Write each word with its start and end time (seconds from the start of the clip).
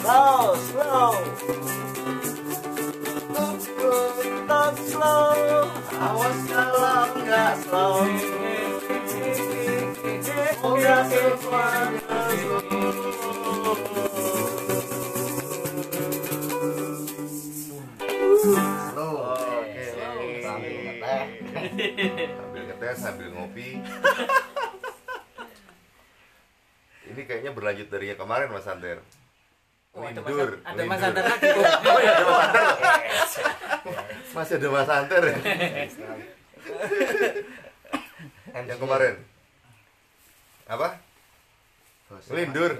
love 0.00 0.56
slow 0.72 1.12
awas 5.98 6.38
kalau 6.50 7.06
nggak 7.22 7.52
slow 7.62 7.96
Udah 10.64 11.00
semuanya 11.06 12.18
slow 18.42 19.16
Oke 19.62 19.84
Sambil 20.42 20.76
ngeteh 20.84 21.22
Sambil 22.34 22.62
ngeteh 22.68 22.92
sambil 22.94 23.28
ngopi. 23.34 23.68
Ini 27.14 27.22
kayaknya 27.30 27.52
berlanjut 27.54 27.88
dari 27.92 28.10
yang 28.10 28.18
kemarin 28.18 28.50
Mas 28.50 28.66
Oh, 29.94 30.02
ada 30.02 30.18
Mas- 30.18 30.26
Lindur 30.26 30.50
ada 30.66 30.82
Mas. 30.90 30.98
Santer 30.98 31.22
lagi. 31.24 31.48
Oh 31.94 31.98
iya 32.02 32.12
ada 32.12 32.24
Mas 32.26 32.50
Santer 32.50 32.66
Masih 34.34 34.54
ada 34.58 34.68
Mas 34.68 34.86
Santer 34.90 35.22
ya? 35.22 35.36
Yang 38.54 38.78
kemarin. 38.80 39.14
Apa? 40.66 40.88
Lindur. 42.30 42.72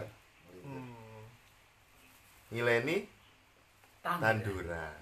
Ngileni 2.51 2.97
Tanduran. 4.03 4.95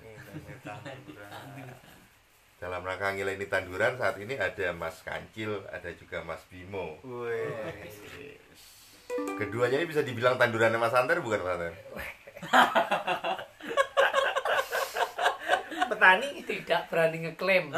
Dalam 2.63 2.87
rangka 2.87 3.11
ngileni 3.11 3.51
tanduran 3.51 3.99
saat 3.99 4.15
ini 4.23 4.39
ada 4.39 4.71
Mas 4.71 5.03
Kancil, 5.03 5.67
ada 5.67 5.91
juga 5.99 6.23
Mas 6.23 6.39
Bimo. 6.47 7.03
Keduanya 9.39 9.79
ini 9.83 9.87
bisa 9.89 10.03
dibilang 10.05 10.39
tandurannya 10.39 10.79
Mas 10.81 10.93
Santer 10.93 11.21
bukan 11.21 11.41
Mas 11.43 11.51
Santer? 11.57 11.73
Petani 15.93 16.43
tidak 16.47 16.89
berani 16.89 17.19
ngeklaim. 17.29 17.65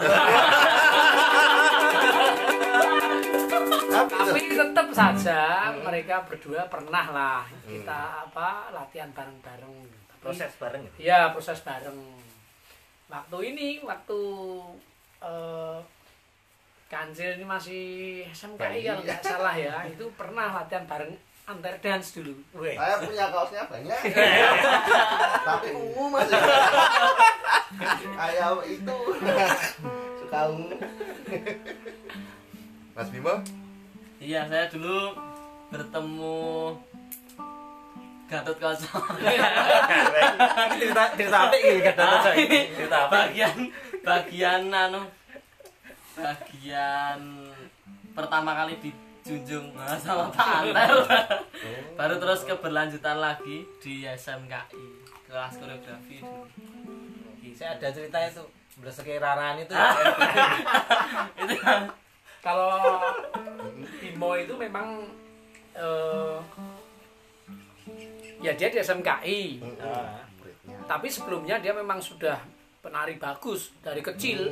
Tapi 3.95 4.51
tetap 4.51 4.89
saja 4.91 5.71
mereka 5.79 6.27
berdua 6.27 6.67
pernah 6.67 7.07
lah 7.11 7.47
kita 7.67 8.01
apa 8.27 8.71
latihan 8.75 9.11
bareng-bareng. 9.15 9.75
Proses 10.25 10.57
bareng 10.57 10.81
gitu 10.89 11.05
Iya, 11.05 11.37
proses 11.37 11.61
bareng. 11.61 12.01
Waktu 13.13 13.39
ini, 13.53 13.85
waktu 13.85 14.21
eh, 15.21 15.79
Kancil 16.95 17.35
ini 17.35 17.43
masih 17.43 17.83
SMKI 18.31 18.87
kalau 18.87 19.03
nggak 19.03 19.19
salah 19.27 19.55
ya, 19.59 19.83
itu 19.91 20.07
pernah 20.15 20.55
latihan 20.55 20.87
bareng 20.87 21.11
antar 21.45 21.75
dance 21.83 22.15
dulu. 22.15 22.39
Weh. 22.55 22.79
Saya 22.79 23.03
punya 23.03 23.27
kaosnya 23.35 23.67
banyak. 23.67 23.99
Tapi 25.51 25.69
ungu 25.75 26.05
mas. 26.15 26.31
Kayak 28.15 28.63
itu. 28.71 28.99
Suka 30.23 30.41
ungu. 30.55 30.79
Mas 32.95 33.09
Bimo? 33.11 33.35
Iya, 34.23 34.47
saya 34.47 34.71
dulu 34.71 35.11
bertemu 35.75 36.39
Gatot 38.25 38.57
Kaca. 38.57 38.89
cerita 40.79 41.05
cerita 41.13 41.39
apa 41.45 41.57
ini 41.61 41.81
kata 41.85 42.05
cerita 42.73 42.97
apa 43.05 43.29
bagian 43.29 43.57
bagian 44.01 44.63
anu 44.73 45.05
bagian 46.15 47.21
pertama 48.15 48.55
kali 48.55 48.79
dijunjung 48.79 49.75
sama 49.99 50.31
Pak 50.31 50.49
Anter. 50.63 50.95
Baru 51.95 52.15
terus 52.17 52.43
keberlanjutan 52.45 53.19
lagi 53.19 53.67
di 53.79 54.07
SMKI 54.07 54.85
kelas 55.25 55.59
koreografi 55.59 56.23
dulu. 56.23 56.47
saya 57.55 57.79
ada 57.79 57.87
cerita 57.89 58.19
itu 58.19 58.43
bersekiraran 58.77 59.63
itu 59.63 59.71
Itu 61.41 61.55
Kalau 62.43 62.99
Bimo 63.99 64.35
itu 64.35 64.55
memang 64.55 65.07
eh, 65.73 66.39
ya 68.39 68.53
dia 68.53 68.69
di 68.69 68.79
SMKI, 68.79 69.41
Ah. 69.81 70.21
tapi 70.85 71.09
sebelumnya 71.09 71.57
dia 71.57 71.73
memang 71.73 71.97
sudah 71.97 72.37
penari 72.85 73.17
bagus 73.17 73.73
dari 73.81 74.05
kecil. 74.05 74.45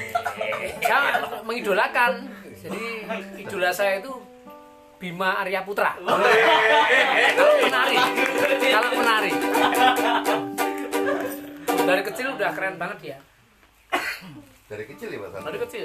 Saya 0.88 1.20
mengidolakan. 1.44 2.12
Jadi 2.60 3.08
idola 3.40 3.72
saya 3.72 4.04
itu 4.04 4.12
Bima 5.00 5.40
Arya 5.40 5.64
Putra. 5.64 5.96
Kalau 5.96 7.56
penari, 7.56 7.96
kalau 8.68 8.90
penari. 8.92 9.32
Dari 11.88 12.02
kecil 12.04 12.26
udah 12.36 12.50
keren 12.52 12.76
banget 12.76 12.98
dia. 13.00 13.18
Dari 14.68 14.84
kecil 14.84 15.08
ya 15.08 15.18
Mas 15.24 15.32
Dari 15.40 15.58
kecil. 15.64 15.84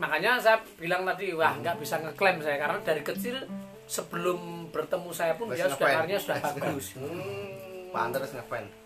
Makanya 0.00 0.40
saya 0.40 0.56
bilang 0.80 1.04
tadi, 1.04 1.36
wah 1.36 1.52
nggak 1.52 1.76
bisa 1.84 2.00
ngeklaim 2.00 2.40
saya 2.40 2.56
karena 2.56 2.78
dari 2.80 3.04
kecil 3.04 3.36
sebelum 3.84 4.72
bertemu 4.72 5.10
saya 5.12 5.36
pun 5.36 5.52
Wes 5.52 5.60
dia 5.60 5.68
sudah 5.68 6.08
sudah 6.16 6.36
bagus. 6.40 6.96
Hmm, 6.96 7.92
Pak 7.92 8.02
Anders 8.08 8.32
ngefan. 8.32 8.85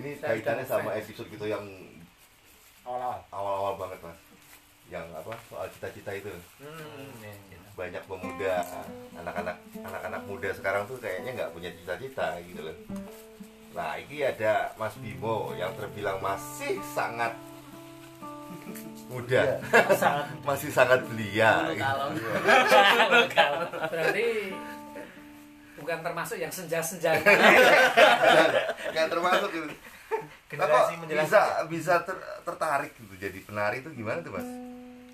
Ini 0.00 0.10
kaitannya 0.18 0.66
sama 0.66 0.96
episode 0.98 1.28
gitu 1.30 1.46
yang 1.46 1.62
awal-awal 2.82 3.20
awal-awal 3.30 3.74
banget 3.78 3.98
Mas. 4.02 4.18
Yang 4.90 5.06
apa? 5.14 5.34
Soal 5.46 5.66
cita-cita 5.70 6.10
itu. 6.18 6.30
hmm, 6.58 7.22
ya, 7.22 7.30
ya. 7.54 7.58
Banyak 7.78 8.02
pemuda, 8.10 8.66
anak-anak 9.14 9.56
anak-anak 9.86 10.22
muda 10.26 10.50
sekarang 10.50 10.82
tuh 10.90 10.98
kayaknya 10.98 11.30
nggak 11.38 11.52
punya 11.54 11.70
cita-cita 11.70 12.42
gitu 12.42 12.66
loh. 12.66 12.76
Nah, 13.70 13.94
ini 14.02 14.26
ada 14.26 14.74
Mas 14.74 14.98
Bimo 14.98 15.54
yang 15.54 15.70
terbilang 15.78 16.18
masih 16.18 16.82
sangat 16.90 17.30
muda, 19.06 19.62
sangat 19.94 20.26
masih 20.48 20.70
sangat 20.74 21.00
belia. 21.06 21.70
Gitu. 21.74 22.06
Berarti 23.94 24.26
bukan 25.90 26.06
termasuk 26.06 26.38
yang 26.38 26.54
senja-senja. 26.54 27.18
Nggak 28.94 29.06
termasuk 29.10 29.50
gitu. 29.50 29.66
Nah, 30.54 30.66
kok 30.70 30.86
generasi 30.94 31.26
bisa 31.26 31.42
bisa 31.66 31.94
ter- 32.06 32.26
tertarik 32.46 32.94
gitu 32.94 33.14
jadi 33.18 33.38
penari 33.42 33.82
itu 33.82 33.90
gimana 33.90 34.22
tuh 34.22 34.38
mas? 34.38 34.46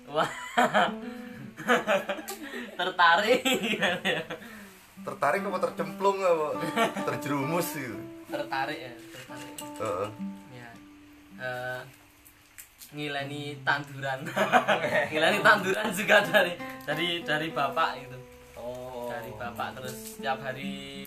Wah. 0.05 0.29
Tertarik 2.77 3.41
Tertarik 5.01 5.41
apa 5.49 5.57
tercemplung 5.65 6.21
apa 6.21 6.61
terjerumus 7.09 7.73
gitu? 7.73 7.97
tertarik 8.27 8.77
ya, 8.77 8.93
tertarik. 8.93 9.53
Heeh. 9.81 10.07
Ya. 10.53 10.69
Eh, 11.41 11.81
ngileni 12.93 13.57
tanduran. 13.65 14.19
ngileni 15.09 15.39
tanduran 15.41 15.89
juga 15.89 16.21
dari 16.21 16.53
dari 16.85 17.07
dari 17.25 17.47
bapak 17.49 17.89
itu. 18.03 18.16
Dari 19.17 19.33
bapak 19.33 19.81
terus 19.81 20.13
setiap 20.13 20.37
hari 20.45 21.01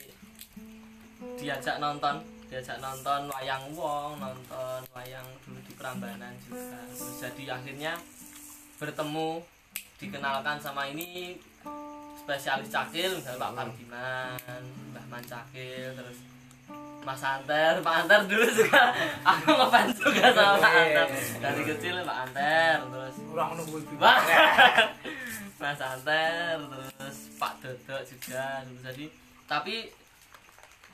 diajak 1.38 1.78
nonton, 1.78 2.18
diajak 2.50 2.82
nonton 2.82 3.30
wayang 3.30 3.70
wong, 3.70 4.18
nonton 4.18 4.82
wayang 4.90 5.22
dulu 5.46 5.62
di 5.62 5.72
Prambanan 5.78 6.34
juga. 6.42 6.90
Terus 6.90 7.22
jadi 7.22 7.54
akhirnya 7.54 7.94
bertemu 8.82 9.46
dikenalkan 10.02 10.58
sama 10.58 10.90
ini 10.90 11.38
spesialis 12.18 12.74
cakil 12.74 13.14
misalnya 13.14 13.46
Pak 13.46 13.52
Pardiman, 13.54 14.62
Mbah 14.90 15.06
Man 15.06 15.22
Cakil, 15.22 15.94
terus 15.94 16.18
Mas 17.00 17.22
Anter, 17.24 17.80
Pak 17.80 17.94
Anter 18.04 18.20
dulu 18.28 18.44
juga. 18.52 18.92
Aku 19.24 19.48
ngefans 19.56 19.96
juga 19.96 20.24
sama 20.36 20.60
Pak 20.60 20.72
Anter. 20.76 21.06
dari 21.40 21.62
kecil 21.64 21.94
Pak 22.04 22.18
Anter 22.28 22.76
terus 22.92 23.16
Kurang 23.24 23.48
menunggu 23.56 23.76
ibu. 23.80 23.94
Mas 25.60 25.80
Anter 25.80 26.56
terus 26.60 27.18
Pak 27.40 27.52
Dodo 27.64 27.96
juga 28.04 28.44
dulu 28.68 28.80
jadi 28.84 29.04
tapi 29.48 29.76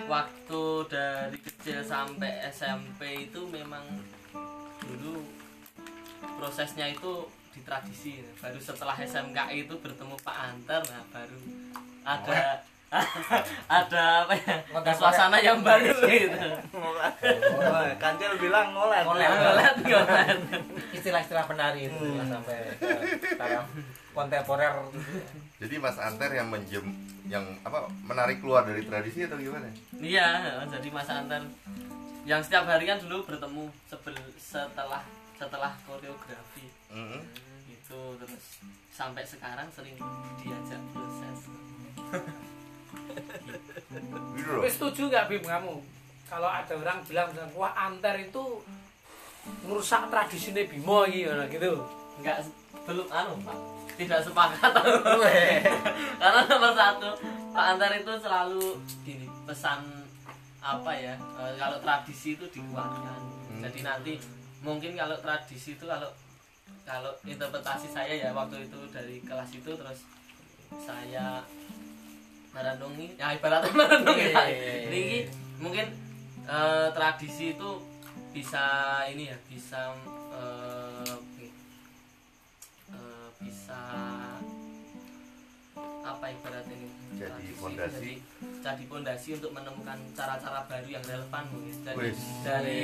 waktu 0.06 0.62
dari 0.88 1.38
kecil 1.42 1.82
sampai 1.82 2.44
SMP 2.54 3.28
itu 3.28 3.44
memang 3.50 3.84
dulu 4.86 5.26
prosesnya 6.38 6.86
itu 6.88 7.26
di 7.50 7.60
tradisi. 7.64 8.20
Baru 8.38 8.60
setelah 8.60 8.94
SMKI 8.94 9.66
itu 9.66 9.74
bertemu 9.80 10.14
Pak 10.22 10.36
Anter 10.38 10.80
nah 10.86 11.02
baru 11.10 11.40
ada 12.06 12.62
ada 13.78 14.02
apa 14.22 14.34
ya 14.34 14.54
Konten 14.66 14.92
suasana 14.92 15.36
yang 15.38 15.60
baru 15.60 15.92
gitu 16.06 16.48
Oh, 16.76 17.82
Kancil 17.96 18.32
bilang 18.36 18.70
ngolet. 18.70 19.02
Ngolet. 19.02 19.28
ngolet 19.28 19.74
ngolet 19.84 20.38
istilah-istilah 20.90 21.44
penari 21.44 21.86
itu 21.86 22.04
ya, 22.08 22.22
sampai 22.24 22.56
ke 22.74 22.88
taraf 23.34 23.66
kontemporer 24.10 24.72
Jadi 25.56 25.74
Mas 25.76 25.96
Anter 25.96 26.30
yang 26.30 26.48
menjem 26.48 26.84
yang 27.26 27.44
apa 27.60 27.84
menarik 28.02 28.38
keluar 28.38 28.62
dari 28.62 28.80
tradisi 28.82 29.22
atau 29.22 29.36
gimana? 29.36 29.66
iya 29.98 30.28
jadi 30.68 30.88
Mas 30.88 31.08
Antar 31.08 31.42
yang 32.22 32.40
setiap 32.40 32.64
hari 32.64 32.84
kan 32.84 32.98
dulu 32.98 33.22
bertemu 33.24 33.70
sebel- 33.84 34.34
setelah 34.36 35.02
setelah 35.32 35.72
koreografi 35.82 36.66
Mm-mm. 36.88 37.20
itu 37.68 38.00
terus 38.16 38.44
sampai 38.88 39.22
sekarang 39.22 39.68
sering 39.70 39.94
diajak 40.38 40.80
proses. 40.90 41.38
Tapi 44.46 44.68
setuju 44.70 45.10
nggak 45.10 45.26
Bim 45.30 45.44
kamu? 45.44 45.74
Kalau 46.26 46.50
ada 46.50 46.72
orang 46.74 46.98
bilang 47.06 47.30
wah 47.54 47.72
Anter 47.74 48.18
itu 48.18 48.60
merusak 49.62 50.10
tradisinya 50.10 50.62
Bimo 50.66 51.06
gitu, 51.06 51.30
gitu. 51.50 51.70
nggak 52.22 52.42
belum 52.86 53.06
anu 53.10 53.34
pak. 53.42 53.58
Tidak 53.96 54.20
sepakat. 54.20 54.72
Karena 56.20 56.40
nomor 56.44 56.72
satu 56.76 57.10
Pak 57.56 57.64
Antar 57.72 57.96
itu 57.96 58.12
selalu 58.20 58.76
gini 59.08 59.24
pesan 59.48 60.04
apa 60.60 60.92
ya 60.92 61.14
eh, 61.16 61.52
kalau 61.56 61.78
tradisi 61.80 62.36
itu 62.36 62.44
dikuatkan. 62.52 63.20
Jadi 63.64 63.80
nanti 63.80 64.12
mungkin 64.60 64.92
kalau 64.98 65.16
tradisi 65.24 65.78
itu 65.78 65.88
kalau 65.88 66.10
kalau 66.84 67.10
interpretasi 67.24 67.88
saya 67.90 68.12
ya 68.12 68.30
waktu 68.36 68.68
itu 68.68 68.78
dari 68.92 69.18
kelas 69.24 69.50
itu 69.56 69.70
terus 69.72 70.04
saya 70.82 71.40
merenungi 72.56 73.06
ya 73.20 73.36
ibaratnya 73.36 73.68
iya, 74.16 74.42
iya. 74.48 74.72
Jadi 74.88 74.96
ini 74.96 75.18
mungkin 75.60 75.86
eh, 76.48 76.88
tradisi 76.96 77.52
itu 77.52 77.70
bisa 78.32 78.64
ini 79.12 79.28
ya 79.28 79.36
bisa 79.44 79.92
eh, 80.32 81.16
eh, 82.96 83.28
bisa 83.44 83.80
apa 86.06 86.24
ibarat 86.32 86.64
ini? 86.70 86.88
Jadi 87.16 87.48
Tradisi, 87.48 87.52
fondasi. 87.56 88.12
jadi, 88.60 88.82
fondasi 88.86 89.28
untuk 89.40 89.50
menemukan 89.56 89.98
cara-cara 90.12 90.60
baru 90.68 90.88
yang 90.88 91.04
relevan 91.04 91.44
mungkin 91.48 91.76
dari 91.80 91.96
Wis. 92.12 92.20
dari 92.44 92.82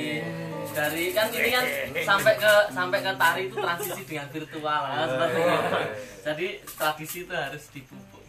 dari 0.73 1.03
kan 1.13 1.27
ini 1.29 1.49
kan 1.53 1.65
sampai 2.01 2.33
ke 2.41 2.53
sampai 2.73 2.99
ke 3.05 3.11
tari 3.13 3.41
itu 3.47 3.55
transisi 3.61 4.01
dengan 4.09 4.27
virtual 4.33 4.81
ya, 4.89 5.05
seperti 5.05 5.39
itu. 5.39 5.81
jadi 6.25 6.47
tradisi 6.65 7.17
itu 7.29 7.33
harus 7.33 7.63
dipupuk 7.71 8.23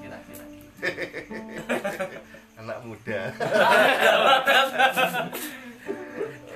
kira-kira 0.00 0.44
Anak 2.60 2.78
muda. 2.86 3.20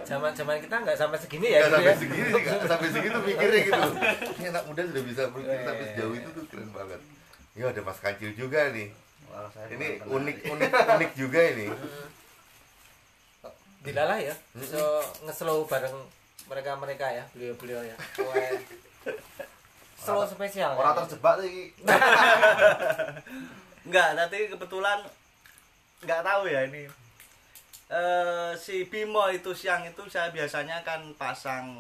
Zaman 0.09 0.33
zaman 0.33 0.57
kita 0.57 0.77
nggak 0.81 0.97
sampai 0.97 1.19
segini 1.21 1.53
ya, 1.53 1.69
Nggak 1.69 1.69
gitu 1.69 1.77
sampai 1.77 1.93
ya. 1.93 1.97
segini 2.01 2.27
sih, 2.33 2.41
nggak 2.41 2.65
sampai 2.65 2.89
segitu 2.89 3.19
mikirnya 3.21 3.61
gitu. 3.61 3.83
Ini 4.41 4.47
anak 4.49 4.65
muda 4.65 4.81
sudah 4.89 5.03
bisa 5.05 5.23
berpikir 5.29 5.61
sampai 5.69 5.85
sejauh 5.93 6.15
itu 6.17 6.29
tuh 6.33 6.45
keren 6.49 6.71
banget. 6.73 7.01
Ya 7.53 7.65
ada 7.69 7.81
Mas 7.85 7.99
Kancil 8.01 8.33
juga 8.33 8.61
nih. 8.73 8.89
Wah, 9.29 9.53
Ini 9.69 9.87
unik 10.09 10.39
unik 10.49 10.71
unik 10.73 11.11
juga 11.13 11.41
ini. 11.45 11.67
Dilalah 13.85 14.19
ya, 14.19 14.35
so 14.65 14.81
ngeslow 15.29 15.69
bareng 15.69 15.93
mereka 16.49 16.73
mereka 16.81 17.07
ya, 17.13 17.25
beliau 17.37 17.53
beliau 17.61 17.81
ya. 17.85 17.97
Slow 20.01 20.25
spesial. 20.25 20.73
Orang 20.73 20.97
ya. 20.97 21.01
terjebak 21.05 21.37
sih. 21.45 21.69
Enggak, 23.89 24.21
tapi 24.21 24.53
kebetulan 24.53 25.01
nggak 26.05 26.21
tahu 26.21 26.45
ya 26.45 26.69
ini. 26.69 26.85
Eh 27.89 28.53
si 28.61 28.85
Bimo 28.85 29.33
itu 29.33 29.57
siang 29.57 29.81
itu 29.89 30.05
saya 30.13 30.29
biasanya 30.29 30.85
kan 30.85 31.09
pasang 31.17 31.73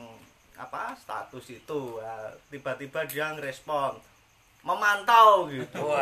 apa 0.56 0.96
status 0.96 1.52
itu. 1.52 2.00
Ya, 2.00 2.32
tiba-tiba 2.48 3.04
dia 3.04 3.36
ngerespon 3.36 4.00
memantau 4.64 5.52
gitu. 5.52 5.92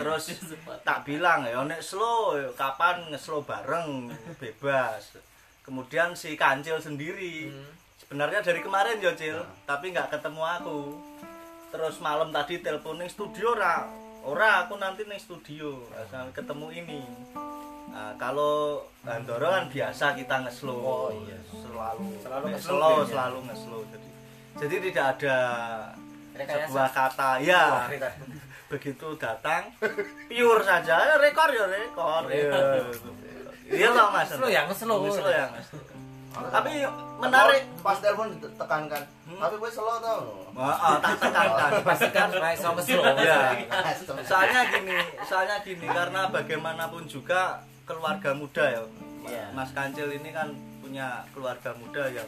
Terus 0.00 0.32
tak 0.80 1.04
bilang 1.04 1.44
ya 1.44 1.60
nek 1.60 1.84
slow 1.84 2.40
ya, 2.40 2.48
kapan 2.56 3.12
ngeslow 3.12 3.44
bareng 3.44 4.08
bebas. 4.40 5.20
Kemudian 5.60 6.16
si 6.16 6.40
kancil 6.40 6.80
sendiri 6.80 7.52
sebenarnya 8.00 8.40
dari 8.40 8.64
kemarin 8.64 8.96
ya 8.96 9.12
cil 9.12 9.44
tapi 9.68 9.92
nggak 9.92 10.08
ketemu 10.08 10.40
aku. 10.40 10.96
Terus 11.68 12.00
malam 12.00 12.32
tadi 12.32 12.64
teleponing 12.64 13.12
studio 13.12 13.54
ora 13.54 13.86
ora 14.22 14.50
aku 14.62 14.76
nanti 14.76 15.02
nih 15.02 15.16
studio 15.16 15.84
asal 15.92 16.28
ketemu 16.30 16.66
ini 16.76 17.00
Nah, 17.90 18.14
kalau 18.14 18.78
Andoro 19.02 19.50
kan 19.50 19.66
biasa 19.66 20.14
kita 20.14 20.46
ngeslow 20.46 20.78
Oh, 20.78 21.10
iya. 21.10 21.34
selalu 21.50 22.06
Selalu 22.22 22.44
nge-slow 22.48 22.78
slow 22.78 22.96
ya. 22.96 23.04
selalu 23.04 23.38
ngeslow 23.44 23.80
jadi 23.84 24.08
jadi 24.56 24.76
tidak 24.80 25.06
ada 25.10 25.36
Rekayasa. 26.32 26.70
sebuah 26.70 26.90
kata 26.92 27.30
ya 27.42 27.62
begitu 28.70 29.06
datang 29.18 29.74
pure 30.30 30.62
saja 30.62 30.94
ya 31.02 31.14
rekor 31.18 31.50
ya 31.50 31.66
rekor 31.66 32.22
iya 32.30 32.62
iya 33.66 33.88
loh 33.90 34.14
mas 34.14 34.30
Slow 34.30 34.46
ya, 34.46 34.62
nge-slow. 34.64 35.02
slow 35.10 35.26
ya 35.28 35.50
nge-slow. 35.50 35.82
Tapi 36.30 36.86
menarik. 37.18 37.62
Pas 37.82 37.98
telepon 37.98 38.30
ditekankan 38.38 39.02
tapi 39.40 39.54
gue 39.56 39.70
slow 39.72 39.98
tau. 40.04 40.20
Oh, 40.52 40.68
oh, 40.68 40.96
tak 41.00 41.16
tekankan 41.16 41.70
Pastikan 41.88 42.28
supaya 42.28 42.52
iso 42.52 42.68
ngeslow. 42.76 43.04
ya 43.18 43.38
soalnya 44.26 44.60
gini 44.68 44.98
soalnya 45.24 45.56
gini 45.64 45.86
karena 45.88 46.28
bagaimanapun 46.28 47.08
juga 47.08 47.62
keluarga 47.88 48.36
muda 48.36 48.64
ya 48.68 48.82
Iya. 49.20 49.52
Mas 49.52 49.68
Kancil 49.76 50.08
ini 50.16 50.32
kan 50.32 50.48
punya 50.80 51.20
keluarga 51.36 51.76
muda 51.76 52.08
yang 52.08 52.24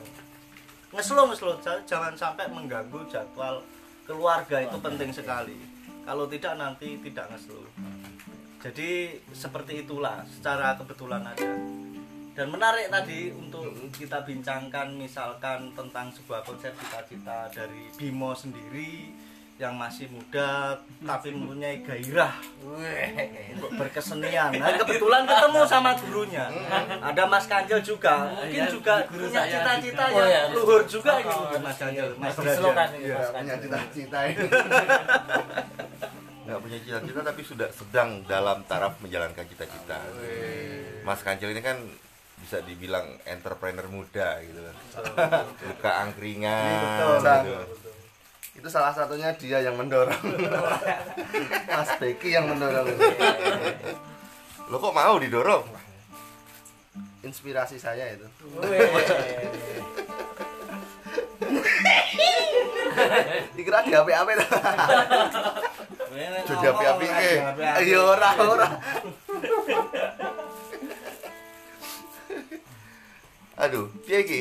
ngeslow 0.93 1.25
ngeslow. 1.33 1.57
Jangan 1.65 2.13
sampai 2.13 2.53
mengganggu 2.53 3.01
jadwal 3.09 3.65
keluarga 4.05 4.61
itu 4.61 4.77
penting 4.77 5.09
sekali. 5.09 5.57
Kalau 6.05 6.29
tidak 6.29 6.61
nanti 6.61 7.01
tidak 7.01 7.33
ngeslow. 7.33 7.65
Jadi 8.63 9.19
seperti 9.33 9.89
itulah 9.89 10.23
secara 10.29 10.77
kebetulan 10.79 11.25
aja 11.27 11.51
dan 12.33 12.49
menarik 12.49 12.89
tadi 12.89 13.29
untuk 13.29 13.69
kita 13.93 14.25
bincangkan 14.25 14.97
misalkan 14.97 15.69
tentang 15.77 16.09
sebuah 16.09 16.41
konsep 16.41 16.73
cita-cita 16.81 17.45
dari 17.53 17.93
Bimo 18.01 18.33
sendiri 18.33 19.13
yang 19.61 19.77
masih 19.77 20.09
muda 20.11 20.75
tapi 21.05 21.29
mempunyai 21.31 21.85
gairah 21.85 22.35
untuk 23.55 23.71
berkesenian. 23.79 24.51
Nah, 24.59 24.75
kebetulan 24.75 25.23
ketemu 25.29 25.61
sama 25.69 25.93
gurunya. 26.01 26.49
Ada 26.99 27.23
Mas 27.29 27.47
Kanjel 27.47 27.79
juga. 27.85 28.33
Mungkin 28.33 28.59
Iya, 28.59 28.73
juga 28.73 28.95
guru 29.07 29.29
punya 29.29 29.45
cita-cita 29.47 30.05
juga. 30.09 30.19
Oh, 30.19 30.27
yang 30.27 30.49
iya. 30.51 30.57
luhur 30.57 30.83
juga 30.89 31.13
Oh, 31.15 31.21
gitu 31.21 31.43
oh, 31.47 31.61
Mas 31.63 31.77
Kanjel. 31.79 32.09
Mas 32.17 32.35
kan 32.35 32.89
ini, 32.97 33.07
ya 33.07 33.17
Mas 33.21 33.29
punya 33.31 33.55
cita-cita 33.61 34.19
ini 34.27 34.45
nggak 36.43 36.59
punya 36.59 36.79
cita-cita 36.83 37.21
tapi 37.23 37.43
sudah 37.47 37.69
sedang 37.71 38.09
dalam 38.27 38.59
taraf 38.67 38.99
menjalankan 38.99 39.47
cita-cita. 39.47 39.99
Mas 41.07 41.23
Kancil 41.23 41.55
ini 41.55 41.63
kan 41.63 41.79
bisa 42.41 42.65
dibilang 42.65 43.19
entrepreneur 43.29 43.87
muda 43.91 44.41
gitu 44.41 44.61
kan. 44.63 44.77
Buka 45.69 45.91
angkringan 46.09 46.81
betul. 46.81 47.19
gitu. 47.21 47.55
itu 48.53 48.69
salah 48.69 48.93
satunya 48.93 49.33
dia 49.37 49.65
yang 49.65 49.75
mendorong 49.81 50.13
Mas 51.73 51.91
Becky 51.99 52.37
yang 52.37 52.47
mendorong. 52.53 52.89
Lo 54.69 54.77
kok 54.77 54.95
mau 54.95 55.17
didorong? 55.17 55.83
inspirasi 57.23 57.79
saya 57.79 58.19
itu 58.19 58.27
dikira 63.55 63.79
di 63.87 63.93
HP 63.95 64.09
HP 64.11 64.29
Jadi 66.43 66.67
api-api 66.69 67.07
ke. 67.09 67.31
ayo 67.81 68.13
ora 68.13 68.31
ora 68.37 68.69
Aduh, 73.55 73.87
piye 74.03 74.19
iki? 74.23 74.41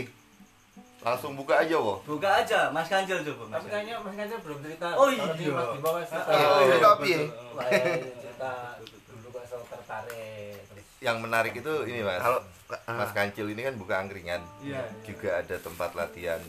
Langsung 1.01 1.33
buka 1.33 1.59
aja 1.59 1.73
kok. 1.73 1.97
Buka 2.05 2.29
aja 2.37 2.69
Mas 2.69 2.85
Kanjel 2.85 3.25
coba 3.25 3.43
Mas. 3.47 3.53
Tapi 3.57 3.67
kayaknya 3.69 3.95
Mas 3.99 4.15
Kancil 4.15 4.39
belum 4.39 4.59
cerita. 4.61 4.87
Oh, 4.93 5.07
iya. 5.09 5.23
Mas 5.25 5.35
Bimo 5.35 5.89
wes 5.97 6.07
cerita. 6.07 6.29
Oh, 6.29 6.59
iya. 6.61 6.75
Tapi 6.79 7.07
ya? 7.09 7.19
Wah, 7.51 7.65
iya, 7.65 7.83
cerita 8.13 8.51
dulu 8.77 9.27
kok 9.33 9.43
so 9.43 9.57
tertarik 9.65 10.61
terus 10.63 10.85
Yang 11.01 11.17
menarik 11.19 11.53
itu 11.55 11.73
ini 11.85 11.99
Mas. 12.01 12.21
kalau 12.21 12.39
Mas 12.87 13.11
Kancil 13.11 13.47
ini 13.49 13.61
kan 13.61 13.75
buka 13.75 13.95
angkringan. 13.97 14.41
Iya. 14.61 14.81
Juga 15.01 15.41
ada 15.41 15.55
tempat 15.57 15.89
latihan 15.91 16.41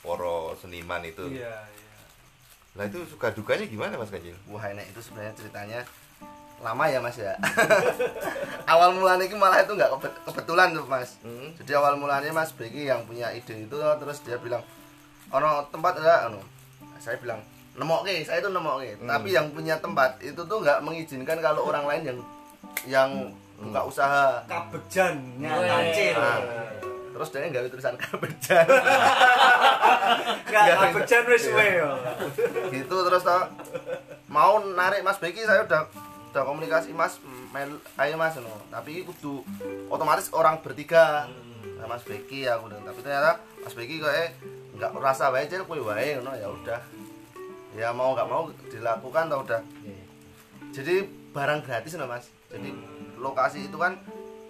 poro 0.00 0.54
seniman 0.56 1.02
itu. 1.02 1.26
Iya, 1.28 1.66
Lah 2.70 2.86
itu 2.86 3.02
suka 3.04 3.34
dukanya 3.34 3.66
gimana 3.66 3.98
Mas 3.98 4.08
Kancil? 4.08 4.38
wah 4.46 4.62
enak 4.62 4.86
itu 4.86 5.02
sebenarnya 5.02 5.34
ceritanya 5.34 5.80
lama 6.60 6.84
ya 6.84 6.98
mas 6.98 7.16
ya? 7.16 7.32
Awal 8.70 8.92
mulanya 8.92 9.24
itu 9.24 9.34
malah 9.34 9.58
itu 9.58 9.72
nggak 9.72 9.90
kebet- 9.90 10.20
kebetulan 10.24 10.70
tuh 10.70 10.84
mas. 10.84 11.16
Hmm. 11.20 11.50
jadi 11.56 11.72
awal 11.74 11.96
mulanya 11.96 12.30
mas 12.30 12.52
Becky 12.52 12.84
yang 12.84 13.02
punya 13.02 13.28
ide 13.30 13.64
itu 13.64 13.72
terus 13.72 14.20
dia 14.20 14.36
bilang 14.36 14.60
ono 15.28 15.64
tempat 15.66 15.96
ada 15.96 16.28
anu. 16.28 16.38
Saya 16.96 17.16
bilang 17.16 17.40
nemok 17.72 18.04
ke 18.04 18.20
saya 18.22 18.38
itu 18.38 18.48
nemok 18.48 18.76
ke 18.78 18.92
Hmm. 18.94 19.08
tapi 19.08 19.28
yang 19.30 19.48
punya 19.48 19.76
tempat 19.76 20.20
itu 20.20 20.36
tuh 20.38 20.58
nggak 20.58 20.78
mengizinkan 20.80 21.38
kalau 21.38 21.64
orang 21.64 21.84
lain 21.84 22.02
yang 22.04 22.18
yang 22.86 23.10
buka 23.56 23.80
usaha. 23.82 24.44
Kabejannya 24.44 25.48
Weh. 25.50 25.64
kancil 25.66 26.14
Nah, 26.14 26.38
terus 27.10 27.28
dia 27.30 27.46
nggak 27.46 27.68
tulisan 27.68 27.96
kabejan. 27.96 28.66
Nggak 30.42 30.76
kabejan 30.82 31.22
wis 31.26 31.44
we 31.48 31.66
yo. 31.74 31.90
Gitu 32.70 32.96
terus 33.00 33.22
tau 33.22 33.48
mau 34.26 34.58
narik 34.60 35.00
Mas 35.00 35.16
Beki 35.16 35.42
saya 35.42 35.62
udah 35.62 35.84
udah 36.30 36.42
komunikasi 36.46 36.94
Mas. 36.94 37.18
Mel, 37.50 37.82
ayo 37.98 38.14
Mas 38.14 38.38
no. 38.38 38.54
tapi 38.70 39.02
kudu 39.02 39.42
otomatis 39.90 40.30
orang 40.30 40.62
bertiga. 40.62 41.26
Nah, 41.76 41.90
Mas 41.90 42.06
Beki 42.06 42.46
aku 42.46 42.70
bilang. 42.70 42.86
tapi 42.86 43.02
ternyata 43.02 43.42
Mas 43.66 43.74
Beki 43.74 43.98
kayak 43.98 44.38
nggak 44.78 44.94
rasa 45.02 45.34
wae 45.34 45.50
cil 45.50 45.66
kuwi 45.66 45.82
wae 45.82 46.22
no 46.22 46.30
ya 46.38 46.46
udah. 46.46 46.80
Ya 47.74 47.90
mau 47.90 48.14
nggak 48.14 48.28
mau 48.30 48.46
dilakukan 48.70 49.26
tau 49.26 49.42
udah. 49.42 49.62
Jadi 50.70 51.02
barang 51.34 51.66
gratis 51.66 51.98
no 51.98 52.06
Mas. 52.06 52.30
Jadi 52.46 52.70
lokasi 53.18 53.66
itu 53.66 53.76
kan 53.76 53.98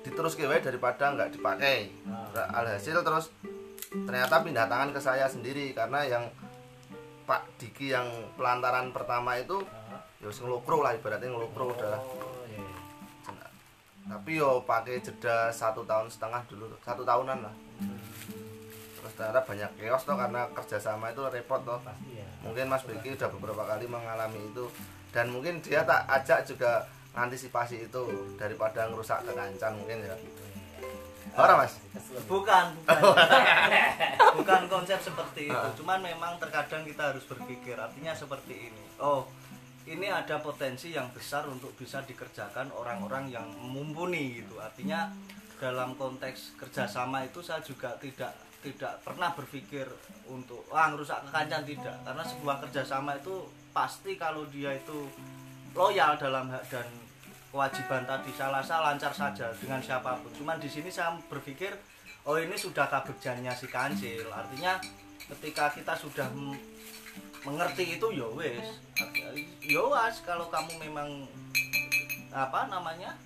diterus 0.04 0.36
ke 0.36 0.44
wae 0.44 0.60
daripada 0.60 1.16
nggak 1.16 1.40
dipakai. 1.40 1.88
Alhasil 2.36 3.00
terus 3.00 3.32
ternyata 3.90 4.44
pindah 4.44 4.68
tangan 4.68 4.92
ke 4.92 5.00
saya 5.00 5.26
sendiri 5.26 5.72
karena 5.72 6.04
yang 6.04 6.24
Pak 7.24 7.62
Diki 7.62 7.94
yang 7.94 8.06
pelantaran 8.36 8.90
pertama 8.90 9.38
itu 9.38 9.62
ya 10.20 10.28
wis 10.28 10.38
ngelokro 10.44 10.84
lah 10.84 10.92
ibaratnya 10.92 11.32
ngelokro 11.32 11.72
udah 11.72 11.98
tapi 14.10 14.42
yo 14.42 14.66
pakai 14.66 14.98
jeda 14.98 15.54
satu 15.54 15.86
tahun 15.86 16.10
setengah 16.10 16.42
dulu 16.50 16.66
satu 16.82 17.06
tahunan 17.06 17.46
lah. 17.46 17.54
Terus 18.98 19.12
ternyata 19.14 19.40
banyak 19.46 19.70
chaos 19.78 20.02
toh 20.02 20.18
karena 20.18 20.50
kerjasama 20.50 21.14
itu 21.14 21.22
repot 21.30 21.62
toh. 21.62 21.78
Mungkin 22.42 22.66
Mas 22.66 22.82
Beki 22.82 23.14
udah 23.14 23.30
beberapa 23.30 23.62
kali 23.62 23.86
mengalami 23.86 24.50
itu. 24.50 24.66
Dan 25.14 25.30
mungkin 25.30 25.62
dia 25.62 25.86
tak 25.86 26.10
ajak 26.10 26.42
juga 26.42 26.90
antisipasi 27.14 27.86
itu 27.86 28.34
daripada 28.34 28.90
ngerusak 28.90 29.22
kekancan 29.22 29.78
mungkin 29.78 30.02
ya. 30.02 30.18
Orang 31.38 31.62
mas? 31.62 31.78
bukan 32.26 32.74
bukan. 32.82 33.26
Bukan 34.42 34.62
konsep 34.66 34.98
seperti 34.98 35.46
itu. 35.46 35.68
Cuman 35.82 36.02
memang 36.02 36.34
terkadang 36.42 36.82
kita 36.82 37.14
harus 37.14 37.22
berpikir 37.30 37.78
artinya 37.78 38.10
seperti 38.10 38.70
ini. 38.70 38.82
Oh 38.98 39.26
ini 39.90 40.06
ada 40.06 40.38
potensi 40.38 40.94
yang 40.94 41.10
besar 41.10 41.50
untuk 41.50 41.74
bisa 41.74 41.98
dikerjakan 42.06 42.70
orang-orang 42.70 43.26
yang 43.26 43.46
mumpuni 43.58 44.38
gitu. 44.38 44.62
Artinya 44.62 45.10
dalam 45.58 45.98
konteks 45.98 46.54
kerjasama 46.54 47.26
itu 47.26 47.42
saya 47.42 47.58
juga 47.60 47.98
tidak 47.98 48.30
tidak 48.62 49.02
pernah 49.02 49.34
berpikir 49.34 49.88
untuk 50.30 50.62
ah 50.70 50.94
ngerusak 50.94 51.26
kekancan. 51.26 51.66
Tidak. 51.66 51.96
Karena 52.06 52.22
sebuah 52.22 52.56
kerjasama 52.62 53.18
itu 53.18 53.50
pasti 53.74 54.14
kalau 54.14 54.46
dia 54.46 54.78
itu 54.78 55.10
loyal 55.74 56.14
dalam 56.14 56.46
hak 56.54 56.64
dan 56.70 56.86
kewajiban 57.50 58.06
tadi 58.06 58.30
saya 58.38 58.62
rasa 58.62 58.78
lancar 58.78 59.10
saja 59.10 59.50
dengan 59.58 59.82
siapa 59.82 60.14
pun. 60.22 60.30
Cuman 60.38 60.62
di 60.62 60.70
sini 60.70 60.86
saya 60.86 61.18
berpikir 61.26 61.74
oh 62.30 62.38
ini 62.38 62.54
sudah 62.54 62.86
kabejannya 62.86 63.50
si 63.58 63.66
kancil. 63.66 64.30
Artinya 64.30 64.78
ketika 65.34 65.74
kita 65.74 65.98
sudah 65.98 66.30
mengerti 67.44 67.96
itu 67.96 68.06
ya 68.12 68.26
wes. 68.36 68.66
Ya 69.64 69.82
wes 69.82 70.16
kalau 70.26 70.46
kamu 70.52 70.72
memang 70.88 71.08
apa 72.30 72.70
namanya 72.70 73.16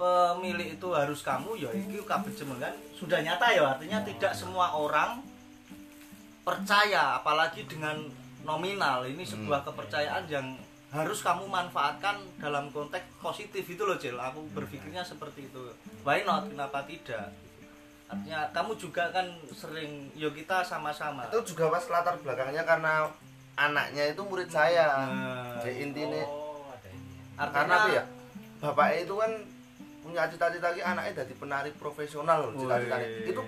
pemilik 0.00 0.74
itu 0.74 0.88
harus 0.96 1.20
kamu 1.20 1.60
ya 1.60 1.70
itu 1.76 2.02
kan 2.08 2.24
sudah 2.96 3.20
nyata 3.20 3.46
ya 3.52 3.62
artinya 3.76 4.00
tidak 4.02 4.32
semua 4.32 4.72
orang 4.74 5.20
percaya 6.40 7.20
apalagi 7.20 7.68
dengan 7.68 8.08
nominal. 8.42 9.04
Ini 9.04 9.22
sebuah 9.22 9.62
kepercayaan 9.68 10.24
yang 10.26 10.56
harus 10.90 11.22
kamu 11.22 11.46
manfaatkan 11.46 12.18
dalam 12.42 12.72
konteks 12.74 13.22
positif 13.22 13.62
itu 13.62 13.82
loh 13.86 14.00
Cil. 14.00 14.18
Aku 14.18 14.42
berpikirnya 14.50 15.06
seperti 15.06 15.46
itu. 15.46 15.70
Why 16.02 16.26
not? 16.26 16.50
Kenapa 16.50 16.82
tidak 16.88 17.30
artinya 18.10 18.40
kamu 18.50 18.72
juga 18.74 19.14
kan 19.14 19.26
sering 19.54 20.10
yo 20.18 20.34
kita 20.34 20.66
sama-sama. 20.66 21.30
Itu 21.30 21.54
juga 21.54 21.70
pas 21.70 21.86
latar 21.86 22.18
belakangnya 22.18 22.66
karena 22.66 23.06
anaknya 23.54 24.10
itu 24.10 24.22
murid 24.26 24.50
saya. 24.50 25.06
Nah, 25.06 25.62
jadi 25.62 25.86
intinya 25.86 26.22
artinya 27.38 27.54
karena 27.54 27.74
apa 27.78 27.88
ya? 27.94 28.04
Bapaknya 28.60 28.98
itu 29.06 29.14
kan 29.14 29.32
punya 30.00 30.26
cita-cita 30.26 30.74
lagi 30.74 30.82
anaknya 30.82 31.12
jadi 31.22 31.32
penari 31.38 31.70
profesional 31.78 32.50
Wih. 32.50 32.66
itu 33.30 33.40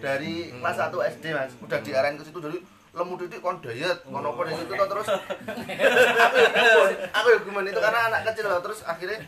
dari 0.00 0.34
kelas 0.56 0.76
1 0.80 1.12
SD 1.18 1.24
mas. 1.36 1.52
Udah 1.60 1.78
diarahin 1.84 2.16
ke 2.16 2.24
situ 2.24 2.40
dari 2.40 2.58
lemu 2.96 3.14
titik 3.20 3.44
kon 3.44 3.60
diet 3.60 4.00
kon 4.08 4.24
apa 4.24 4.40
dan 4.48 4.56
itu 4.56 4.72
toh, 4.72 4.88
terus 4.88 5.08
aku 5.12 6.36
ya 6.40 6.48
gumun, 6.48 6.92
aku 7.12 7.26
ya 7.28 7.38
gumun 7.44 7.64
itu 7.68 7.76
karena 7.76 8.00
anak 8.08 8.20
kecil 8.32 8.48
loh 8.48 8.64
terus 8.64 8.80
akhirnya 8.88 9.20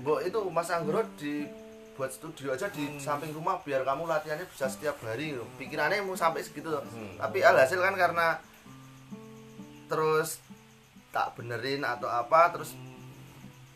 Mbok 0.00 0.20
itu 0.24 0.40
Mas 0.48 0.72
Anggoro 0.72 1.04
di 1.20 1.44
buat 1.92 2.08
studio 2.08 2.56
aja 2.56 2.72
di 2.72 2.96
samping 2.96 3.36
rumah 3.36 3.60
biar 3.60 3.84
kamu 3.84 4.08
latihannya 4.08 4.48
bisa 4.48 4.66
setiap 4.68 4.96
hari. 5.04 5.36
Loh. 5.36 5.48
pikirannya 5.60 6.00
mau 6.04 6.16
sampai 6.16 6.40
segitu 6.40 6.72
loh. 6.72 6.84
tapi 7.20 7.44
alhasil 7.44 7.78
kan 7.80 7.94
karena 7.96 8.40
terus 9.92 10.40
tak 11.12 11.36
benerin 11.36 11.84
atau 11.84 12.08
apa 12.08 12.48
terus 12.56 12.72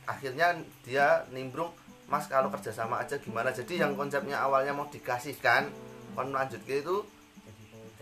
akhirnya 0.08 0.56
dia 0.80 1.28
nimbrung 1.28 1.68
mas 2.06 2.24
kalau 2.30 2.48
kerjasama 2.48 3.02
aja 3.02 3.18
gimana? 3.20 3.52
Jadi 3.52 3.82
yang 3.82 3.98
konsepnya 3.98 4.40
awalnya 4.40 4.72
mau 4.72 4.86
dikasihkan 4.88 5.68
kon 6.16 6.32
lanjut 6.32 6.62
ke 6.64 6.80
itu 6.80 7.04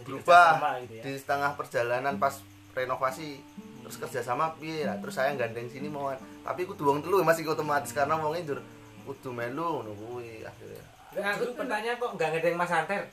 berubah 0.05 0.79
di 0.87 1.13
setengah 1.17 1.57
perjalanan 1.59 2.21
pas 2.21 2.39
renovasi. 2.77 3.41
Terus 3.85 3.97
kerjasama 4.01 4.55
piye? 4.61 4.87
Terus 4.87 5.15
saya 5.17 5.35
gandeng 5.35 5.67
sini 5.73 5.91
mau 5.91 6.13
tapi 6.45 6.69
aku 6.69 6.77
tuang 6.77 7.01
dulu 7.01 7.25
masih 7.25 7.49
otomatis 7.49 7.91
karena 7.91 8.15
mau 8.21 8.31
ngindur 8.31 8.61
kudu 9.05 9.31
melu 9.31 9.85
nungguin 9.85 10.43
akhirnya 10.43 10.85
Nah, 11.15 11.31
aku 11.31 11.55
pertanyaan 11.55 11.95
kok 11.95 12.11
nggak 12.19 12.29
ngedeng 12.35 12.59
Mas 12.59 12.75
Anter? 12.75 13.07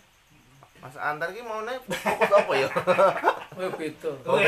mas 0.82 0.98
antar 0.98 1.30
ki 1.30 1.46
mau 1.46 1.62
nih 1.62 1.78
fokus 1.86 2.32
apa 2.34 2.54
ya 2.58 2.70
Oh, 3.52 3.70
beda. 3.78 4.10
Oh, 4.26 4.40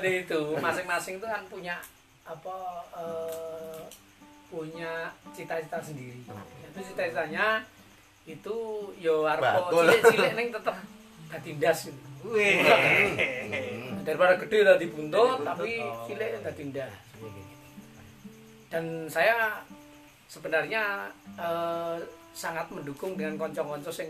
deh 0.00 0.14
itu. 0.24 0.40
Masing-masing 0.58 1.20
itu 1.20 1.26
kan 1.28 1.44
punya 1.46 1.76
apa 2.24 2.56
eh, 2.98 3.84
punya 4.48 5.12
cita-cita 5.36 5.78
sendiri. 5.78 6.24
Itu 6.72 6.80
cita-citanya 6.82 7.62
itu 8.24 8.56
yo 8.98 9.28
arep 9.28 9.44
cilik-cilik 9.70 10.32
ning 10.34 10.48
tetep 10.50 10.76
dadi 11.30 11.50
ndas 11.60 11.78
gitu. 11.86 12.02
Wih. 12.32 12.64
Daripada 14.02 14.34
gede 14.42 14.58
dadi 14.66 14.86
buntut 14.90 15.44
tapi 15.46 15.84
cilik 16.08 16.42
dadi 16.42 16.62
ndas. 16.72 17.11
Dan 18.72 19.04
saya 19.12 19.60
sebenarnya 20.32 21.12
eh, 21.36 22.00
sangat 22.32 22.72
mendukung 22.72 23.12
dengan 23.20 23.36
konco-konco 23.36 23.92
sing 23.92 24.08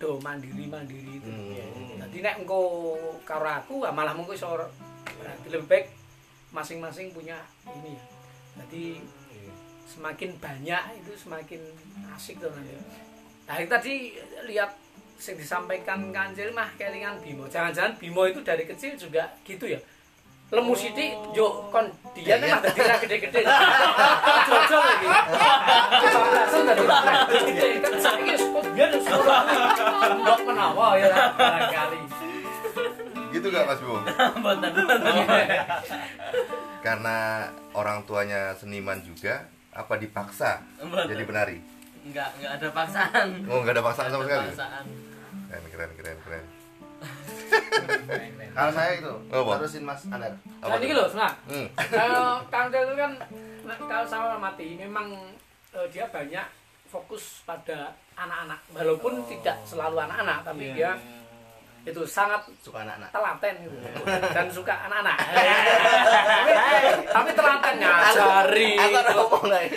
do 0.00 0.16
mandiri-mandiri 0.24 1.20
itu. 1.20 1.28
Hmm. 1.28 2.00
Jadi 2.08 2.16
nek 2.24 2.40
engko 2.42 2.96
karo 3.28 3.44
aku 3.44 3.84
ah, 3.84 3.92
malah 3.92 4.16
mengko 4.16 4.32
iso 4.32 4.48
berarti 5.04 5.46
lebih 5.52 5.68
baik 5.68 5.86
masing-masing 6.50 7.12
punya 7.12 7.38
ini 7.68 7.92
ya. 7.92 8.04
Jadi 8.64 8.84
semakin 9.84 10.30
banyak 10.40 10.82
itu 11.04 11.12
semakin 11.14 11.60
asik 12.16 12.40
tuh 12.40 12.50
nanti. 12.50 12.74
Nah, 13.44 13.60
itu 13.60 13.68
tadi 13.68 13.94
lihat 14.48 14.72
yang 15.14 15.36
disampaikan 15.38 16.10
Kanjil 16.10 16.50
mah 16.56 16.68
kelingan 16.74 17.20
Bimo. 17.22 17.46
Jangan-jangan 17.46 17.94
Bimo 18.00 18.26
itu 18.26 18.40
dari 18.40 18.64
kecil 18.66 18.96
juga 18.98 19.30
gitu 19.44 19.68
ya. 19.68 19.78
Lemu 20.54 20.72
sithik 20.78 21.18
yo 21.34 21.66
kon 21.74 21.90
dia 22.14 22.38
mah 22.38 22.62
dadi 22.62 22.80
ra 22.86 22.96
gede-gede. 23.02 23.42
Jojo 24.46 24.78
lagi. 24.78 25.06
Kebablasan 25.98 26.62
tadi. 26.70 26.84
Gede 27.50 27.68
kan 27.82 27.94
saiki 27.98 28.32
wis 28.38 28.44
wis 28.78 29.06
ora. 29.10 29.38
Mbok 30.14 30.40
menawa 30.46 30.86
ya 30.94 31.10
barangkali. 31.34 31.98
Gitu 33.34 33.46
gak 33.50 33.66
Mas 33.66 33.82
Bimo? 33.82 33.98
Mboten. 34.38 34.70
Karena 36.86 37.50
orang 37.74 38.06
tuanya 38.06 38.54
seniman 38.54 39.02
juga, 39.02 39.50
apa 39.74 39.98
dipaksa 39.98 40.62
jadi 41.10 41.26
penari? 41.26 41.58
Enggak, 42.04 42.30
enggak 42.38 42.52
ada 42.62 42.68
paksaan. 42.70 43.28
Oh, 43.50 43.58
nggak 43.64 43.74
ada 43.74 43.82
paksaan 43.82 44.08
sama 44.12 44.22
sekali? 44.28 44.44
ada 44.44 44.52
paksaan. 44.54 44.84
Keren, 45.50 45.64
keren, 45.72 45.90
keren, 45.98 46.18
keren. 46.22 46.44
Kalau 48.54 48.70
saya 48.70 48.90
itu 48.98 49.12
Apa? 49.34 49.52
terusin 49.58 49.82
mas 49.82 50.02
Anar 50.08 50.32
Nah, 50.64 50.78
ini 50.80 50.94
loh, 50.96 51.10
senang. 51.10 51.34
Hmm. 51.50 51.66
Kalau 51.76 52.40
Kanjil 52.48 52.82
itu 52.88 52.94
kan 52.96 53.12
kalau 53.84 54.06
saya 54.06 54.36
mati 54.38 54.78
memang 54.78 55.12
eh, 55.74 55.86
dia 55.90 56.06
banyak 56.08 56.46
fokus 56.94 57.42
pada 57.42 57.90
anak-anak 58.14 58.60
walaupun 58.70 59.26
tidak 59.26 59.58
selalu 59.66 59.98
anak-anak 60.06 60.46
tapi 60.46 60.70
dia 60.78 60.94
itu 61.84 62.00
sangat 62.08 62.40
suka 62.64 62.80
anak-anak 62.80 63.10
telaten 63.12 63.54
gitu 63.60 63.76
dan 64.32 64.46
suka 64.48 64.72
anak-anak 64.88 65.16
tapi, 65.20 66.52
tapi 67.12 67.30
telaten 67.36 67.74
ngajari 67.76 68.70
aku 68.78 68.96
ada 68.96 69.10
gitu. 69.10 69.20
ngomong 69.20 69.44
lagi 69.52 69.76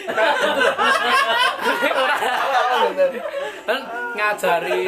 kan 3.68 3.82
ngajari 4.16 4.80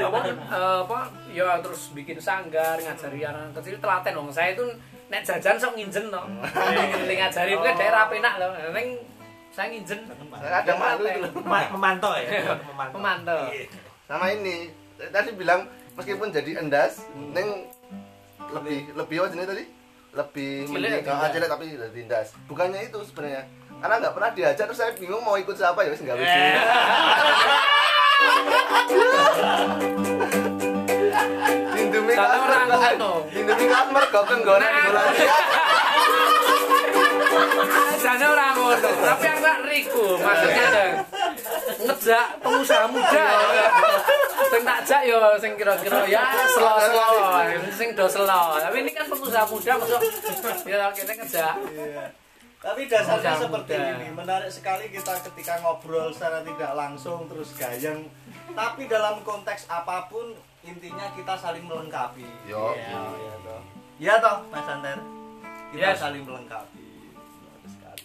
apa, 0.00 0.18
eh, 0.32 0.76
apa 0.86 0.98
ya 1.32 1.58
terus 1.64 1.90
bikin 1.96 2.20
sanggar 2.20 2.76
ngajari 2.76 3.24
anak 3.24 3.56
kecil 3.56 3.80
telaten 3.80 4.12
dong 4.12 4.28
saya 4.28 4.52
itu 4.52 4.64
nek 5.08 5.24
jajan 5.24 5.56
sok 5.56 5.72
nginjen 5.76 6.12
no 6.12 6.24
Ngeliling 6.28 7.18
ngajari 7.20 7.52
mungkin 7.56 7.74
daerah 7.76 8.08
penak 8.12 8.34
loh 8.36 8.52
neng 8.72 8.88
saya 9.52 9.68
nginjen. 9.68 10.00
Kadang 10.08 10.80
malu 10.80 11.04
itu 11.04 11.28
memantau 11.44 12.16
ya? 12.16 12.56
Memantau 12.72 12.96
memantau 12.96 13.52
sama 14.08 14.28
ini 14.32 14.72
tadi 15.12 15.32
bilang 15.36 15.68
meskipun 15.96 16.32
jadi 16.32 16.60
endas 16.60 17.04
neng 17.32 17.68
lebih 18.52 18.92
lebih 18.96 19.16
apa 19.24 19.28
jenis 19.32 19.48
tadi? 19.48 19.64
Lebih 20.12 20.68
Cilik, 20.68 21.08
ah, 21.08 21.32
cilik 21.32 21.48
tapi 21.48 21.72
lebih 21.72 22.04
endas. 22.04 22.36
Bukannya 22.44 22.84
itu 22.92 23.00
sebenarnya. 23.08 23.48
Karena 23.80 23.94
nggak 24.04 24.14
pernah 24.16 24.30
diajak 24.36 24.64
terus 24.68 24.80
saya 24.80 24.92
bingung 24.92 25.24
mau 25.24 25.40
ikut 25.40 25.56
siapa 25.56 25.80
ya 25.84 25.90
wis 25.92 26.04
nggak 26.04 26.16
lucu 26.16 26.40
Indomie 32.12 32.40
mergo- 32.42 32.78
ngono. 32.78 33.12
Indomie 33.30 33.66
kelas 33.66 33.88
mergo 33.90 34.20
kenggonan 34.24 34.68
Nah. 34.68 34.84
bola 34.84 35.02
Jane 37.94 38.26
ora 38.26 38.46
ngono, 38.52 38.74
tapi 38.98 39.24
aku 39.24 39.40
gak 39.40 39.58
riku, 39.64 40.06
maksudnya 40.18 40.64
dong. 40.68 40.92
Ngejak 41.82 42.26
pengusaha 42.40 42.84
muda. 42.86 43.26
Sing 44.44 44.62
tak 44.62 44.78
jak 44.82 45.02
yo 45.06 45.16
sing 45.38 45.52
kira-kira 45.54 46.02
ya 46.04 46.22
selo-selo, 46.46 47.06
sing 47.72 47.88
do 47.94 48.04
selo. 48.04 48.58
Tapi 48.58 48.76
ini 48.80 48.90
kan 48.90 49.06
pengusaha 49.06 49.46
muda 49.46 49.72
masuk 49.78 50.00
ya 50.66 50.90
kita 50.90 51.12
ngejak. 51.14 51.54
Iya. 51.70 52.04
Tapi 52.58 52.86
dasarnya 52.86 53.26
Mudah, 53.32 53.42
seperti 53.42 53.74
mudah. 53.74 53.90
ini. 53.92 54.06
Menarik 54.12 54.50
sekali 54.50 54.86
kita 54.86 55.18
ketika 55.24 55.58
ngobrol 55.58 56.10
secara 56.10 56.42
tidak 56.42 56.72
langsung 56.72 57.26
terus 57.26 57.50
gayeng. 57.54 58.06
Tapi 58.48 58.86
dalam 58.86 59.18
konteks 59.20 59.66
apa 59.66 60.06
pun 60.06 60.30
intinya 60.62 61.06
kita 61.12 61.34
saling 61.34 61.64
melengkapi. 61.66 62.26
Yo. 62.46 62.74
Iya, 62.74 63.00
iya 63.12 63.34
toh. 63.42 63.62
Iya 63.98 64.14
toh, 64.18 64.36
Mas 64.48 64.68
Anter. 64.68 64.98
Kita 65.72 65.88
Yes. 65.88 65.98
saling 65.98 66.22
melengkapi. 66.22 66.84
Sekali. 67.64 68.04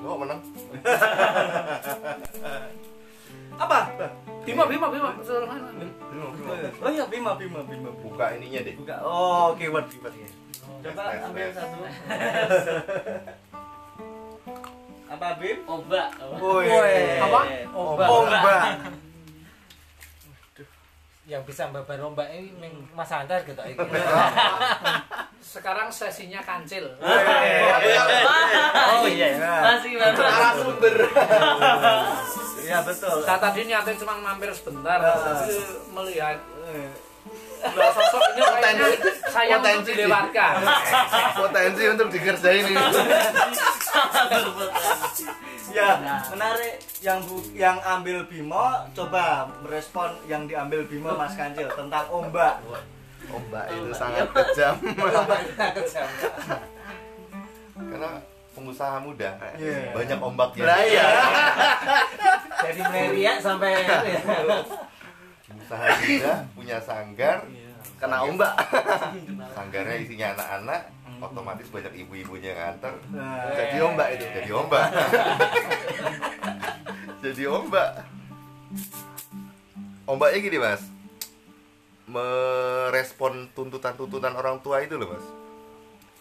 Lo 0.00 0.16
menang 0.16 0.40
Apa? 3.58 3.78
Bima, 4.46 4.64
Bima, 4.64 4.86
Bima. 4.88 5.10
Oh 6.78 6.88
iya, 6.88 7.04
Bima, 7.06 7.34
Bima, 7.34 7.60
Bima. 7.60 7.90
buka 7.98 8.38
ininya 8.38 8.60
deh 8.62 8.74
Buka. 8.78 9.02
Oh, 9.02 9.52
keyword, 9.58 9.90
keyword. 9.90 10.14
Coba 10.78 11.10
Tes, 11.10 11.26
ambil 11.26 11.50
satu. 11.50 11.78
Apa, 15.08 15.28
Bim? 15.36 15.58
Oba. 15.64 16.02
Woi. 16.36 16.68
Apa? 17.18 17.40
Oba. 17.72 18.04
Omba. 18.06 18.56
yang 21.28 21.44
bisa 21.44 21.68
babar 21.68 22.00
lomba 22.00 22.24
ini 22.24 22.72
Mas 22.96 23.12
Antar 23.12 23.44
gitu. 23.44 23.60
Sekarang 25.44 25.92
sesinya 25.92 26.40
kancil. 26.40 26.88
Oh 26.96 29.04
iya. 29.04 29.36
Masih 29.36 30.00
baru. 30.00 30.16
narasumber 30.16 30.94
Iya 32.64 32.78
betul. 32.80 33.16
Saya 33.20 33.38
tadi 33.38 33.60
niatnya 33.64 33.94
cuma 34.00 34.14
mampir 34.18 34.48
sebentar, 34.56 34.98
Ah. 34.98 35.36
tapi 35.36 35.52
melihat 35.92 36.36
dua 37.68 37.88
sosok 37.90 38.22
ini 38.28 38.42
kayaknya 38.42 38.86
sayang 39.26 39.58
untuk 39.58 39.70
Potensi. 39.74 39.90
dilewatkan. 39.92 40.54
potensi 41.34 41.82
untuk 41.86 42.08
dikerjain 42.08 42.64
ini 42.64 42.84
Ya, 45.68 46.00
menarik 46.28 46.74
yang 46.98 47.20
bu, 47.20 47.44
yang 47.52 47.76
ambil 47.82 48.24
Bimo 48.24 48.64
coba 48.90 49.24
merespon 49.60 50.08
yang 50.24 50.44
diambil 50.44 50.80
Bimo 50.82 51.12
Mas 51.12 51.34
Kancil 51.34 51.68
tentang 51.68 52.08
ombak. 52.08 52.56
ombak 53.28 53.64
itu 53.68 53.92
sangat 53.92 54.24
kejam 54.32 54.74
karena 57.78 58.10
pengusaha 58.50 58.96
muda 58.98 59.30
Iya. 59.54 59.92
banyak 59.92 60.18
ombaknya 60.18 60.64
lah 60.64 60.80
ya 60.96 61.08
Jadi 62.60 62.80
meleria 62.82 63.32
sampai 63.36 63.84
muda 65.76 66.34
punya 66.56 66.76
sanggar. 66.80 67.44
Kena 67.98 68.22
ombak. 68.24 68.54
Sanggarnya 69.52 69.96
isinya 69.98 70.26
anak-anak 70.38 70.80
otomatis 71.18 71.66
banyak 71.70 71.92
ibu-ibunya 72.06 72.54
yang 72.54 72.58
nganter. 72.58 72.94
Nah, 73.10 73.50
jadi 73.54 73.76
ombak 73.82 74.08
itu 74.14 74.24
jadi 74.30 74.50
ombak. 74.54 74.86
Jadi 77.18 77.50
ombak. 77.50 78.06
Ombaknya 80.06 80.38
gini 80.38 80.58
mas. 80.62 80.82
Merespon 82.06 83.50
tuntutan-tuntutan 83.52 84.38
orang 84.38 84.62
tua 84.62 84.86
itu 84.86 84.94
loh 84.94 85.18
mas. 85.18 85.26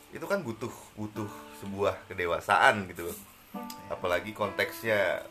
Itu 0.10 0.26
kan 0.26 0.42
butuh 0.42 0.74
butuh 0.98 1.30
sebuah 1.62 2.02
kedewasaan 2.10 2.90
gitu 2.90 3.14
loh. 3.14 3.18
Apalagi 3.94 4.34
konteksnya 4.34 5.22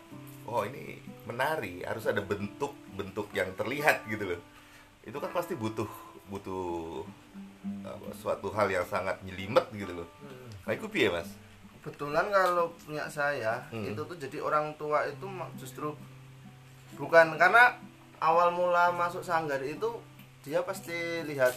oh 0.46 0.62
ini 0.62 1.02
menari 1.26 1.82
harus 1.82 2.06
ada 2.06 2.22
bentuk-bentuk 2.22 3.28
yang 3.34 3.50
terlihat 3.54 4.06
gitu 4.06 4.34
loh 4.34 4.40
itu 5.02 5.18
kan 5.18 5.30
pasti 5.30 5.54
butuh 5.54 5.86
butuh 6.26 7.02
apa, 7.82 8.06
suatu 8.14 8.50
hal 8.50 8.66
yang 8.66 8.86
sangat 8.86 9.18
nyelimet 9.22 9.66
gitu 9.70 9.92
loh 9.92 10.08
nah 10.62 10.72
itu 10.72 10.86
piye 10.86 11.10
mas 11.10 11.26
kebetulan 11.82 12.26
kalau 12.30 12.74
punya 12.78 13.06
saya 13.06 13.62
Hmm. 13.70 13.86
itu 13.86 14.00
tuh 14.00 14.16
jadi 14.16 14.42
orang 14.42 14.74
tua 14.74 15.06
itu 15.06 15.26
justru 15.54 15.94
bukan 16.98 17.38
karena 17.38 17.78
awal 18.18 18.50
mula 18.50 18.90
masuk 18.90 19.22
sanggar 19.22 19.62
itu 19.62 19.86
dia 20.42 20.62
pasti 20.62 20.94
lihat 21.22 21.54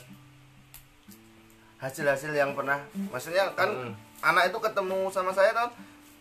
hasil-hasil 1.80 2.36
yang 2.36 2.54
pernah 2.54 2.78
maksudnya 3.10 3.50
kan 3.56 3.70
Hmm. 3.72 3.94
anak 4.22 4.52
itu 4.52 4.58
ketemu 4.60 5.08
sama 5.10 5.32
saya 5.32 5.56
kan 5.56 5.72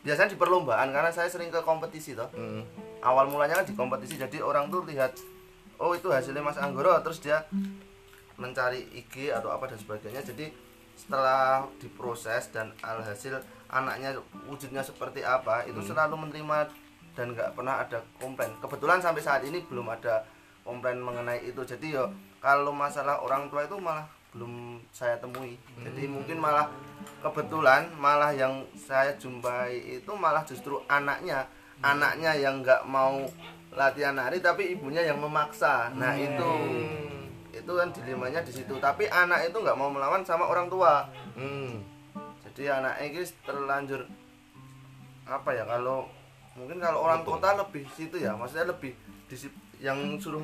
biasanya 0.06 0.30
di 0.32 0.38
perlombaan 0.38 0.94
karena 0.94 1.10
saya 1.10 1.26
sering 1.26 1.50
ke 1.50 1.60
kompetisi 1.60 2.14
toh 2.14 2.30
Hmm. 2.32 2.62
Awal 3.04 3.30
mulanya 3.30 3.62
kan 3.62 3.66
di 3.66 3.74
kompetisi 3.78 4.18
jadi 4.18 4.42
orang 4.42 4.70
tuh 4.72 4.82
lihat 4.86 5.14
oh 5.78 5.94
itu 5.94 6.10
hasilnya 6.10 6.42
Mas 6.42 6.58
Anggoro 6.58 6.94
terus 7.02 7.22
dia 7.22 7.46
mencari 8.38 8.86
IG 8.94 9.34
atau 9.34 9.50
apa 9.50 9.66
dan 9.66 9.78
sebagainya. 9.78 10.22
Jadi 10.22 10.48
setelah 10.94 11.66
diproses 11.78 12.50
dan 12.50 12.74
alhasil 12.82 13.38
anaknya 13.70 14.18
wujudnya 14.50 14.82
seperti 14.82 15.22
apa 15.22 15.66
itu 15.66 15.78
selalu 15.82 16.26
menerima 16.26 16.70
dan 17.14 17.34
nggak 17.34 17.58
pernah 17.58 17.82
ada 17.82 18.02
komplain. 18.22 18.54
Kebetulan 18.62 19.02
sampai 19.02 19.22
saat 19.22 19.42
ini 19.42 19.62
belum 19.66 19.90
ada 19.90 20.22
komplain 20.62 21.02
mengenai 21.02 21.44
itu. 21.46 21.60
Jadi 21.66 21.98
yo 21.98 22.10
kalau 22.38 22.70
masalah 22.70 23.18
orang 23.22 23.50
tua 23.50 23.66
itu 23.66 23.74
malah 23.78 24.06
belum 24.30 24.78
saya 24.94 25.18
temui. 25.18 25.58
Jadi 25.82 26.06
mungkin 26.06 26.38
malah 26.38 26.70
kebetulan 27.22 27.90
malah 27.98 28.30
yang 28.30 28.62
saya 28.78 29.18
jumpai 29.18 29.98
itu 29.98 30.12
malah 30.14 30.46
justru 30.46 30.78
anaknya 30.86 31.46
anaknya 31.80 32.34
yang 32.34 32.60
nggak 32.60 32.82
mau 32.84 33.22
latihan 33.70 34.12
nari 34.12 34.38
tapi 34.38 34.72
ibunya 34.72 35.02
yang 35.02 35.18
memaksa. 35.18 35.92
Nah 35.92 36.14
itu. 36.14 36.50
Itu 37.50 37.72
kan 37.74 37.90
dilemanya 37.90 38.40
di 38.40 38.50
situ. 38.50 38.74
Tapi 38.78 39.06
anak 39.06 39.46
itu 39.46 39.56
nggak 39.56 39.74
mau 39.74 39.88
melawan 39.88 40.22
sama 40.22 40.44
orang 40.44 40.66
tua. 40.66 41.06
Hmm. 41.34 41.84
jadi 42.48 42.74
anaknya 42.74 43.06
ini 43.14 43.22
terlanjur 43.46 44.02
apa 45.22 45.50
ya 45.52 45.62
kalau 45.62 46.10
mungkin 46.58 46.82
kalau 46.82 47.06
orang 47.06 47.22
Betul. 47.22 47.38
kota 47.38 47.48
lebih 47.56 47.84
situ 47.92 48.16
ya. 48.18 48.34
Maksudnya 48.34 48.66
lebih 48.66 48.98
disip, 49.26 49.54
yang 49.78 50.18
suruh 50.18 50.42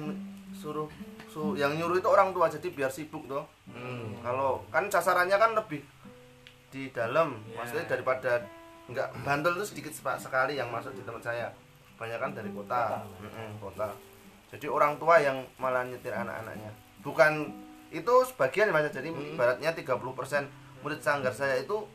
suruh 0.54 0.86
su- 1.26 1.58
yang 1.58 1.74
nyuruh 1.74 1.98
itu 1.98 2.06
orang 2.06 2.30
tua. 2.30 2.46
Jadi 2.46 2.70
biar 2.70 2.86
sibuk 2.88 3.26
tuh 3.26 3.42
Hmm. 3.66 4.22
kalau 4.22 4.62
kan 4.70 4.86
sasarannya 4.86 5.34
kan 5.34 5.58
lebih 5.58 5.82
di 6.70 6.94
dalam. 6.94 7.34
Maksudnya 7.50 7.90
daripada 7.90 8.46
nggak 8.84 9.08
bantul 9.24 9.56
itu 9.56 9.64
sedikit 9.64 9.92
sekali 9.96 10.60
yang 10.60 10.68
masuk 10.68 10.92
di 10.92 11.02
tempat 11.04 11.22
saya. 11.24 11.48
Banyak 11.96 12.18
kan 12.20 12.30
dari 12.36 12.50
kota. 12.52 13.00
Mm-mm, 13.22 13.62
kota. 13.62 13.88
Jadi 14.52 14.66
orang 14.68 15.00
tua 15.00 15.18
yang 15.18 15.42
malah 15.56 15.82
nyetir 15.86 16.12
anak-anaknya. 16.12 16.70
Bukan 17.00 17.50
itu 17.94 18.14
sebagian 18.26 18.70
ya 18.70 18.74
mas 18.74 18.90
jadi 18.90 19.08
ibaratnya 19.08 19.70
30% 19.70 20.82
murid 20.82 20.98
sanggar 20.98 21.30
saya 21.30 21.62
itu 21.62 21.86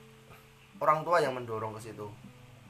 orang 0.80 1.04
tua 1.04 1.20
yang 1.20 1.36
mendorong 1.36 1.76
ke 1.76 1.92
situ. 1.92 2.08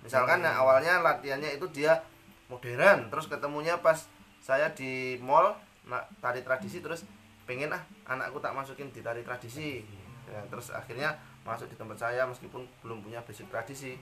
Misalkan 0.02 0.42
nah, 0.42 0.58
awalnya 0.58 1.00
latihannya 1.00 1.56
itu 1.56 1.70
dia 1.70 2.02
modern 2.50 3.14
terus 3.14 3.30
ketemunya 3.30 3.78
pas 3.78 4.10
saya 4.42 4.74
di 4.74 5.22
mall 5.22 5.54
nah, 5.86 6.02
tari 6.18 6.42
tradisi 6.42 6.82
terus 6.82 7.06
pengen 7.46 7.70
ah 7.70 7.82
anakku 8.10 8.42
tak 8.42 8.58
masukin 8.58 8.90
di 8.90 9.06
tari 9.06 9.22
tradisi 9.22 9.86
Ya, 10.30 10.42
terus 10.48 10.70
akhirnya 10.70 11.18
masuk 11.42 11.66
di 11.68 11.76
tempat 11.76 11.98
saya 11.98 12.24
meskipun 12.30 12.64
belum 12.86 13.02
punya 13.02 13.20
basic 13.26 13.50
tradisi. 13.50 13.98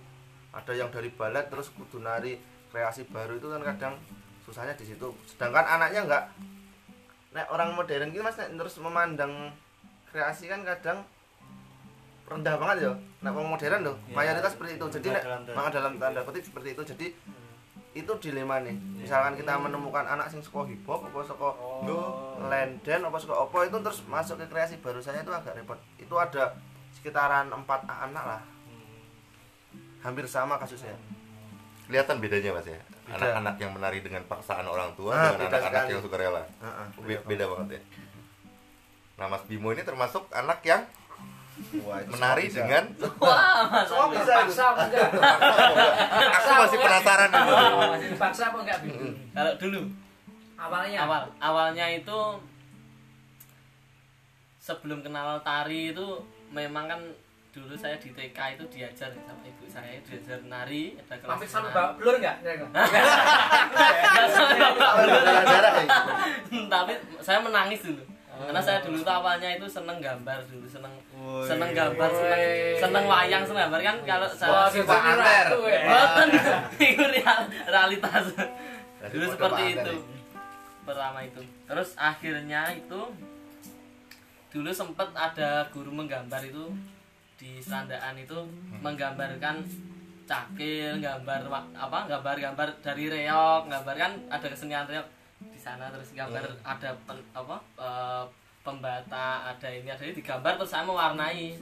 Ada 0.52 0.76
yang 0.76 0.90
dari 0.92 1.12
balet 1.12 1.48
terus 1.48 1.72
kudu 1.72 2.04
nari 2.04 2.40
kreasi 2.72 3.08
baru 3.08 3.40
itu 3.40 3.48
kan 3.48 3.64
kadang 3.64 3.94
susahnya 4.44 4.76
di 4.76 4.86
situ. 4.88 5.08
Sedangkan 5.28 5.64
anaknya 5.64 6.04
enggak 6.04 6.24
nek 7.36 7.48
orang 7.52 7.76
modern 7.76 8.10
gitu 8.10 8.24
mas 8.24 8.40
nek 8.40 8.50
terus 8.56 8.80
memandang 8.80 9.52
kreasi 10.10 10.48
kan 10.50 10.64
kadang 10.64 11.04
rendah 12.28 12.56
banget 12.60 12.78
ya. 12.88 12.94
Nek 13.24 13.32
orang 13.32 13.52
modern 13.56 13.80
loh 13.88 13.96
Ya, 14.12 14.16
mayoritas 14.16 14.52
seperti 14.56 14.76
itu. 14.76 14.86
Jadi 15.00 15.08
nek 15.16 15.24
dalam 15.24 15.72
dalam 15.72 15.94
tanda 15.96 16.22
petik 16.28 16.44
seperti 16.48 16.76
itu. 16.76 16.84
Jadi 16.84 17.08
itu 17.98 18.12
dilema 18.22 18.62
nih. 18.62 18.78
Misalkan 18.98 19.34
kita 19.34 19.58
menemukan 19.58 20.06
anak 20.06 20.30
sing 20.30 20.40
suka 20.40 20.64
hip 20.66 20.86
hop 20.86 21.02
apa 21.04 21.20
suka 21.24 21.50
lenden 22.44 23.02
apa 23.02 23.18
suka 23.18 23.34
apa 23.36 23.58
itu 23.66 23.78
terus 23.80 24.00
masuk 24.06 24.38
ke 24.38 24.46
kreasi 24.46 24.78
baru 24.78 25.00
saya 25.00 25.20
itu 25.20 25.30
agak 25.30 25.58
repot. 25.58 25.78
Itu 25.98 26.14
ada 26.14 26.54
sekitaran 26.94 27.50
empat 27.50 27.84
anak 27.84 28.24
lah. 28.24 28.42
Hampir 30.00 30.24
sama 30.24 30.56
kasusnya. 30.56 30.94
Kelihatan 31.88 32.20
bedanya 32.20 32.52
mas 32.54 32.68
ya? 32.68 32.78
Beda. 33.08 33.24
anak-anak 33.24 33.56
yang 33.56 33.72
menari 33.72 34.00
dengan 34.04 34.20
paksaan 34.28 34.68
orang 34.68 34.92
tua 34.94 35.16
Ah, 35.16 35.32
dengan 35.32 35.48
beda 35.48 35.58
anak-anak 35.58 35.88
yang 35.88 36.04
sukarela. 36.04 36.44
Heeh, 36.44 36.86
Be- 37.08 37.24
beda 37.26 37.46
banget 37.48 37.80
ya? 37.80 37.82
Nah 39.16 39.26
mas 39.28 39.44
Bimo 39.48 39.72
ini 39.72 39.82
termasuk 39.82 40.28
anak 40.30 40.60
yang 40.62 40.84
Wah, 41.80 42.00
menari 42.08 42.46
bisa. 42.46 42.62
dengan 42.62 42.84
Wah, 43.18 43.82
semua 43.84 44.08
bisa. 44.10 44.32
Paksa 44.38 44.64
apa 44.72 44.82
enggak? 44.86 45.10
aku 46.32 46.50
masih 46.56 46.78
penasaran 46.80 47.30
itu 47.30 47.54
Masih 47.84 48.10
dipaksa 48.12 48.44
apa 48.48 48.58
enggak? 48.62 48.80
Kalau 49.32 49.54
dulu 49.58 49.82
Awalnya. 50.56 51.00
awal 51.00 51.22
awalnya 51.38 51.86
itu 51.88 52.20
sebelum 54.58 55.00
kenal 55.00 55.38
tari 55.42 55.92
itu 55.92 56.08
memang 56.50 56.86
kan 56.88 57.02
dulu 57.52 57.74
saya 57.74 57.98
di 57.98 58.10
TK 58.10 58.38
itu 58.54 58.64
diajar 58.70 59.10
sama 59.20 59.42
ibu 59.42 59.66
saya 59.66 59.98
diajar 60.00 60.38
nari 60.44 60.94
ada 61.00 61.16
kelas 61.16 61.42
nari. 61.42 61.70
bawa 61.72 61.90
blur 61.96 62.14
enggak? 62.16 62.36
Kira-kira? 62.40 62.70
Nggak 62.70 64.28
sampai 64.30 64.60
bawa 64.74 64.92
Kalau 64.94 65.10
blur. 65.10 65.24
ya. 65.26 65.86
tapi 66.68 66.94
saya 67.20 67.40
menangis 67.40 67.82
dulu 67.82 68.04
karena 68.38 68.62
saya 68.62 68.80
dulu 68.86 69.02
tuh 69.02 69.14
awalnya 69.14 69.50
itu 69.58 69.66
seneng 69.66 69.98
gambar 69.98 70.40
dulu 70.46 70.68
seneng 70.70 70.94
seneng 71.42 71.72
gambar 71.74 72.10
seneng 72.14 72.42
seneng 72.78 73.04
wayang 73.10 73.44
seneng 73.44 73.62
gambar. 73.68 73.80
Kan 73.82 73.98
kalau 74.06 74.28
saya 74.30 74.70
gitu 74.70 74.92
Anter. 74.94 75.48
ya. 75.66 75.82
Boten, 75.90 76.30
itu 76.94 77.04
real- 77.04 77.50
realitas. 77.66 78.26
Dulu 79.10 79.26
seperti 79.26 79.64
itu. 79.74 79.92
Anter 79.98 80.18
pertama 80.88 81.20
itu. 81.20 81.42
Terus 81.68 81.90
akhirnya 82.00 82.72
itu 82.72 83.02
dulu 84.48 84.72
sempet 84.72 85.10
ada 85.12 85.68
guru 85.76 85.92
menggambar 85.92 86.40
itu 86.48 86.72
di 87.36 87.60
serandaan 87.60 88.16
itu 88.18 88.38
menggambarkan 88.80 89.62
cakil 90.28 90.98
gambar 91.00 91.48
apa 91.72 92.00
gambar-gambar 92.10 92.68
dari 92.84 93.08
reok 93.08 93.70
gambar 93.70 93.96
kan 93.96 94.12
ada 94.28 94.48
kesenian 94.48 94.88
reok 94.88 95.06
di 95.38 95.60
sana 95.62 95.94
terus 95.94 96.18
gambar 96.18 96.42
ada 96.66 96.90
pen- 97.06 97.30
apa 97.38 97.58
eh, 97.78 98.26
pembata 98.66 99.48
ada 99.54 99.70
ini 99.72 99.88
ada 99.88 100.04
ini 100.04 100.18
digambar 100.18 100.60
terus 100.60 100.72
saya 100.74 100.84
mewarnai. 100.84 101.56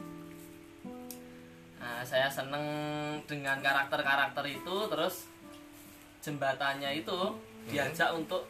Nah, 1.76 2.02
saya 2.02 2.26
seneng 2.26 2.66
dengan 3.30 3.62
karakter-karakter 3.62 4.42
itu 4.50 4.76
terus 4.90 5.30
jembatannya 6.26 7.06
itu 7.06 7.14
diajak 7.70 8.10
untuk 8.10 8.50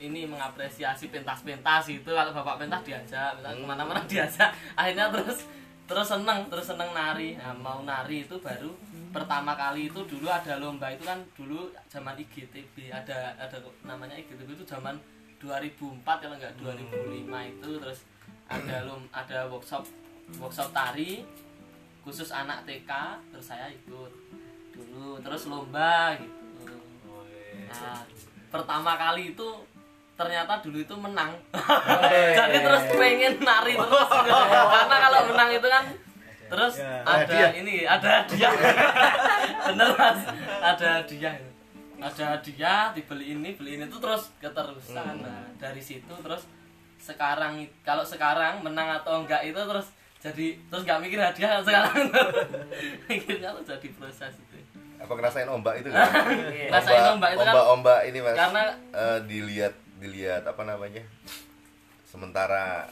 ini 0.00 0.24
mengapresiasi 0.24 1.12
pentas-pentas 1.12 1.92
itu. 1.92 2.08
Kalau 2.08 2.32
bapak 2.32 2.64
pentas 2.64 2.80
diajak 2.80 3.36
misalnya 3.36 3.60
ke 3.60 3.66
mana-mana 3.68 4.00
diajak. 4.10 4.48
Akhirnya 4.72 5.12
terus 5.12 5.44
terus 5.84 6.08
seneng 6.08 6.48
terus 6.48 6.64
seneng 6.64 6.96
nari. 6.96 7.36
Nah, 7.36 7.52
mau 7.52 7.84
nari 7.84 8.24
itu 8.24 8.40
baru 8.40 8.72
pertama 9.12 9.52
kali 9.52 9.92
itu 9.92 10.00
dulu 10.08 10.26
ada 10.26 10.56
lomba 10.56 10.88
itu 10.88 11.04
kan 11.04 11.20
dulu 11.36 11.68
zaman 11.92 12.16
IGTB 12.16 12.88
ada 12.88 13.36
ada 13.36 13.60
namanya 13.84 14.16
IGTB 14.16 14.56
itu 14.56 14.64
zaman 14.64 14.96
2004 15.38 16.00
kalau 16.06 16.34
enggak 16.38 16.54
2005 16.58 17.52
itu 17.52 17.70
terus 17.76 18.00
ada 18.48 18.76
lom 18.88 19.04
ada 19.12 19.46
workshop 19.52 19.84
workshop 20.40 20.72
tari 20.72 21.22
khusus 22.02 22.32
anak 22.32 22.64
TK 22.64 22.90
terus 23.30 23.46
saya 23.46 23.68
ikut 23.70 24.12
dulu 24.72 25.20
terus 25.20 25.46
lomba 25.46 26.16
gitu. 26.16 26.74
Nah 27.68 28.00
pertama 28.48 28.96
kali 28.96 29.36
itu 29.36 29.48
ternyata 30.16 30.60
dulu 30.60 30.78
itu 30.80 30.94
menang. 30.96 31.36
Jadi 32.38 32.58
terus 32.64 32.82
pengen 32.96 33.34
nari 33.42 33.74
terus 33.76 34.08
karena 34.08 34.96
kalau 34.96 35.20
menang 35.32 35.50
itu 35.52 35.68
kan 35.68 35.84
terus 36.52 36.74
Ya, 36.76 37.00
ada 37.00 37.24
hadiah. 37.24 37.50
ini 37.56 37.74
ada 37.82 38.08
hadiah. 38.20 38.52
Bener 39.66 39.88
mas. 39.90 40.20
Ada 40.60 40.86
hadiah. 41.00 41.34
Ada 41.96 42.22
hadiah 42.30 42.92
dibeli 42.92 43.32
ini 43.32 43.50
beli 43.52 43.70
ini 43.74 43.84
itu 43.86 43.96
terus 43.96 44.28
keterusan. 44.36 45.16
Nah 45.18 45.48
dari 45.56 45.80
situ 45.80 46.12
terus 46.12 46.44
sekarang 46.98 47.56
kalau 47.80 48.04
sekarang 48.04 48.60
menang 48.60 48.92
atau 48.94 49.24
enggak 49.24 49.42
itu 49.42 49.56
terus 49.56 49.88
jadi 50.18 50.54
terus 50.62 50.82
nggak 50.84 51.00
mikir 51.00 51.18
hadiah 51.18 51.58
sekarang. 51.60 51.96
Mikirnya 53.08 53.48
tuh 53.52 53.64
jadi 53.66 53.88
proses 53.92 54.34
itu. 54.36 54.56
Apa 54.98 55.12
ngerasain 55.12 55.48
ombak 55.48 55.80
itu 55.80 55.88
kan? 55.88 56.06
Ngerasain 56.70 57.04
ombak 57.10 57.30
itu 57.32 57.40
kan- 57.40 57.50
ombak 57.50 57.66
ombak 57.72 58.00
ini 58.06 58.18
mas. 58.20 58.36
karena- 58.36 58.76
eh, 58.92 59.18
dilihat 59.24 59.74
dilihat 59.98 60.42
apa 60.44 60.62
namanya? 60.62 61.02
Sementara 62.04 62.86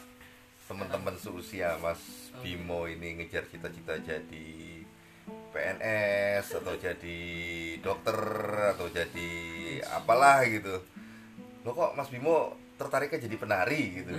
teman-teman 0.65 1.15
seusia 1.15 1.75
mas 1.77 1.99
Bimo 2.41 2.89
ini 2.89 3.21
ngejar 3.21 3.45
cita-cita 3.47 3.97
jadi 4.01 4.49
PNS 5.51 6.63
atau 6.63 6.75
jadi 6.79 7.21
dokter 7.83 8.19
atau 8.77 8.87
jadi 8.89 9.31
apalah 9.91 10.47
gitu. 10.47 10.81
Lo 11.67 11.77
kok 11.77 11.93
mas 11.95 12.09
Bimo 12.09 12.57
tertariknya 12.81 13.21
jadi 13.29 13.37
penari 13.37 14.03
gitu? 14.03 14.15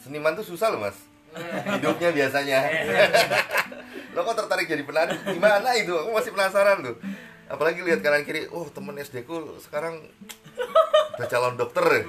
Seniman 0.00 0.38
tuh 0.38 0.46
susah 0.46 0.72
loh 0.72 0.80
mas. 0.80 0.96
Hidupnya 1.76 2.10
biasanya. 2.14 2.58
Lo 4.16 4.24
kok 4.24 4.36
tertarik 4.44 4.70
jadi 4.70 4.82
penari? 4.86 5.18
Gimana 5.28 5.76
itu? 5.76 5.92
Aku 5.92 6.10
masih 6.14 6.32
penasaran 6.32 6.80
tuh. 6.80 6.96
Apalagi 7.48 7.80
lihat 7.80 8.04
kanan 8.04 8.28
kiri 8.28 8.48
oh 8.52 8.68
temen 8.68 8.96
SD 8.96 9.24
ku 9.24 9.56
sekarang 9.60 10.04
udah 11.16 11.28
calon 11.28 11.56
dokter. 11.56 12.04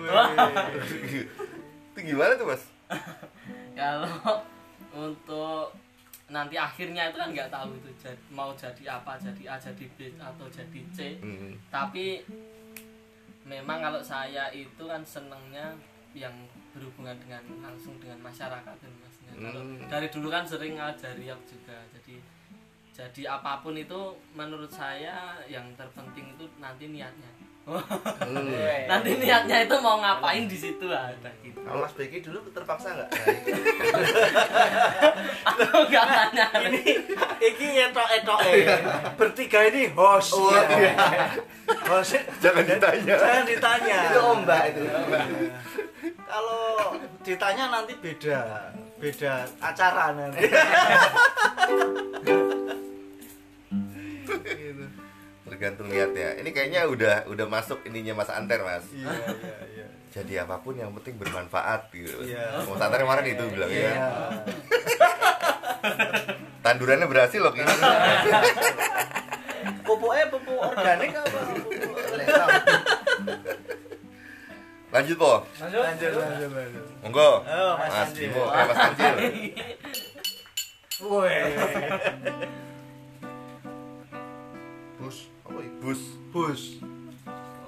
Itu 1.91 1.99
gimana 1.99 2.36
tuh 2.39 2.47
mas? 2.47 2.63
Kalau 3.75 4.43
untuk 5.01 5.71
nanti 6.27 6.53
akhirnya 6.55 7.09
itu 7.09 7.17
kan 7.17 7.29
nggak 7.31 7.49
tahu 7.49 7.73
itu 7.75 7.89
jad- 7.97 8.27
mau 8.29 8.53
jadi 8.53 8.83
apa 8.93 9.17
jadi 9.17 9.43
A 9.47 9.55
jadi 9.57 9.85
B 9.89 10.13
atau 10.15 10.45
jadi 10.47 10.79
C 10.91 10.99
Hmm. 11.17 11.57
tapi 11.69 12.21
memang 13.43 13.81
kalau 13.81 13.97
saya 13.99 14.45
itu 14.51 14.83
kan 14.83 15.01
senengnya 15.01 15.73
yang 16.12 16.33
berhubungan 16.69 17.17
dengan 17.17 17.41
langsung 17.63 17.97
dengan 17.97 18.21
masyarakat 18.21 18.62
kan 18.75 18.91
mas 18.95 19.15
kalau 19.41 19.62
Hmm. 19.62 19.81
dari 19.88 20.07
dulu 20.07 20.27
kan 20.27 20.43
sering 20.43 20.75
ngajari 20.75 21.25
aku 21.27 21.43
juga 21.47 21.77
jadi 21.91 22.15
jadi 22.91 23.21
apa 23.31 23.63
pun 23.63 23.73
itu 23.73 23.99
menurut 24.31 24.69
saya 24.69 25.17
yang 25.47 25.65
terpenting 25.73 26.29
itu 26.29 26.45
nanti 26.59 26.85
niatnya 26.88 27.31
Hmm. 27.69 28.82
nanti 28.89 29.10
niatnya 29.21 29.65
itu 29.65 29.75
mau 29.77 30.01
ngapain 30.01 30.49
di 30.49 30.58
situ 30.58 30.89
ada 30.89 31.29
gitu. 31.45 31.62
Kalau 31.62 31.86
Mas 31.86 31.93
Beki 31.93 32.19
dulu 32.25 32.41
terpaksa 32.49 32.97
nggak? 32.97 33.10
aku 35.49 35.77
nggak 35.86 36.05
tanya 36.10 36.45
ini 36.65 36.82
iki 37.38 37.67
etok 37.89 38.10
etok 38.21 38.39
bertiga 39.13 39.69
ini 39.69 39.93
host. 39.93 40.34
Oh, 40.34 40.49
iya. 40.49 40.93
host. 41.86 42.17
Jangan 42.41 42.65
ditanya. 42.65 43.15
Jangan 43.15 43.45
ditanya. 43.45 43.99
Itu 44.10 44.19
ombak 44.25 44.63
itu. 44.73 44.82
kalau 46.25 46.97
ditanya 47.21 47.63
nanti 47.69 47.93
beda. 48.01 48.73
Beda 48.99 49.47
acara 49.62 50.12
nanti. 50.17 50.43
Gitu. 54.29 54.86
Tergantung 55.49 55.89
niatnya. 55.89 56.38
Ini 56.39 56.49
kayaknya 56.53 56.81
udah 56.88 57.15
udah 57.27 57.45
masuk 57.49 57.81
ininya 57.89 58.13
mas 58.21 58.29
Anter 58.29 58.62
mas. 58.62 58.85
Iya 58.93 59.09
iya 59.12 59.57
iya. 59.73 59.85
Jadi 60.09 60.33
apa 60.41 60.57
pun 60.62 60.73
yang 60.73 60.89
penting 60.97 61.17
bermanfaat 61.17 61.89
gitu. 61.91 62.23
Iya. 62.23 62.63
mas 62.63 62.81
Anter 62.81 63.01
kemarin 63.03 63.25
itu 63.25 63.43
bilang 63.49 63.69
Iya. 63.69 63.91
ya 63.91 64.05
tandurannya 66.59 67.07
berhasil 67.07 67.39
loh 67.39 67.55
ini 67.55 67.63
pupuknya 69.88 70.25
pupuk 70.27 70.59
organik 70.59 71.12
apa? 71.15 71.39
Pupuk 71.55 71.97
lanjut 74.89 75.17
po. 75.21 75.33
Lanjut. 75.62 75.81
lanjut 75.85 76.12
lanjut. 76.17 76.49
lanjut 76.49 76.83
monggo. 77.05 77.45
Oh, 77.45 77.73
Mas 77.77 77.93
mas 77.93 78.09
Anjir. 78.09 78.33
Bimo 78.33 78.43
eh 78.49 78.63
mas 78.65 78.79
Anjir. 78.81 79.13
Woi. 80.99 81.38
Bus. 85.59 85.59
Apa 85.59 85.67
itu? 85.67 85.77
bus 85.83 86.01
bus 86.31 86.61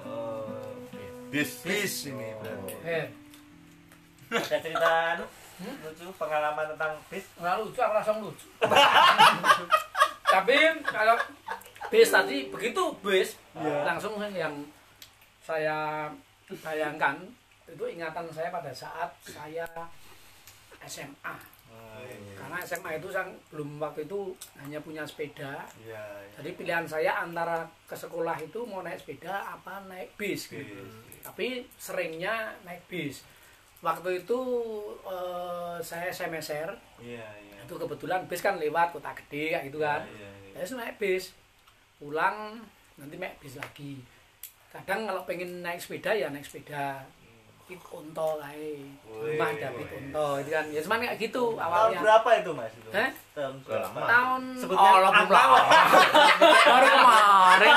oh 0.08 0.48
bis 1.28 1.50
bis 1.60 1.94
ini 2.08 2.28
berarti 2.40 2.74
Eh, 2.88 3.06
Ada 4.32 4.56
cerita 4.64 4.90
anu, 5.12 5.24
lucu 5.84 6.08
pengalaman 6.16 6.64
tentang 6.72 6.96
bis. 7.12 7.24
nggak 7.36 7.52
lucu, 7.60 7.76
aku 7.76 7.92
langsung 7.92 8.18
lucu. 8.24 8.48
Tapi 10.32 10.56
kalau 10.88 11.16
bis 11.92 12.08
tadi 12.08 12.48
begitu 12.48 12.96
bis 13.04 13.36
langsung 13.84 14.16
yang 14.32 14.64
saya 15.44 16.08
bayangkan 16.48 17.20
itu 17.68 17.84
ingatan 17.84 18.24
saya 18.32 18.48
pada 18.48 18.72
saat 18.72 19.12
saya 19.20 19.68
SMA. 20.88 21.51
Oh, 21.82 22.02
iya. 22.06 22.34
Karena 22.38 22.56
SMA 22.62 22.90
itu 22.96 23.08
saya 23.10 23.26
belum 23.50 23.82
waktu 23.82 24.06
itu 24.06 24.30
hanya 24.56 24.78
punya 24.78 25.02
sepeda. 25.02 25.66
Iya, 25.82 25.98
iya. 25.98 26.34
Jadi 26.38 26.50
pilihan 26.54 26.86
saya 26.86 27.20
antara 27.20 27.66
ke 27.84 27.92
sekolah 27.92 28.38
itu 28.38 28.62
mau 28.62 28.80
naik 28.80 29.02
sepeda 29.02 29.42
apa 29.52 29.82
naik 29.90 30.14
bis 30.14 30.46
gitu. 30.46 30.78
Bis. 30.78 31.22
Tapi 31.26 31.46
seringnya 31.74 32.54
naik 32.62 32.86
bis. 32.86 33.26
Waktu 33.82 34.22
itu 34.22 34.40
eh, 35.02 35.76
saya 35.82 36.06
SMSR, 36.08 36.70
Iya, 37.02 37.26
iya. 37.26 37.56
itu 37.66 37.74
kebetulan 37.74 38.22
bis 38.30 38.38
kan 38.38 38.54
lewat 38.54 38.94
kota 38.94 39.10
gede 39.18 39.58
kayak 39.58 39.64
gitu 39.66 39.82
kan. 39.82 40.06
Iya, 40.06 40.30
iya. 40.54 40.58
Ya 40.58 40.64
sudah 40.64 40.86
naik 40.86 41.02
bis. 41.02 41.34
Pulang 41.98 42.62
nanti 42.94 43.18
naik 43.18 43.42
bis 43.42 43.58
lagi. 43.58 43.98
Kadang 44.70 45.04
kalau 45.04 45.26
pengen 45.26 45.60
naik 45.60 45.82
sepeda 45.82 46.14
ya 46.14 46.30
naik 46.30 46.46
sepeda. 46.46 47.02
Pit 47.62 47.78
unto 47.88 48.26
kae. 48.36 48.74
Rumah 49.06 49.48
ada 49.54 49.68
pit 49.72 49.88
unto 49.94 50.26
itu 50.38 50.50
kan. 50.50 50.64
Ya 50.68 50.80
cuman 50.82 50.98
kayak 51.00 51.16
gitu 51.16 51.42
Tahun 51.54 51.62
awalnya. 51.62 52.00
berapa 52.02 52.28
itu 52.36 52.50
Mas 52.52 52.72
itu? 52.74 52.90
Hah? 52.90 53.10
Tahun 53.32 53.54
berapa? 53.64 53.98
Tahun 54.02 54.42
Sebutnya 54.58 54.82
Oh, 54.82 54.96
belum 54.98 55.30
lama. 55.30 55.60
Baru 56.66 56.86
kemarin. 56.90 57.74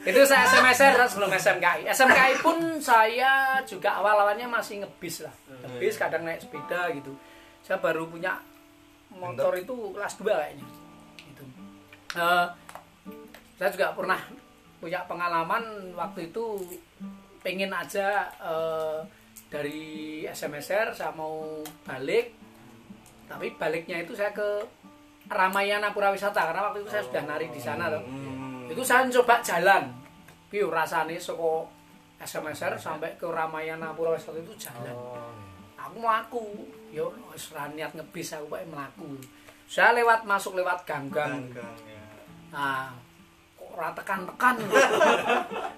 itu 0.00 0.20
saya 0.24 0.42
SMSR 0.48 0.96
sebelum 1.06 1.30
SMKI. 1.30 1.80
SMKI 1.86 2.34
pun 2.40 2.56
saya 2.80 3.60
juga 3.62 4.00
awal-awalnya 4.00 4.48
masih 4.48 4.82
ngebis 4.82 5.22
lah. 5.22 5.34
Ngebis 5.60 6.00
kadang 6.00 6.24
naik 6.24 6.40
sepeda 6.40 6.88
gitu. 6.96 7.12
Saya 7.62 7.78
baru 7.78 8.08
punya 8.08 8.40
motor 9.12 9.54
itu 9.54 9.70
kelas 9.92 10.16
2 10.18 10.24
kayaknya. 10.26 10.66
Gitu. 11.20 11.44
Eh, 12.16 12.46
saya 13.60 13.68
juga 13.70 13.92
pernah 13.92 14.18
punya 14.80 15.04
pengalaman 15.04 15.92
waktu 15.92 16.32
itu 16.32 16.56
pengen 17.44 17.70
aja 17.72 18.26
eh, 18.40 18.98
dari 19.52 20.24
SMSR 20.24 20.96
saya 20.96 21.12
mau 21.12 21.60
balik. 21.84 22.32
Tapi 23.30 23.54
baliknya 23.54 24.02
itu 24.02 24.16
saya 24.16 24.34
ke 24.34 24.64
Ramayana 25.30 25.94
Pura 25.94 26.10
Wisata 26.10 26.50
karena 26.50 26.66
waktu 26.66 26.82
itu 26.82 26.90
saya 26.90 27.04
sudah 27.06 27.22
nari 27.22 27.46
di 27.52 27.60
sana 27.62 27.86
loh. 27.86 28.02
Hmm. 28.02 28.66
itu 28.66 28.82
saya 28.82 29.06
coba 29.06 29.42
jalan. 29.42 29.90
Piye 30.50 30.66
rasane 30.66 31.18
saka 31.18 31.66
SMSR 32.22 32.74
sampai 32.78 33.14
ke 33.14 33.26
Ramayana 33.26 33.94
Pura 33.94 34.14
Wisata 34.18 34.38
itu 34.38 34.54
jalan. 34.58 34.96
Aku 35.78 35.96
melaku. 36.02 36.44
Yo 36.90 37.14
wis 37.30 37.54
niat 37.54 37.94
ngebis 37.94 38.34
aku 38.34 38.50
pakai 38.50 38.66
melaku. 38.66 39.14
Saya 39.70 39.94
lewat 39.94 40.26
masuk 40.26 40.58
lewat 40.58 40.82
gang-gang. 40.82 41.46
Ganggang, 41.46 41.78
ya. 41.86 42.02
Nah, 42.50 42.90
kok 43.80 43.88
ora 43.88 43.96
tekan-tekan. 43.96 44.54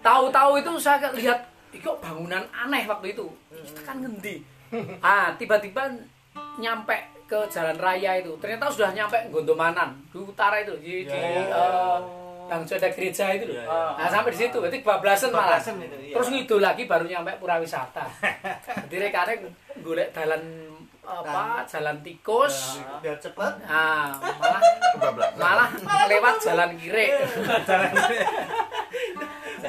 Tahu-tahu 0.02 0.52
itu 0.58 0.72
saya 0.82 1.06
lihat 1.14 1.38
iki 1.70 1.86
kok 1.86 2.02
bangunan 2.02 2.42
aneh 2.50 2.82
waktu 2.90 3.14
itu. 3.14 3.30
Iki 3.54 3.70
tekan 3.78 4.02
ngendi? 4.02 4.42
Ah, 4.98 5.30
tiba-tiba 5.38 5.86
nyampe 6.58 6.98
ke 7.30 7.38
jalan 7.46 7.78
raya 7.78 8.18
itu. 8.18 8.34
Ternyata 8.42 8.66
sudah 8.74 8.90
nyampe 8.90 9.14
Gondomanan 9.30 9.94
di 10.10 10.18
utara 10.18 10.58
itu 10.58 10.74
di, 10.82 11.06
di 11.06 11.14
Ya, 11.14 11.22
ya, 11.22 11.30
ya. 11.46 11.54
eh, 11.54 11.98
yang 12.50 12.60
sudah 12.66 12.90
gereja 12.90 13.24
itu 13.38 13.44
loh. 13.48 13.54
Ya, 13.54 13.64
ya. 13.70 14.02
Nah, 14.02 14.08
sampai 14.10 14.34
di 14.34 14.38
situ. 14.42 14.56
Berarti 14.58 14.78
bablasan 14.82 15.30
malah. 15.30 15.62
Itu, 15.62 15.72
iya. 16.02 16.14
Terus 16.18 16.28
ngidul 16.34 16.60
lagi 16.60 16.82
baru 16.90 17.06
nyampe 17.06 17.38
pura 17.38 17.62
wisata. 17.62 18.02
Jadi 18.90 18.96
rekane 18.98 19.32
golek 19.80 20.10
dalan 20.10 20.42
apa? 21.02 21.66
Jalan 21.66 21.98
tikus. 22.00 22.78
biar 23.02 23.18
cepat 23.18 23.58
Nah, 23.66 24.14
malah 24.38 24.62
malah 25.34 25.68
lewat 26.06 26.34
jalan 26.38 26.70
kiri 26.78 27.10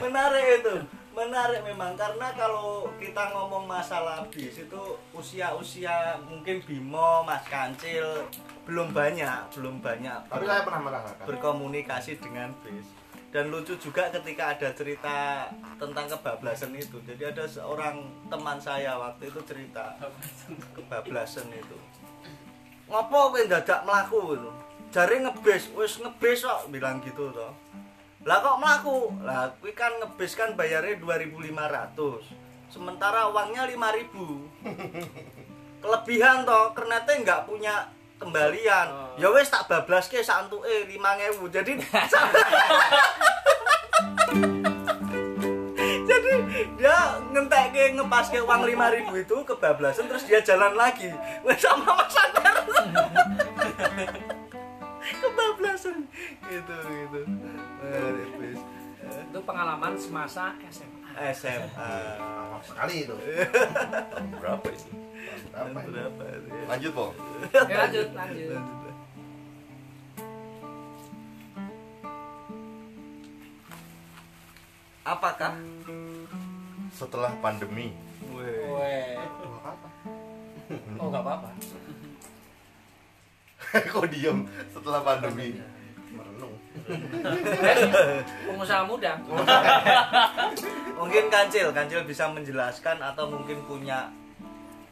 menarik 0.04 0.46
itu 0.62 0.76
menarik 1.14 1.62
memang 1.62 1.94
karena 1.94 2.34
kalau 2.34 2.90
kita 2.98 3.30
ngomong 3.30 3.70
masalah 3.70 4.26
bis 4.34 4.66
itu 4.66 4.82
usia-usia 5.14 6.18
mungkin 6.26 6.58
Bimo, 6.66 7.22
Mas 7.22 7.46
Kancil 7.46 8.26
belum 8.66 8.90
banyak, 8.90 9.54
belum 9.54 9.78
banyak 9.78 10.20
Tapi 10.26 10.44
saya 10.50 10.66
pernah 10.66 10.82
merasakan. 10.82 11.26
berkomunikasi 11.30 12.18
dengan 12.18 12.50
bis. 12.66 12.90
Dan 13.34 13.50
lucu 13.50 13.74
juga 13.82 14.14
ketika 14.14 14.54
ada 14.54 14.70
cerita 14.78 15.50
tentang 15.82 16.06
kebablasan 16.06 16.70
itu. 16.78 17.02
Jadi 17.02 17.34
ada 17.34 17.50
seorang 17.50 18.06
teman 18.30 18.62
saya 18.62 18.94
waktu 18.94 19.34
itu 19.34 19.42
cerita 19.42 19.98
kebablasan 20.78 21.50
itu. 21.50 21.74
Ngopo 22.86 23.34
kowe 23.34 23.42
dadak 23.50 23.90
mlaku 23.90 24.38
itu? 24.38 24.52
Jare 24.94 25.18
ngebis, 25.18 25.74
wis 25.74 25.98
ngebis 25.98 26.46
kok 26.46 26.70
bilang 26.70 27.02
gitu 27.02 27.34
toh. 27.34 27.50
Lah 28.22 28.38
kok 28.38 28.62
mlaku? 28.62 29.10
Lah 29.26 29.50
kuwi 29.58 29.74
kan 29.74 29.98
ngebis 29.98 30.38
kan 30.38 30.54
bayarnya 30.54 31.02
2500. 31.02 32.70
Sementara 32.70 33.34
uangnya 33.34 33.66
5000. 33.66 34.14
Kelebihan 35.82 36.46
toh, 36.46 36.70
ternyata 36.78 37.10
nggak 37.18 37.50
punya 37.50 37.90
kembalian. 38.24 38.88
Ya 39.20 39.28
wis 39.30 39.52
tak 39.52 39.68
bablaske 39.68 40.24
sak 40.24 40.48
entuke 40.48 40.88
5000. 40.88 41.52
Jadi 41.52 41.74
Jadi 46.10 46.34
dia 46.80 46.98
ngentekke 47.32 47.96
ngepaske 48.00 48.40
uang 48.44 48.62
5000 48.66 49.24
itu 49.24 49.36
kebablasan 49.46 50.06
terus 50.10 50.24
dia 50.26 50.40
jalan 50.42 50.74
lagi. 50.74 51.12
Wes 51.44 51.60
sama 51.60 51.94
Mas 51.94 52.16
Akbar. 52.16 52.56
kebablasan 55.04 56.08
gitu 56.48 56.76
gitu. 56.88 57.20
Eh, 57.84 58.56
itu 59.04 59.40
pengalaman 59.44 59.94
semasa 60.00 60.56
SMA 60.72 60.93
SMA. 61.34 61.92
Lama 62.20 62.58
sekali 62.66 63.06
itu. 63.06 63.16
Berapa 64.42 64.68
itu? 64.68 64.88
Berapa 65.54 65.78
itu? 65.80 65.92
Berapa 65.94 66.24
itu 66.26 66.48
ya? 66.50 66.64
Lanjut, 66.70 66.92
Po. 66.92 67.06
Oke, 67.14 67.74
lanjut 67.74 68.08
lanjut 68.14 68.82
Apakah? 75.04 75.60
Setelah 76.96 77.36
pandemi, 77.44 77.92
Weh. 78.32 79.20
Oh 80.96 81.12
nggak 81.12 81.22
apa-apa 81.22 81.50
kok 83.94 84.06
diem 84.14 84.46
setelah 84.70 85.02
pandemi? 85.02 85.58
Pengusaha 88.44 88.84
muda 88.84 89.14
Mungkin 91.00 91.24
Kancil, 91.28 91.68
Kancil 91.70 92.02
bisa 92.04 92.28
menjelaskan 92.28 92.98
atau 92.98 93.28
mungkin 93.28 93.60
punya 93.64 94.08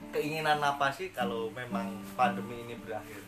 keinginan 0.10 0.60
apa 0.60 0.89
sih 0.89 1.10
kalau 1.10 1.48
memang 1.50 1.88
pandemi 2.13 2.62
ini 2.62 2.76
berakhir? 2.76 3.22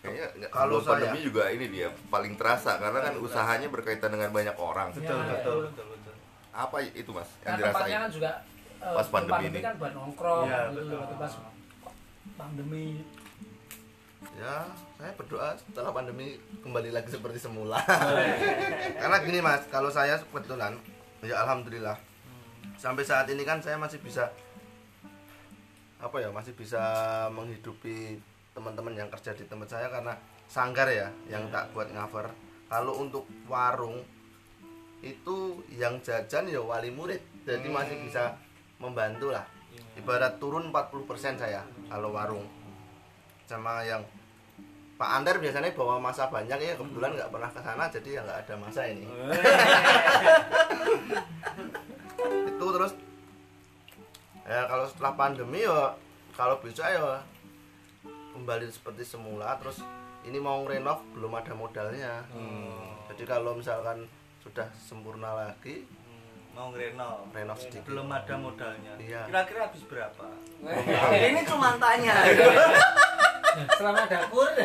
Kayaknya 0.00 0.26
Kalau 0.46 0.76
kalau 0.76 0.76
saya- 0.78 0.90
pandemi 1.08 1.20
juga 1.22 1.48
ini 1.48 1.66
dia 1.68 1.88
paling 2.06 2.34
terasa 2.34 2.76
karena 2.76 3.00
kan 3.02 3.14
usahanya 3.16 3.68
berkaitan 3.68 4.10
dengan 4.10 4.28
banyak 4.30 4.56
orang. 4.56 4.92
Betul, 4.92 5.16
Ya, 5.18 5.24
betul, 5.30 5.58
ya. 5.58 5.66
betul, 5.66 5.86
betul. 5.90 6.14
Apa 6.50 6.76
itu, 6.82 7.10
Mas? 7.10 7.28
Yang 7.38 7.54
tempatnya 7.54 7.56
dirasain? 7.56 7.96
kan 7.98 8.10
juga 8.10 8.30
eh, 8.76 8.84
Pas 8.90 9.00
sebelum 9.02 9.12
pandemi 9.28 9.46
ini. 9.46 9.60
kan 9.60 9.74
buat 9.76 9.92
nongkrong 9.92 10.44
Iya, 10.46 10.60
gitu 10.70 10.94
betul. 10.96 11.16
Pas 11.16 11.32
pandemi 12.36 12.84
Ya, 14.20 14.68
saya 15.00 15.12
berdoa 15.16 15.56
setelah 15.56 15.96
pandemi 15.96 16.36
kembali 16.60 16.92
lagi 16.92 17.08
seperti 17.08 17.40
semula. 17.40 17.80
Karena 19.00 19.16
gini 19.24 19.40
Mas, 19.40 19.64
kalau 19.72 19.88
saya 19.88 20.20
kebetulan 20.20 20.76
ya 21.24 21.40
alhamdulillah. 21.40 21.96
Sampai 22.76 23.04
saat 23.04 23.28
ini 23.32 23.44
kan 23.44 23.64
saya 23.64 23.80
masih 23.80 24.00
bisa 24.00 24.28
apa 26.00 26.16
ya 26.16 26.32
masih 26.32 26.56
bisa 26.56 26.80
menghidupi 27.32 28.16
teman-teman 28.56 28.96
yang 28.96 29.08
kerja 29.12 29.36
di 29.36 29.44
tempat 29.44 29.68
saya 29.68 29.92
karena 29.92 30.16
sanggar 30.48 30.88
ya 30.88 31.08
yang 31.28 31.48
tak 31.48 31.72
buat 31.72 31.88
cover. 31.88 32.28
Kalau 32.68 33.00
untuk 33.00 33.24
warung 33.48 34.04
itu 35.00 35.64
yang 35.72 35.96
jajan 36.04 36.44
ya 36.44 36.60
wali 36.60 36.92
murid, 36.92 37.24
jadi 37.48 37.64
masih 37.72 37.96
bisa 38.04 38.36
membantu 38.76 39.32
lah. 39.32 39.48
Ibarat 39.96 40.36
turun 40.36 40.68
40% 40.68 41.40
saya 41.40 41.64
kalau 41.88 42.12
warung 42.12 42.59
sama 43.50 43.82
yang 43.82 44.06
Pak 44.94 45.10
Ander 45.10 45.42
biasanya 45.42 45.74
bawa 45.74 45.98
masa 45.98 46.30
banyak 46.30 46.60
ya 46.60 46.78
kebetulan 46.78 47.18
nggak 47.18 47.32
pernah 47.34 47.50
ke 47.50 47.60
sana 47.64 47.90
jadi 47.90 48.08
ya 48.14 48.20
nggak 48.22 48.40
ada 48.46 48.54
masa 48.60 48.80
ini. 48.86 49.08
Itu 52.46 52.66
terus 52.70 52.92
ya 54.46 54.70
kalau 54.70 54.86
setelah 54.86 55.12
pandemi 55.18 55.66
ya 55.66 55.98
kalau 56.38 56.62
bisa 56.62 56.86
ya 56.86 57.18
kembali 58.36 58.70
seperti 58.70 59.02
semula 59.02 59.58
terus 59.58 59.82
ini 60.28 60.36
mau 60.36 60.62
renov 60.68 61.02
belum 61.16 61.32
ada 61.34 61.56
modalnya. 61.56 62.22
Jadi 63.10 63.24
kalau 63.24 63.56
misalkan 63.58 64.04
sudah 64.44 64.68
sempurna 64.76 65.32
lagi 65.32 65.88
mau 66.54 66.68
ngerenov. 66.74 67.30
Renov 67.30 67.58
sedikit. 67.58 67.88
Belum 67.88 68.08
ada 68.10 68.34
modalnya. 68.36 68.92
Iya. 68.98 69.26
kira-kira 69.30 69.70
habis 69.70 69.82
berapa? 69.86 70.26
Ini 71.30 71.40
cuma 71.46 71.74
tanya. 71.78 72.14
Selama 73.78 74.06
dapur. 74.06 74.50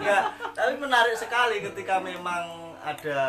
Ya 0.00 0.32
tapi 0.56 0.72
menarik 0.80 1.14
sekali 1.14 1.60
ketika 1.60 2.00
memang 2.00 2.74
ada 2.80 3.20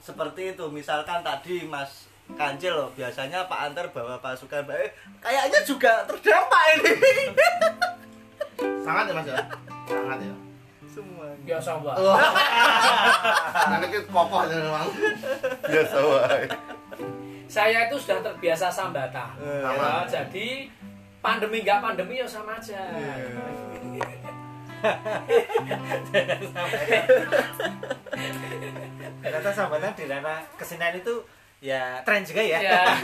seperti 0.00 0.56
itu. 0.56 0.64
Misalkan 0.72 1.20
tadi 1.20 1.68
Mas 1.68 2.08
kancil 2.36 2.76
loh 2.76 2.90
biasanya 2.96 3.44
Pak 3.46 3.60
Antar 3.72 3.86
bawa 3.92 4.18
pasukan. 4.20 4.64
Eh, 4.72 4.90
kayaknya 5.20 5.60
juga 5.64 6.04
terdampak 6.08 6.62
ini. 6.80 6.92
Sangat 8.82 9.04
ya 9.08 9.14
Mas 9.14 9.26
ya. 9.28 9.38
Sangat 9.88 10.18
ya. 10.24 10.34
semua 10.88 11.30
biasa 11.46 11.78
mbak. 11.78 11.94
Oh. 11.94 12.18
Nanti 13.70 13.86
kita 13.86 14.08
kokoh 14.10 14.38
aja 14.42 14.56
memang. 14.58 14.88
biasa 15.62 15.96
wae 16.02 16.42
saya 17.48 17.88
itu 17.88 17.96
sudah 17.96 18.20
terbiasa 18.20 18.68
sambata. 18.68 19.32
Eh, 19.40 19.64
Ya, 19.64 20.04
jadi 20.04 20.68
pandemi 21.24 21.64
nggak 21.64 21.80
pandemi 21.80 22.20
ya 22.20 22.28
sama 22.28 22.60
aja. 22.60 22.76
Ternyata 29.18 29.50
sambatan 29.50 29.92
di 29.98 30.04
ranah 30.06 30.40
kesenian 30.54 30.94
itu 30.98 31.14
ya 31.58 31.98
tren 32.06 32.22
juga 32.22 32.42
ya. 32.44 32.58
ya 32.62 32.82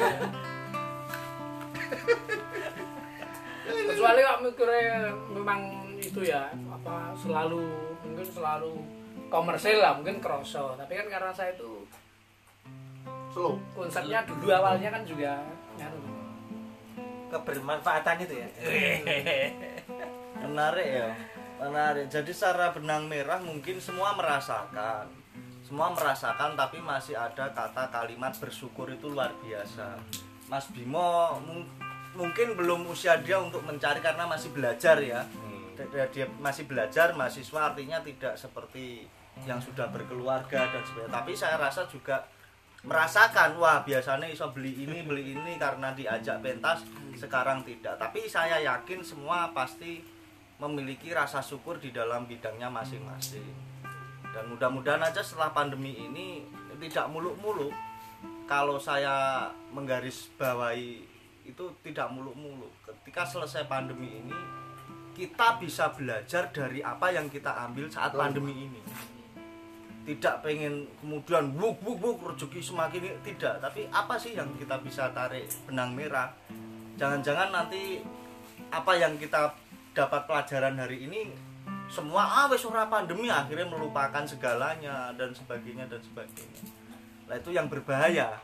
kecuali 3.84 4.20
kok 4.22 4.40
mikirnya 4.46 5.10
memang 5.34 5.60
itu 5.98 6.20
ya 6.22 6.46
apa 6.70 7.10
selalu 7.18 7.64
mungkin 8.06 8.26
selalu 8.28 8.72
komersil 9.32 9.80
lah 9.82 9.98
mungkin 9.98 10.22
kroso. 10.22 10.76
Tapi 10.78 10.92
kan 10.94 11.06
karena 11.10 11.32
saya 11.34 11.56
itu 11.56 11.82
Slow. 13.34 13.58
konsepnya 13.74 14.22
dulu 14.22 14.46
awalnya 14.48 14.88
kan 14.88 15.02
juga 15.02 15.42
Kebermanfaatan 17.30 18.16
itu 18.22 18.34
ya. 18.38 18.48
menarik 20.46 20.86
ya. 20.86 21.08
Menarik. 21.58 22.06
Jadi 22.06 22.30
secara 22.30 22.70
benang 22.70 23.10
merah 23.10 23.42
mungkin 23.42 23.82
semua 23.82 24.14
merasakan. 24.14 25.10
Semua 25.66 25.90
merasakan 25.90 26.54
tapi 26.54 26.78
masih 26.78 27.18
ada 27.18 27.50
kata 27.50 27.90
kalimat 27.90 28.30
bersyukur 28.38 28.86
itu 28.86 29.10
luar 29.10 29.34
biasa. 29.42 29.98
Mas 30.46 30.70
Bimo 30.70 31.34
mung- 31.42 31.66
mungkin 32.14 32.54
belum 32.54 32.86
usia 32.86 33.18
dia 33.18 33.40
untuk 33.42 33.66
mencari 33.66 33.98
karena 33.98 34.30
masih 34.30 34.54
belajar 34.54 35.02
ya. 35.02 35.26
Dia, 35.74 36.06
dia 36.14 36.30
masih 36.38 36.70
belajar 36.70 37.18
mahasiswa 37.18 37.74
artinya 37.74 37.98
tidak 37.98 38.38
seperti 38.38 39.10
yang 39.42 39.58
sudah 39.58 39.90
berkeluarga 39.90 40.70
dan 40.70 40.82
sebagainya. 40.86 41.10
Tapi 41.10 41.32
saya 41.34 41.58
rasa 41.58 41.82
juga 41.90 42.22
merasakan 42.84 43.56
wah 43.56 43.80
biasanya 43.80 44.28
iso 44.28 44.52
beli 44.52 44.84
ini 44.84 45.00
beli 45.00 45.32
ini 45.32 45.56
karena 45.56 45.96
diajak 45.96 46.44
pentas 46.44 46.84
sekarang 47.16 47.64
tidak. 47.64 47.96
Tapi 47.96 48.28
saya 48.28 48.60
yakin 48.60 49.00
semua 49.00 49.48
pasti 49.56 50.04
memiliki 50.60 51.10
rasa 51.16 51.40
syukur 51.40 51.80
di 51.80 51.90
dalam 51.90 52.28
bidangnya 52.28 52.68
masing-masing. 52.68 53.48
Dan 54.34 54.52
mudah-mudahan 54.52 55.00
aja 55.00 55.24
setelah 55.24 55.56
pandemi 55.56 55.96
ini 55.96 56.44
tidak 56.76 57.08
muluk-muluk. 57.08 57.72
Kalau 58.44 58.76
saya 58.76 59.48
menggaris 59.72 60.28
bawahi 60.36 61.00
itu 61.48 61.64
tidak 61.80 62.12
muluk-muluk. 62.12 62.72
Ketika 62.84 63.24
selesai 63.24 63.64
pandemi 63.64 64.20
ini 64.20 64.36
kita 65.16 65.56
bisa 65.56 65.88
belajar 65.94 66.52
dari 66.52 66.84
apa 66.84 67.14
yang 67.14 67.32
kita 67.32 67.54
ambil 67.64 67.88
saat 67.88 68.12
pandemi 68.12 68.68
ini 68.68 68.82
tidak 70.04 70.44
pengen 70.44 70.84
kemudian 71.00 71.56
wuk 71.56 71.80
wuk 71.80 71.98
wuk 72.00 72.18
rezeki 72.32 72.60
semakin 72.60 73.16
tidak. 73.24 73.56
Tapi 73.60 73.88
apa 73.88 74.14
sih 74.20 74.36
yang 74.36 74.52
kita 74.60 74.76
bisa 74.84 75.08
tarik 75.16 75.48
benang 75.64 75.96
merah? 75.96 76.28
Jangan-jangan 77.00 77.50
nanti 77.50 78.04
apa 78.68 78.92
yang 79.00 79.16
kita 79.16 79.56
dapat 79.96 80.28
pelajaran 80.28 80.76
hari 80.76 81.08
ini 81.08 81.32
semua 81.88 82.24
ah 82.24 82.46
wes 82.48 82.64
ora 82.64 82.88
pandemi 82.88 83.28
akhirnya 83.28 83.68
melupakan 83.68 84.24
segalanya 84.24 85.12
dan 85.16 85.32
sebagainya 85.32 85.88
dan 85.88 86.00
sebagainya. 86.00 86.60
Nah 87.28 87.36
itu 87.40 87.50
yang 87.56 87.68
berbahaya. 87.72 88.36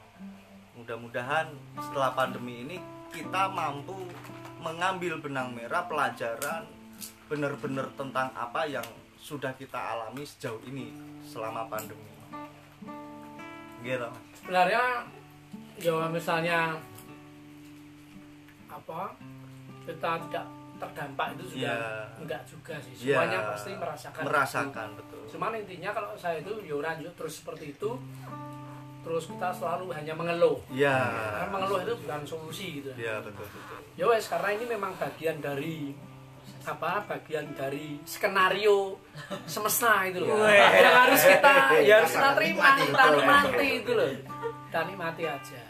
Mudah-mudahan 0.77 1.53
setelah 1.77 2.17
pandemi 2.17 2.65
ini 2.65 2.77
kita 3.13 3.53
mampu 3.53 4.09
mengambil 4.65 5.21
benang 5.21 5.53
merah 5.53 5.85
pelajaran 5.85 6.65
benar-benar 7.29 7.89
tentang 7.97 8.33
apa 8.33 8.65
yang 8.65 8.87
sudah 9.31 9.55
kita 9.55 9.79
alami 9.79 10.27
sejauh 10.27 10.59
ini 10.67 10.91
selama 11.23 11.71
pandemi. 11.71 12.11
Gitu 13.87 14.11
sebenarnya 14.43 15.07
ya 15.79 16.11
misalnya 16.11 16.75
apa 18.67 19.15
kita 19.87 20.11
tidak 20.27 20.47
terdampak 20.81 21.27
itu 21.37 21.45
sudah 21.55 21.77
Ya. 21.77 21.79
enggak 22.19 22.43
juga 22.49 22.75
sih. 22.83 22.93
Ya, 23.07 23.21
semuanya 23.21 23.39
pasti 23.53 23.71
merasakan. 23.77 24.23
Merasakan 24.27 24.89
betul. 24.99 25.23
Itu. 25.23 25.39
cuman 25.39 25.55
intinya 25.55 25.91
kalau 25.95 26.11
saya 26.19 26.43
itu 26.43 26.51
ya 26.67 26.75
lanjut 26.83 27.13
terus 27.15 27.39
seperti 27.39 27.79
itu 27.79 27.91
terus 29.01 29.25
kita 29.31 29.49
selalu 29.55 29.95
hanya 29.95 30.13
mengeluh. 30.19 30.59
Ya 30.75 30.97
karena 31.39 31.49
mengeluh 31.55 31.79
itu 31.87 31.95
bukan 32.03 32.21
solusi 32.27 32.67
gitu. 32.83 32.91
Ya 32.99 33.23
betul 33.23 33.47
betul. 33.47 33.79
Ya 33.95 34.05
wes 34.11 34.27
karena 34.27 34.51
ini 34.59 34.65
memang 34.67 34.93
bagian 34.99 35.39
dari 35.39 35.95
apa 36.61 37.01
bagian 37.09 37.57
dari 37.57 37.97
skenario 38.05 39.01
semesta 39.49 40.05
itu 40.05 40.21
loh. 40.21 40.45
Yang 40.45 40.97
harus 40.97 41.21
kita 41.25 41.53
ya 41.81 41.95
harus 42.05 42.13
kita 42.13 42.31
terima 42.37 42.69
kita 42.77 43.05
nikmati 43.17 43.69
itu 43.81 43.93
loh. 43.97 44.11
Kita 44.69 44.81
nikmati 44.87 45.23
aja. 45.25 45.61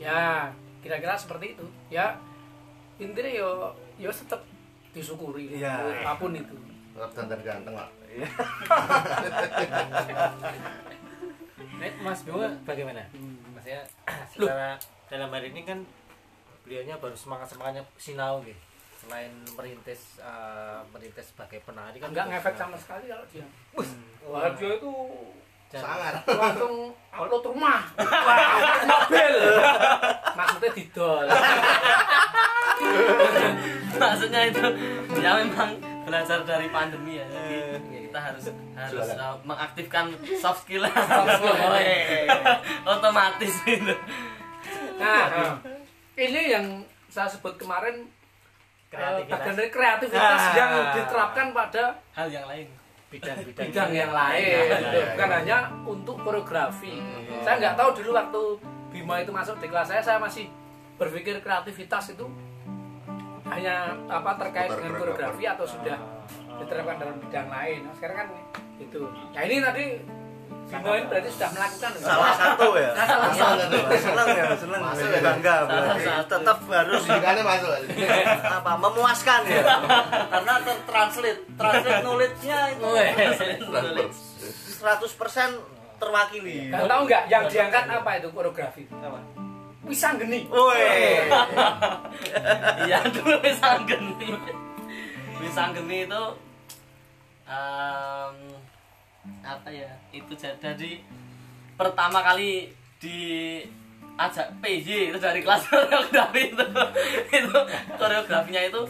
Ya 0.00 0.50
kira-kira 0.82 1.14
seperti 1.14 1.54
itu. 1.54 1.66
Ya 1.88 2.18
intinya 2.98 3.30
yo 3.30 3.72
yo 3.96 4.10
tetap 4.10 4.42
disyukuri 4.90 5.54
Iya. 5.54 6.02
apa 6.02 6.18
pun 6.18 6.34
itu. 6.34 6.54
Tetap 6.98 7.10
ganteng-ganteng 7.14 7.74
lah. 7.78 7.88
Nek, 11.80 11.92
Mas 12.04 12.20
Bimo 12.26 12.44
bagaimana? 12.66 13.06
Maksudnya 13.56 13.80
secara 14.28 14.76
dalam 15.08 15.30
hari 15.32 15.48
ini 15.54 15.62
kan 15.64 15.78
beliaunya 16.66 16.98
baru 17.00 17.16
semangat 17.16 17.48
semangatnya 17.54 17.86
sinau 17.96 18.42
gitu. 18.44 18.58
Selain 19.10 19.34
merintis 19.58 20.22
eh, 20.22 20.80
merintis 20.94 21.34
sebagai 21.34 21.58
penari 21.66 21.98
kan 21.98 22.14
nggak 22.14 22.30
juga 22.30 22.38
ngefek 22.38 22.54
sama 22.54 22.78
sekali 22.78 23.10
kalau 23.10 23.26
dia. 23.34 23.42
Wah. 24.22 24.54
dia 24.54 24.70
itu 24.78 24.94
Sangat. 25.70 26.14
langsung 26.38 26.94
upload 27.10 27.44
rumah. 27.50 27.90
Wah. 27.98 28.38
Mobil. 28.86 29.34
Maksudnya 30.38 30.70
didol. 30.78 31.26
Maksudnya 33.98 34.40
itu 34.46 34.66
ya 35.18 35.30
memang 35.42 35.74
belajar 36.06 36.46
dari 36.46 36.70
pandemi 36.70 37.18
ya. 37.18 37.26
Jadi 37.26 37.82
ya 37.90 38.00
kita 38.06 38.20
harus 38.30 38.44
harus 38.78 39.08
uh, 39.18 39.34
mengaktifkan 39.42 40.14
soft 40.38 40.70
skill. 40.70 40.86
Otomatis 42.86 43.54
itu. 43.66 43.94
Nah 45.02 45.58
ini 46.14 46.42
yang 46.54 46.66
saya 47.10 47.26
sebut 47.26 47.58
kemarin 47.58 48.06
eh, 48.06 48.19
Kreativitas. 48.90 49.30
bagian 49.32 49.54
dari 49.54 49.70
kreativitas 49.70 50.40
Ah. 50.42 50.52
yang 50.52 50.70
diterapkan 50.92 51.46
pada 51.50 51.84
hal 52.12 52.26
yang 52.28 52.42
lain. 52.44 52.66
Bidang-bidang 53.08 53.66
bidang 53.68 53.90
yang 53.92 54.12
lain. 54.12 54.38
iya, 54.40 54.78
bukan 55.08 55.30
hanya 55.32 55.58
untuk 55.84 56.16
koreografi. 56.20 56.98
Saya 57.40 57.54
nggak 57.56 57.74
tahu 57.74 57.90
dulu 57.96 58.10
waktu 58.12 58.42
Bima 58.90 59.18
itu 59.18 59.30
masuk 59.30 59.58
di 59.58 59.66
kelas 59.66 59.86
saya 59.86 60.02
saya 60.02 60.18
masih 60.18 60.50
berpikir 60.96 61.38
kreativitas 61.38 62.10
itu 62.10 62.26
hanya 63.46 63.94
apa 64.06 64.34
terkait 64.36 64.66
Putar 64.66 64.78
dengan 64.80 64.92
koreografi. 64.92 65.38
koreografi 65.38 65.44
atau 65.48 65.66
sudah 65.68 65.96
diterapkan 66.56 66.96
dalam 66.98 67.16
bidang 67.20 67.48
lain. 67.48 67.78
Nah, 67.82 67.94
sekarang 67.94 68.16
kan 68.16 68.28
itu. 68.76 69.00
Nah 69.06 69.42
ini 69.44 69.56
tadi 69.60 69.84
Bima 70.70 70.90
ini 70.92 71.04
berarti 71.04 71.28
sudah 71.30 71.50
melakukan 71.50 71.90
salah 71.98 72.32
satu 72.32 72.66
ya 72.72 72.90
Salah 72.94 73.32
satu. 73.32 73.76
seneng 73.92 74.28
ya 74.30 74.44
seneng 74.54 74.80
Masuk 74.80 75.08
ya 75.08 75.20
bangga 75.20 75.54
Salah 75.56 75.66
berarti. 75.66 76.04
satu. 76.04 76.30
tetap 76.32 76.58
harus 76.64 77.02
Pendidikannya 77.02 77.42
masuk. 77.42 77.72
apa 78.40 78.72
memuaskan 78.76 79.40
ya 79.44 79.62
karena 80.28 80.54
tertranslate 80.62 81.40
translate 81.52 82.00
knowledge-nya 82.00 82.58
itu 82.70 82.86
Wes. 82.86 83.38
100% 84.78 85.58
terwakili 85.98 86.70
Nah, 86.70 86.86
tahu 86.86 87.00
nggak 87.04 87.22
yang 87.26 87.44
diangkat 87.44 87.84
apa 87.84 88.10
itu 88.16 88.28
koreografi 88.30 88.86
Apa? 88.94 89.20
pisang 89.82 90.16
geni 90.16 90.46
Woi. 90.46 91.26
iya 92.84 93.02
dulu 93.06 93.36
pisang 93.40 93.82
geni 93.84 94.32
pisang 95.36 95.70
geni 95.72 96.04
itu 96.04 96.24
em, 97.44 98.34
apa 99.40 99.68
ya? 99.68 99.90
Itu 100.10 100.32
ja- 100.34 100.56
jadi 100.56 101.00
pertama 101.74 102.20
kali 102.20 102.68
di 102.98 103.18
ajak 104.14 104.52
PJ 104.60 105.10
itu 105.10 105.18
dari 105.18 105.40
kelas 105.40 105.64
koreografi 105.70 106.52
itu. 106.52 106.64
Itu 107.32 107.58
koreografinya 107.96 108.62
itu 108.62 108.80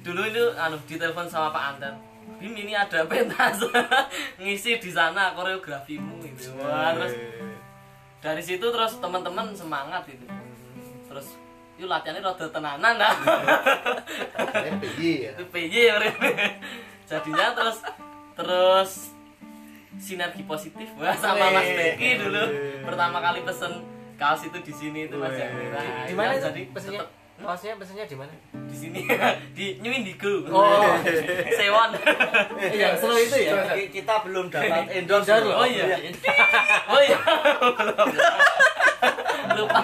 dulu 0.00 0.22
itu 0.24 0.44
anu 0.56 0.78
ditelepon 0.86 1.28
sama 1.28 1.50
Pak 1.50 1.64
Anten 1.74 1.94
Bim 2.38 2.54
ini 2.54 2.70
ada 2.70 3.02
pentas 3.04 3.58
ngisi 4.40 4.78
di 4.78 4.90
sana 4.94 5.34
koreografimu 5.34 6.22
itu 6.22 6.54
Wah, 6.54 6.94
terus 6.94 7.12
dari 8.22 8.38
situ 8.38 8.62
terus 8.62 8.94
teman-teman 9.02 9.50
semangat 9.52 10.06
gitu 10.06 10.22
terus 11.10 11.34
yuk 11.76 11.90
latihannya 11.90 12.22
rada 12.22 12.46
tenanan 12.46 12.94
Ini 12.94 14.70
PJ 14.78 14.98
ya. 15.02 15.30
itu 15.34 15.44
PJ 15.50 15.74
ya, 15.74 15.94
jadinya 17.10 17.46
terus 17.58 17.78
terus 18.38 18.90
sinergi 19.98 20.42
positif 20.42 20.86
wah 20.94 21.12
sama 21.12 21.50
Mas 21.50 21.68
Beki 21.68 22.10
dulu 22.18 22.42
pertama 22.82 23.18
kali 23.20 23.42
pesen 23.42 23.72
kaos 24.14 24.42
itu 24.42 24.58
di 24.58 24.72
sini 24.72 25.00
itu 25.04 25.14
mas 25.14 25.30
yang 25.32 25.52
merah 25.52 25.78
Nah, 25.78 26.02
Di 26.02 26.12
mana 26.12 26.32
itu 26.32 26.38
itu? 26.38 26.46
jadi 26.48 26.62
Pesennya? 26.70 27.00
tetep 27.00 27.16
Kaosnya 27.38 27.70
pesennya 27.74 28.02
di 28.04 28.16
mana? 28.16 28.34
di 28.50 28.74
sini 28.74 29.00
di 29.56 29.66
New 29.78 29.92
Indigo 29.92 30.42
Oh. 30.48 30.90
Sewon 31.48 31.90
Yang 32.74 32.94
seru 32.98 33.14
itu 33.16 33.36
ya. 33.40 33.62
Ki- 33.70 33.90
kita 33.92 34.14
belum 34.22 34.50
dapat 34.50 34.90
endorse 34.96 35.30
Endorse 35.30 35.46
loh. 35.46 35.54
oh 35.56 35.66
iya 35.66 35.84
oh 36.88 36.98
iya 36.98 37.18
lupa 39.52 39.80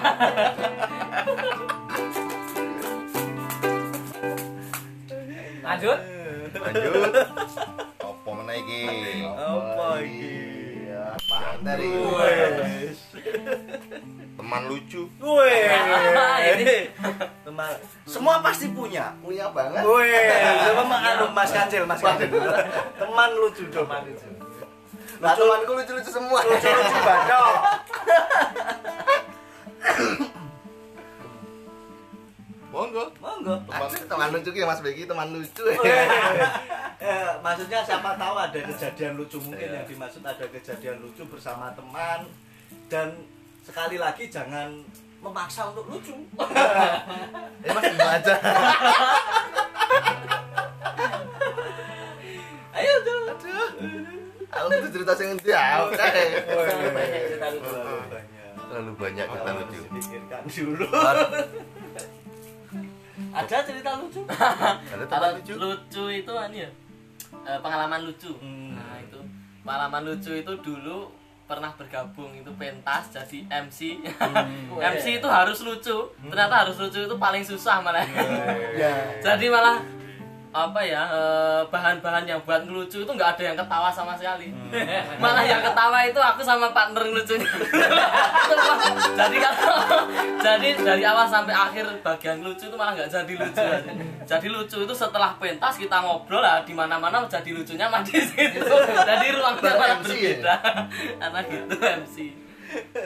Lanjut. 5.64 5.98
Lanjut. 6.54 7.93
Apa 8.24 8.40
meneh 8.40 8.56
iki? 8.56 8.88
Apa 9.20 10.00
iki? 10.00 10.32
Ya, 10.88 11.12
materi. 11.28 11.92
Wes. 11.92 13.12
Teman 14.40 14.64
lucu. 14.64 15.12
Weh. 15.20 15.68
Teman 17.44 17.68
semua 18.08 18.40
pasti 18.40 18.72
punya. 18.72 19.12
Punya 19.20 19.52
banget. 19.52 19.84
Weh, 19.84 20.40
coba 20.40 20.82
Mas 20.88 21.00
anu 21.04 21.24
Mas 21.36 21.52
Kancil, 21.52 21.84
Mas 21.84 22.00
Kancil. 22.00 22.32
Teman 22.96 23.30
lucu 23.36 23.68
coba. 23.68 24.00
Lah 25.20 25.36
temanku 25.36 25.72
lucu-lucu 25.76 26.08
semua. 26.08 26.40
Lucu-lucu 26.48 26.96
badok. 27.04 27.54
Monggo. 32.72 33.04
Monggo. 33.20 33.54
Ada 33.68 34.00
teman 34.08 34.32
lucu 34.32 34.48
ki 34.48 34.64
Mas 34.64 34.80
Begi, 34.80 35.04
teman 35.04 35.28
lucu. 35.28 35.60
Eh, 37.04 37.32
maksudnya 37.44 37.84
siapa 37.84 38.16
tahu 38.16 38.32
ada 38.32 38.56
kejadian 38.64 39.20
lucu 39.20 39.36
mungkin 39.36 39.68
yang 39.76 39.84
dimaksud 39.84 40.24
ada 40.24 40.40
kejadian 40.48 41.04
lucu 41.04 41.20
bersama 41.28 41.68
teman 41.76 42.24
dan 42.88 43.12
sekali 43.60 44.00
lagi 44.00 44.32
jangan 44.32 44.72
memaksa 45.20 45.68
untuk 45.68 45.84
lucu. 45.92 46.16
Eh 47.64 47.72
Mas 47.76 47.84
gimana 47.92 48.16
aja. 48.16 48.34
Ayo 52.80 52.94
tuh. 53.04 53.36
Aku 54.48 54.68
tuh 54.72 54.88
cerita 54.96 55.12
sing 55.12 55.36
endi 55.36 55.52
ya. 55.56 55.84
Banyak 55.84 57.20
cerita 57.28 57.52
lucu. 57.52 57.68
Terlalu 58.64 58.92
banyak. 58.96 59.26
Terlalu 59.28 59.60
lucu. 59.60 59.76
dipikirkan 59.92 60.40
dulu. 60.48 60.88
Ada 63.28 63.56
cerita 63.60 63.90
lucu? 64.00 64.24
Ada 64.24 65.04
teman 65.04 65.36
lucu. 65.36 65.52
lucu 65.60 66.04
itu 66.08 66.32
anu 66.32 66.56
ya 66.64 66.72
eh, 67.46 67.60
pengalaman 67.60 68.00
lucu. 68.04 68.32
Hmm. 68.40 68.74
nah 68.76 68.98
itu. 69.00 69.20
Pengalaman 69.64 70.02
lucu 70.04 70.32
itu 70.34 70.52
dulu 70.60 71.08
pernah 71.44 71.68
bergabung 71.76 72.32
itu 72.32 72.48
pentas 72.56 73.12
jadi 73.12 73.44
MC 73.68 74.00
MC 74.72 75.06
itu 75.20 75.28
harus 75.28 75.60
lucu. 75.60 76.08
Ternyata 76.28 76.64
harus 76.64 76.76
lucu 76.80 77.04
itu 77.04 77.16
paling 77.20 77.44
susah 77.44 77.84
malah. 77.84 78.04
Ya. 78.74 78.92
jadi 79.26 79.46
malah 79.52 79.84
apa 80.54 80.80
ya 80.86 81.02
eh, 81.10 81.60
bahan-bahan 81.66 82.30
yang 82.30 82.38
buat 82.46 82.62
ngelucu 82.62 83.02
itu 83.02 83.10
nggak 83.10 83.34
ada 83.34 83.42
yang 83.42 83.56
ketawa 83.58 83.90
sama 83.90 84.14
sekali. 84.14 84.54
Malah 85.22 85.42
yang 85.42 85.58
ketawa 85.58 85.98
itu 86.06 86.20
aku 86.22 86.46
sama 86.46 86.70
partner 86.70 87.02
ngelucunya 87.10 87.42
jadi 89.18 89.36
kalau 89.42 89.78
jadi 90.38 90.68
dari 90.78 91.02
awal 91.02 91.26
sampai 91.26 91.50
akhir 91.50 91.90
bagian 92.06 92.38
lucu 92.46 92.70
itu 92.70 92.76
malah 92.78 92.94
nggak 92.94 93.10
jadi 93.10 93.32
lucu. 93.34 93.66
Jadi 94.22 94.46
lucu 94.46 94.76
itu 94.86 94.94
setelah 94.94 95.34
pentas 95.42 95.74
kita 95.74 95.98
ngobrol 95.98 96.38
lah 96.38 96.62
di 96.62 96.70
mana-mana 96.70 97.26
jadi 97.26 97.50
lucunya 97.50 97.90
mah 97.90 98.06
di 98.06 98.14
situ. 98.22 98.62
Jadi 99.08 99.26
ruangnya 99.34 99.72
malah 99.74 99.88
ya? 99.88 99.96
berbeda. 100.00 100.54
Karena 101.18 101.40
gitu 101.50 101.74
MC 101.82 102.43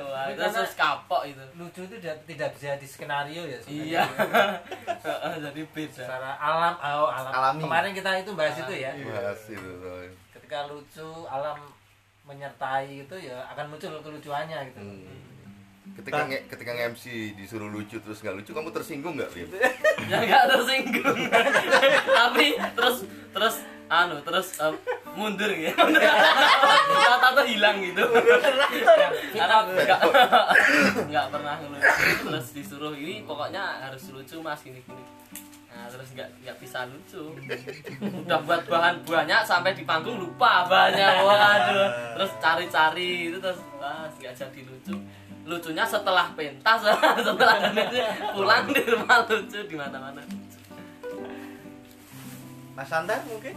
Wah, 0.08 0.24
itu 0.32 0.40
terus 0.40 0.74
kapok 0.74 1.22
itu 1.28 1.44
Lucu 1.56 1.80
itu 1.84 1.96
tidak, 2.00 2.48
bisa 2.56 2.76
di 2.80 2.88
skenario 2.88 3.42
ya. 3.44 3.58
sebenarnya. 3.60 4.04
iya 5.04 5.34
jadi 5.44 5.62
beda 5.68 6.04
Secara 6.04 6.30
alam, 6.40 6.74
oh, 6.80 7.10
alam. 7.10 7.32
Alami. 7.32 7.60
Kemarin 7.64 7.92
kita 7.92 8.10
itu 8.20 8.30
bahas 8.32 8.56
itu 8.56 8.74
ya. 8.74 8.90
Bahas 8.96 9.42
itu. 9.48 9.72
Ketika 10.32 10.68
lucu, 10.68 11.10
alam 11.28 11.58
menyertai 12.28 13.08
itu 13.08 13.16
ya 13.16 13.40
akan 13.56 13.72
muncul 13.72 13.92
kelucuannya 14.04 14.58
gitu. 14.72 14.80
Hmm. 14.80 15.27
Ketika 15.96 16.20
nge 16.28 16.38
ketika 16.50 16.70
nge-MC 16.74 17.04
disuruh 17.38 17.68
lucu 17.70 17.96
terus 18.02 18.18
nggak 18.20 18.36
lucu, 18.42 18.50
kamu 18.52 18.70
tersinggung 18.74 19.14
nggak, 19.16 19.30
Bim? 19.32 19.48
ya 20.10 20.18
nggak 20.24 20.44
tersinggung. 20.50 21.18
Tapi 22.18 22.46
terus 22.76 22.96
terus 23.32 23.56
anu 23.88 24.20
terus 24.20 24.60
em, 24.60 24.76
mundur 25.16 25.48
ya 25.56 25.72
tato 27.18 27.42
hilang 27.44 27.80
gitu. 27.80 28.04
Karena 29.32 29.56
nggak 29.64 30.00
nggak 31.08 31.26
pernah 31.32 31.54
ngelucu 31.64 32.12
terus 32.28 32.46
disuruh 32.52 32.92
ini 32.92 33.24
pokoknya 33.24 33.88
harus 33.88 34.12
lucu 34.12 34.36
mas 34.44 34.60
gini 34.60 34.84
gini. 34.84 35.04
Nah 35.72 35.88
terus 35.88 36.08
nggak 36.12 36.28
nggak 36.44 36.56
bisa 36.60 36.84
lucu. 36.84 37.32
Udah 38.28 38.38
buat 38.44 38.62
bahan 38.68 39.00
banyak 39.08 39.40
sampai 39.48 39.72
di 39.72 39.88
panggung 39.88 40.20
lupa 40.20 40.68
banyak. 40.68 41.24
Waduh. 41.24 41.88
Terus 42.20 42.30
cari-cari 42.44 43.32
itu 43.32 43.38
terus 43.40 43.60
nggak 44.20 44.34
jadi 44.36 44.60
lucu 44.68 44.94
lucunya 45.48 45.84
setelah 45.88 46.28
pentas 46.36 46.84
setelah 47.26 47.56
pulang 48.36 48.68
di 48.68 48.84
rumah 48.84 49.24
lucu 49.24 49.64
di 49.64 49.74
mana-mana 49.74 50.20
Mas 52.76 52.92
Antar 52.94 53.24
mungkin 53.26 53.56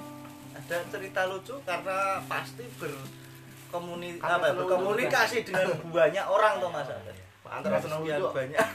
ada 0.57 0.77
cerita 0.89 1.29
lucu 1.29 1.53
karena 1.61 2.17
pasti 2.25 2.65
berkomuni 2.79 4.17
Karena 4.17 4.39
apa, 4.39 4.47
ya, 4.49 4.53
berkomunikasi 4.57 5.45
dengan 5.45 5.77
banyak 5.99 6.25
orang 6.25 6.57
tuh 6.57 6.71
Mas 6.73 6.89
Antar. 6.89 7.13
Antara 7.51 7.83
senang 7.83 8.07
Sekian 8.07 8.23
lucu. 8.23 8.31
banyak. 8.31 8.63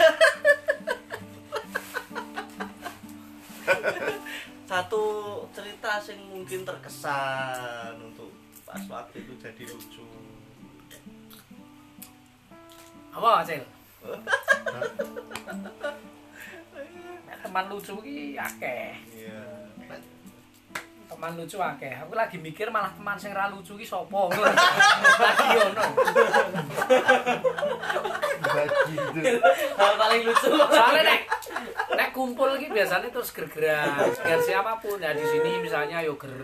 Satu 4.71 5.03
cerita 5.57 5.97
sing 5.99 6.21
mungkin 6.29 6.61
terkesan 6.69 7.97
untuk 7.99 8.29
pas 8.69 8.85
waktu 8.87 9.25
itu 9.25 9.33
jadi 9.41 9.65
lucu. 9.65 10.05
Apa, 13.17 13.41
Cil? 13.49 13.65
Teman 17.41 17.65
lucu 17.73 17.95
ki 18.05 18.37
akeh. 18.37 18.93
Iya. 19.17 19.41
Teman 21.09 21.33
lucu 21.41 21.57
akeh. 21.57 21.97
Aku 22.05 22.13
lagi 22.13 22.37
mikir 22.37 22.69
malah 22.69 22.93
teman 22.93 23.17
sing 23.17 23.33
ra 23.33 23.49
lucu 23.49 23.73
ki 23.81 23.89
sapa. 23.89 24.29
Lagi 25.25 25.49
ono. 25.65 25.85
Bagi 28.45 28.97
hal 29.81 29.93
paling 29.97 30.23
lucu 30.29 30.49
Soalnya 30.53 31.03
nek 31.09 31.21
nek 31.97 32.09
kumpul 32.13 32.51
ki 32.61 32.69
biasanya 32.69 33.09
terus 33.09 33.33
ger-geran. 33.33 34.13
Ger 34.13 34.41
siapa 34.45 34.77
pun. 34.77 35.01
Ya 35.01 35.17
di 35.17 35.25
sini 35.25 35.65
misalnya 35.65 36.05
yo 36.05 36.21
ger 36.21 36.37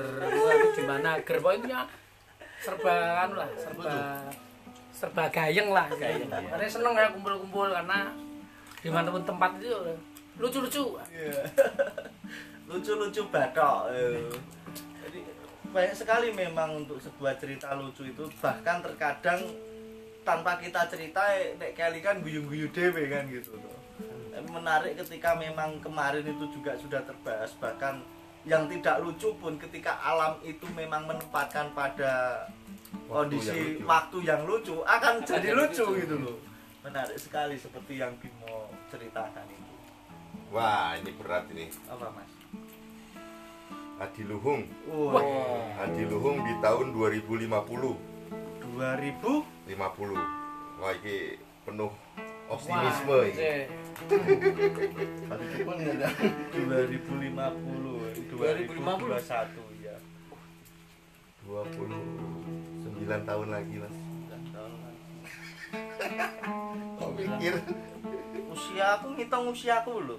di 0.72 0.82
mana 0.88 1.20
ger 1.20 1.36
poinnya 1.44 1.84
serba 2.62 3.26
anu 3.26 3.42
lah, 3.42 3.50
serba 3.58 3.92
serba 5.02 5.26
gayeng 5.34 5.74
lah 5.74 5.90
gayeng. 5.98 6.30
Karena 6.30 6.62
seneng 6.70 6.94
ya 6.94 7.10
kumpul-kumpul 7.10 7.74
karena 7.74 8.14
di 8.78 8.86
mana 8.86 9.10
pun 9.10 9.26
tempat 9.26 9.58
itu 9.58 9.74
lucu-lucu. 10.38 11.02
Iya. 11.10 11.42
Lucu-lucu 12.70 13.26
batok. 13.26 13.90
eh. 13.90 14.30
Jadi 15.02 15.20
banyak 15.74 15.96
sekali 15.98 16.30
memang 16.30 16.86
untuk 16.86 17.02
sebuah 17.02 17.34
cerita 17.34 17.74
lucu 17.74 18.06
itu 18.06 18.30
bahkan 18.38 18.78
terkadang 18.78 19.42
tanpa 20.22 20.54
kita 20.62 20.86
cerita 20.86 21.18
eh, 21.34 21.58
nek 21.58 21.74
kali 21.74 21.98
kan 21.98 22.22
guyu-guyu 22.22 22.70
dewe 22.70 23.10
kan 23.10 23.26
gitu 23.26 23.58
loh. 23.58 23.74
Eh, 24.30 24.42
Menarik 24.46 24.94
ketika 25.02 25.34
memang 25.34 25.82
kemarin 25.82 26.22
itu 26.22 26.46
juga 26.54 26.78
sudah 26.78 27.02
terbahas 27.02 27.50
bahkan 27.58 27.98
yang 28.46 28.70
tidak 28.70 29.02
lucu 29.02 29.34
pun 29.38 29.58
ketika 29.58 29.98
alam 29.98 30.38
itu 30.46 30.66
memang 30.74 31.06
menempatkan 31.10 31.70
pada 31.74 32.46
kondisi 33.08 33.48
yang 33.48 33.58
lucu. 33.58 33.86
waktu 33.86 34.18
yang 34.24 34.46
lucu 34.48 34.76
akan 34.84 35.14
jadi 35.28 35.50
lucu 35.52 35.86
gitu 36.00 36.16
loh. 36.18 36.36
Menarik 36.82 37.18
sekali 37.20 37.54
seperti 37.54 38.02
yang 38.02 38.10
Bimo 38.18 38.66
ceritakan 38.90 39.46
itu. 39.46 39.70
Wah, 40.50 40.98
ini 40.98 41.14
berat 41.14 41.46
ini. 41.54 41.70
Apa 41.86 42.10
Mas? 42.10 42.26
Adiluhung. 44.02 44.66
Wah. 44.90 45.22
Adiluhung 45.86 46.42
di 46.42 46.58
tahun 46.58 46.90
2050. 46.90 47.46
2000 47.46 47.94
50. 48.72 50.80
Wah, 50.82 50.90
ini 50.98 51.38
penuh 51.62 51.94
optimisme 52.50 53.14
Wah, 53.14 53.30
ini. 53.30 53.70
Pun 55.62 55.78
ada. 55.78 56.10
2050 56.50 57.92
2021 58.32 59.84
ya 59.84 60.00
29 63.02 63.28
tahun 63.28 63.48
lagi, 63.50 63.74
Mas. 63.82 63.94
Sembilan 63.94 64.42
tahun 64.54 64.72
lagi. 64.82 65.04
Kok 66.98 67.10
mikir? 67.18 67.54
usia 68.52 69.00
aku 69.00 69.06
ngitung 69.16 69.48
usia 69.48 69.80
aku 69.80 69.92
loh 70.04 70.18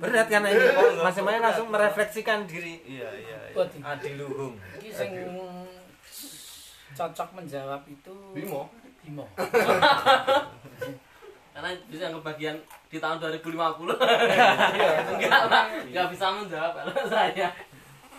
berat 0.00 0.28
karena 0.28 0.48
ini 0.52 0.68
masing-masing 1.00 1.42
langsung 1.42 1.68
merefleksikan 1.72 2.44
diri 2.44 2.80
iya 2.84 3.08
iya 3.12 3.38
iya. 3.52 3.56
Waduh. 3.56 3.80
adiluhung 3.84 4.54
Iki 4.80 4.90
sing 4.92 5.10
cocok 6.94 7.28
menjawab 7.34 7.82
itu 7.90 8.14
Bimo. 8.36 8.70
Bimo. 9.02 9.26
karena 11.54 11.70
bisa 11.86 12.10
kebagian 12.10 12.56
di 12.84 12.98
tahun 12.98 13.16
2050 13.16 13.94
Iya. 14.74 14.90
enggak 15.06 15.42
lah 15.46 15.64
enggak 15.80 16.06
bisa 16.10 16.26
menjawab 16.32 16.72
kalau 16.74 16.92
saya 17.12 17.48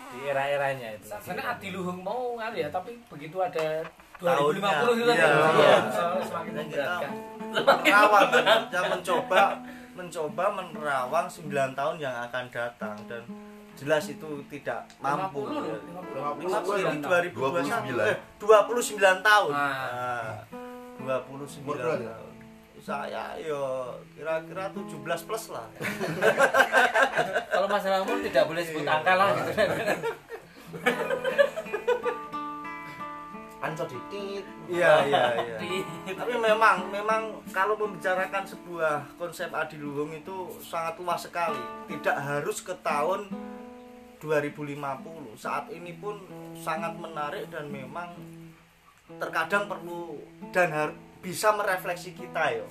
di 0.08 0.18
era-eranya 0.24 0.88
itu 0.92 1.06
Karena 1.12 1.52
adiluhung 1.52 2.00
mau 2.00 2.34
kan 2.34 2.50
ya, 2.50 2.68
tapi 2.68 2.96
begitu 3.06 3.36
ada 3.36 3.84
Tahunnya. 4.16 4.80
2050 4.88 4.96
itu 4.96 5.12
Iya. 5.12 5.28
iya. 5.52 5.76
semakin 6.22 6.52
kita 6.64 6.64
memberatkan. 6.64 7.12
menerawang 7.52 8.26
yang 8.66 8.86
mencoba 8.88 9.42
mencoba 9.92 10.44
menerawang 10.50 11.26
9 11.26 11.46
tahun 11.72 11.96
yang 11.98 12.14
akan 12.22 12.44
datang 12.48 12.96
dan 13.06 13.22
jelas 13.74 14.08
itu 14.08 14.28
tidak 14.48 14.80
mampu 14.98 15.44
50 15.44 15.52
loh, 15.52 16.32
50 16.32 16.80
ini 16.82 16.96
29. 17.04 17.36
2021 17.36 18.08
eh, 18.08 18.16
29 18.40 19.20
tahun 19.20 19.50
Nah. 19.52 20.32
29 20.96 21.60
Umur 21.60 21.76
berapa? 21.76 21.96
tahun 22.00 22.25
saya 22.86 23.34
yo 23.42 23.90
kira-kira 24.14 24.70
17 24.70 24.94
plus 25.02 25.44
lah. 25.50 25.66
Kalau 27.50 27.66
masalah 27.66 28.06
umur 28.06 28.22
tidak 28.22 28.46
boleh 28.46 28.62
sebut 28.62 28.86
angka 28.86 29.12
lah 29.18 29.34
gitu. 29.34 29.50
Ancol 33.58 33.86
dikit. 33.90 34.44
iya 34.70 35.02
iya 35.02 35.24
iya. 35.34 35.58
Tapi 36.22 36.34
memang 36.38 36.86
memang 36.94 37.42
kalau 37.50 37.74
membicarakan 37.74 38.46
sebuah 38.46 39.18
konsep 39.18 39.50
adiluhung 39.50 40.14
itu 40.14 40.54
sangat 40.62 40.94
luas 41.02 41.26
sekali. 41.26 41.58
Tidak 41.90 42.14
harus 42.14 42.62
ke 42.62 42.70
tahun 42.86 43.26
2050 44.22 44.78
saat 45.34 45.66
ini 45.74 45.98
pun 45.98 46.22
sangat 46.54 46.94
menarik 46.94 47.50
dan 47.50 47.66
memang 47.66 48.14
terkadang 49.18 49.66
perlu 49.66 50.22
dan 50.54 50.70
har- 50.70 51.05
bisa 51.26 51.50
merefleksi 51.58 52.14
kita 52.14 52.54
ya 52.54 52.66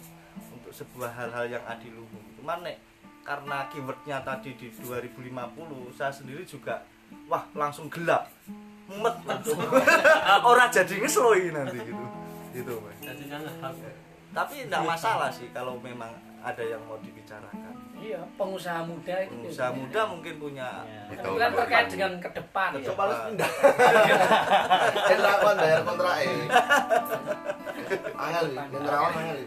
untuk 0.56 0.72
sebuah 0.72 1.12
hal-hal 1.12 1.60
yang 1.60 1.64
adiluhung 1.68 2.24
cuman 2.40 2.64
nek 2.64 2.80
karena 3.28 3.68
keywordnya 3.68 4.22
tadi 4.24 4.56
di 4.56 4.72
2050 4.72 5.98
saya 5.98 6.14
sendiri 6.14 6.46
juga 6.48 6.86
wah 7.26 7.44
langsung 7.58 7.90
gelap. 7.90 8.30
Mumet 8.86 9.18
orang 10.50 10.70
jadi 10.70 11.02
ngesloi 11.02 11.50
nanti 11.50 11.78
gitu. 11.82 12.06
Gitu 12.54 12.74
Mas. 12.86 13.02
Tapi 14.36 14.68
tidak 14.68 14.84
masalah 14.84 15.32
sih 15.32 15.48
kalau 15.50 15.80
memang 15.80 16.12
ada 16.44 16.62
yang 16.62 16.84
mau 16.84 17.00
dibicarakan 17.00 17.74
Iya, 17.96 18.20
pengusaha 18.36 18.84
muda 18.84 19.16
itu. 19.24 19.32
pengusaha 19.34 19.72
biasanya. 19.72 19.88
muda 19.88 20.02
mungkin 20.12 20.34
punya 20.36 20.70
Itu 21.08 21.26
Tapi 21.26 21.40
kan 21.40 21.52
terkait 21.56 21.88
dengan 21.90 22.12
ke 22.20 22.30
depan. 22.36 22.70
Coba 22.84 23.02
harus 23.08 23.20
pindah. 23.32 23.52
Lakukan 25.26 25.56
bayar 25.58 25.80
kontrak 25.82 26.16
eh. 26.20 26.28
Angel 28.14 28.46
terawang 28.52 29.16
angel 29.16 29.38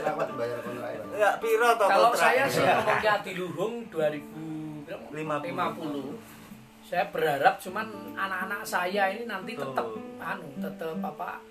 lakukan 0.00 0.30
bayar 0.38 0.58
kontrak 0.62 0.90
enggak 1.04 1.34
piro 1.38 1.70
toh 1.76 1.88
Kalau 1.90 2.10
saya 2.14 2.44
sih 2.46 2.62
ngomongnya 2.62 3.12
adiluhung 3.20 3.74
2050. 3.90 5.12
50. 5.12 6.86
Saya 6.86 7.04
berharap 7.10 7.54
cuman 7.58 7.86
anak-anak 8.14 8.62
saya 8.62 9.10
ini 9.10 9.26
nanti 9.26 9.56
tetap 9.56 9.86
anu, 10.20 10.46
tetap 10.62 10.94
apa? 11.02 11.42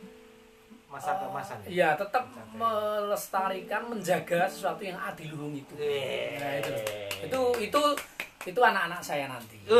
Masa 0.94 1.18
keemasan 1.18 1.58
ya? 1.66 1.68
Iya, 1.74 1.90
tetap 1.98 2.30
melestarikan, 2.54 3.90
menjaga 3.90 4.46
sesuatu 4.46 4.86
yang 4.86 5.02
adiluhung 5.02 5.58
itu. 5.58 5.74
Nah, 5.74 6.54
itu. 6.62 6.74
Itu 7.26 7.42
itu 7.58 7.82
itu 8.46 8.60
anak-anak 8.62 9.02
saya 9.02 9.26
nanti. 9.26 9.58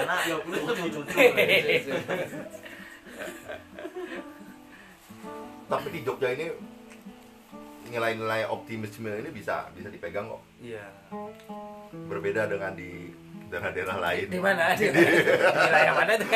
anak 0.00 0.20
ya 0.24 0.36
cucu 0.40 0.72
cucu 0.88 1.00
Tapi 5.70 5.86
di 5.94 6.00
Jogja 6.02 6.28
ini 6.34 6.46
nilai-nilai 7.90 8.46
optimisme 8.46 9.10
ini 9.10 9.30
bisa 9.34 9.68
bisa 9.76 9.90
dipegang 9.90 10.30
kok. 10.30 10.42
iya 10.62 10.86
Berbeda 12.06 12.46
dengan 12.46 12.78
di 12.78 13.10
daerah-daerah 13.50 13.98
lain. 13.98 14.26
di 14.30 14.38
mana 14.38 14.72
di 14.78 14.86
wilayah 14.86 15.92
mana 15.92 16.12
tuh. 16.14 16.30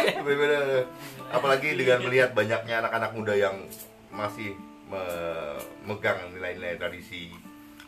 Apalagi 1.31 1.69
dengan 1.75 1.99
melihat 2.03 2.31
banyaknya 2.31 2.83
anak-anak 2.83 3.11
muda 3.15 3.35
yang 3.35 3.57
masih 4.11 4.55
memegang 4.87 6.31
nilai-nilai 6.31 6.77
tradisi 6.77 7.31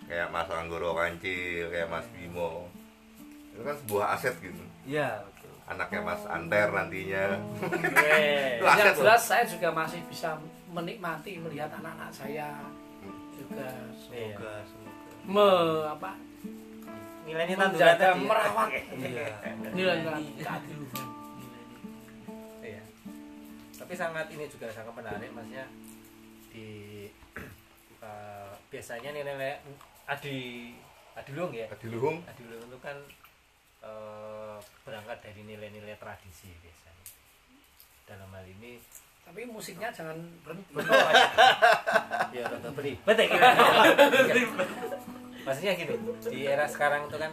kayak 0.06 0.30
Mas 0.30 0.46
Anggoro 0.48 0.94
Kancil, 0.94 1.66
kayak 1.68 1.90
Mas 1.90 2.06
Bimo. 2.10 2.70
Itu 3.52 3.62
kan 3.62 3.74
sebuah 3.76 4.06
aset 4.14 4.34
gitu. 4.38 4.62
iya 4.84 5.18
betul 5.22 5.50
Anaknya 5.66 6.00
Mas 6.04 6.22
Anter 6.24 6.68
nantinya. 6.70 7.24
Itu 7.58 8.64
aset 8.70 8.78
Yang 8.78 8.94
loh. 8.94 8.98
jelas 9.02 9.22
saya 9.22 9.44
juga 9.44 9.68
masih 9.70 10.00
bisa 10.06 10.38
menikmati 10.68 11.40
melihat 11.40 11.70
anak-anak 11.72 12.10
saya 12.10 12.52
juga 13.32 13.66
semoga 13.96 14.52
semoga 14.62 15.00
me 15.24 15.48
apa 15.88 16.10
nilainya 17.26 17.56
menjaga 17.58 18.06
ya? 18.06 18.14
merawat 18.14 18.70
iya 18.94 19.26
nilai-nilai 19.74 20.24
keadiluhan. 20.38 21.08
Iya. 22.62 22.82
Tapi 23.82 23.94
sangat 23.98 24.26
ini 24.30 24.46
juga 24.46 24.70
sangat 24.70 24.94
menarik 24.94 25.30
maksudnya 25.34 25.66
di 26.54 26.68
eh, 28.00 28.50
biasanya 28.70 29.10
nilai 29.10 29.58
adi 30.06 30.36
adiluhung 31.18 31.52
ya. 31.52 31.66
Adiluhung 31.66 32.22
Adiluhung 32.30 32.70
itu 32.70 32.78
kan 32.78 32.96
eh, 33.82 34.56
berangkat 34.86 35.18
dari 35.26 35.40
nilai-nilai 35.42 35.98
tradisi 35.98 36.54
biasanya. 36.62 37.04
Dalam 38.06 38.30
hal 38.30 38.46
ini 38.46 38.78
tapi 39.26 39.42
musiknya 39.42 39.90
jangan 39.90 40.14
berhenti 40.46 40.70
ya 42.30 42.46
rada 42.46 42.70
beribet 42.70 43.16
ya 43.18 43.26
kira 43.26 43.50
maksudnya 45.46 45.72
gini 45.78 45.94
di 46.26 46.40
era 46.42 46.66
sekarang 46.66 47.06
itu 47.06 47.16
kan 47.22 47.32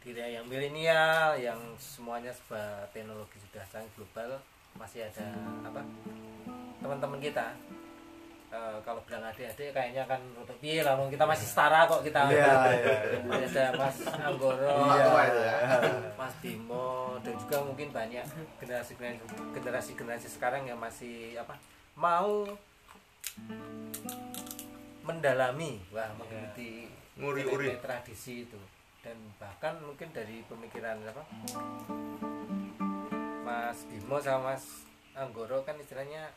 di 0.00 0.08
era 0.16 0.40
yang 0.40 0.48
milenial 0.48 1.36
yang 1.36 1.60
semuanya 1.76 2.32
serba 2.32 2.88
teknologi 2.96 3.36
sudah 3.44 3.64
sangat 3.68 3.92
global 3.92 4.40
masih 4.80 5.04
ada 5.04 5.28
apa 5.60 5.84
teman-teman 6.80 7.20
kita 7.20 7.52
eh, 8.48 8.78
kalau 8.80 9.04
bilang 9.04 9.28
adik-adik 9.28 9.76
kayaknya 9.76 10.08
kan 10.08 10.24
rada 10.32 10.54
piye 10.56 10.80
lah 10.80 10.96
kita 11.12 11.24
masih 11.28 11.44
setara 11.44 11.84
kok 11.84 12.00
kita. 12.00 12.32
Iya, 12.32 12.48
iya, 12.80 12.96
Masih 13.28 13.60
ada 13.60 13.76
Mas 13.76 13.98
Anggoro 14.08 14.56
Tua 14.56 14.96
tua 14.96 15.22
itu 15.28 15.40
ya. 15.44 15.56
Mas 16.16 16.34
Bimo 16.40 17.20
dan 17.20 17.34
juga 17.36 17.56
mungkin 17.60 17.88
banyak 17.92 18.24
generasi 18.62 18.96
generasi 19.52 19.90
generasi 19.92 20.28
sekarang 20.32 20.64
yang 20.64 20.80
masih 20.80 21.36
apa 21.36 21.60
mau 21.92 22.46
mendalami 25.04 25.82
wah 25.92 26.08
mengikuti 26.16 26.97
Nguri-uri. 27.18 27.74
tradisi 27.82 28.46
itu. 28.46 28.60
Dan 29.02 29.18
bahkan 29.38 29.78
mungkin 29.82 30.10
dari 30.10 30.42
pemikiran 30.46 30.98
apa 31.06 31.22
Mas 33.46 33.86
Bimo 33.86 34.18
sama 34.18 34.54
Mas 34.54 34.86
Anggoro 35.18 35.62
kan 35.66 35.74
istilahnya 35.78 36.30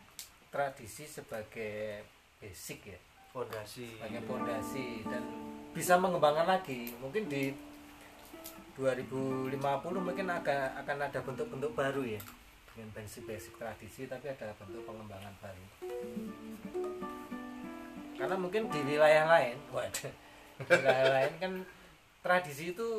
tradisi 0.50 1.06
sebagai 1.06 2.02
basic 2.42 2.98
ya. 2.98 3.00
Fondasi. 3.30 3.88
Sebagai 4.02 4.26
fondasi 4.26 5.06
dan 5.06 5.24
bisa 5.72 6.02
mengembangkan 6.02 6.50
lagi. 6.50 6.98
Mungkin 6.98 7.30
di 7.30 7.54
2050 8.76 9.54
mungkin 10.02 10.28
akan 10.28 10.60
akan 10.82 10.98
ada 10.98 11.20
bentuk-bentuk 11.22 11.72
baru 11.78 12.02
ya. 12.02 12.22
Dengan 12.74 12.90
basic-basic 12.98 13.54
tradisi 13.62 14.10
tapi 14.10 14.34
ada 14.34 14.50
bentuk 14.58 14.82
pengembangan 14.88 15.34
baru. 15.44 15.66
Karena 18.18 18.36
mungkin 18.38 18.70
di 18.70 18.80
wilayah 18.86 19.26
lain 19.30 19.58
waduh 19.70 20.31
wilayah 20.68 21.08
lain 21.22 21.34
kan 21.42 21.54
tradisi 22.22 22.74
itu 22.74 22.90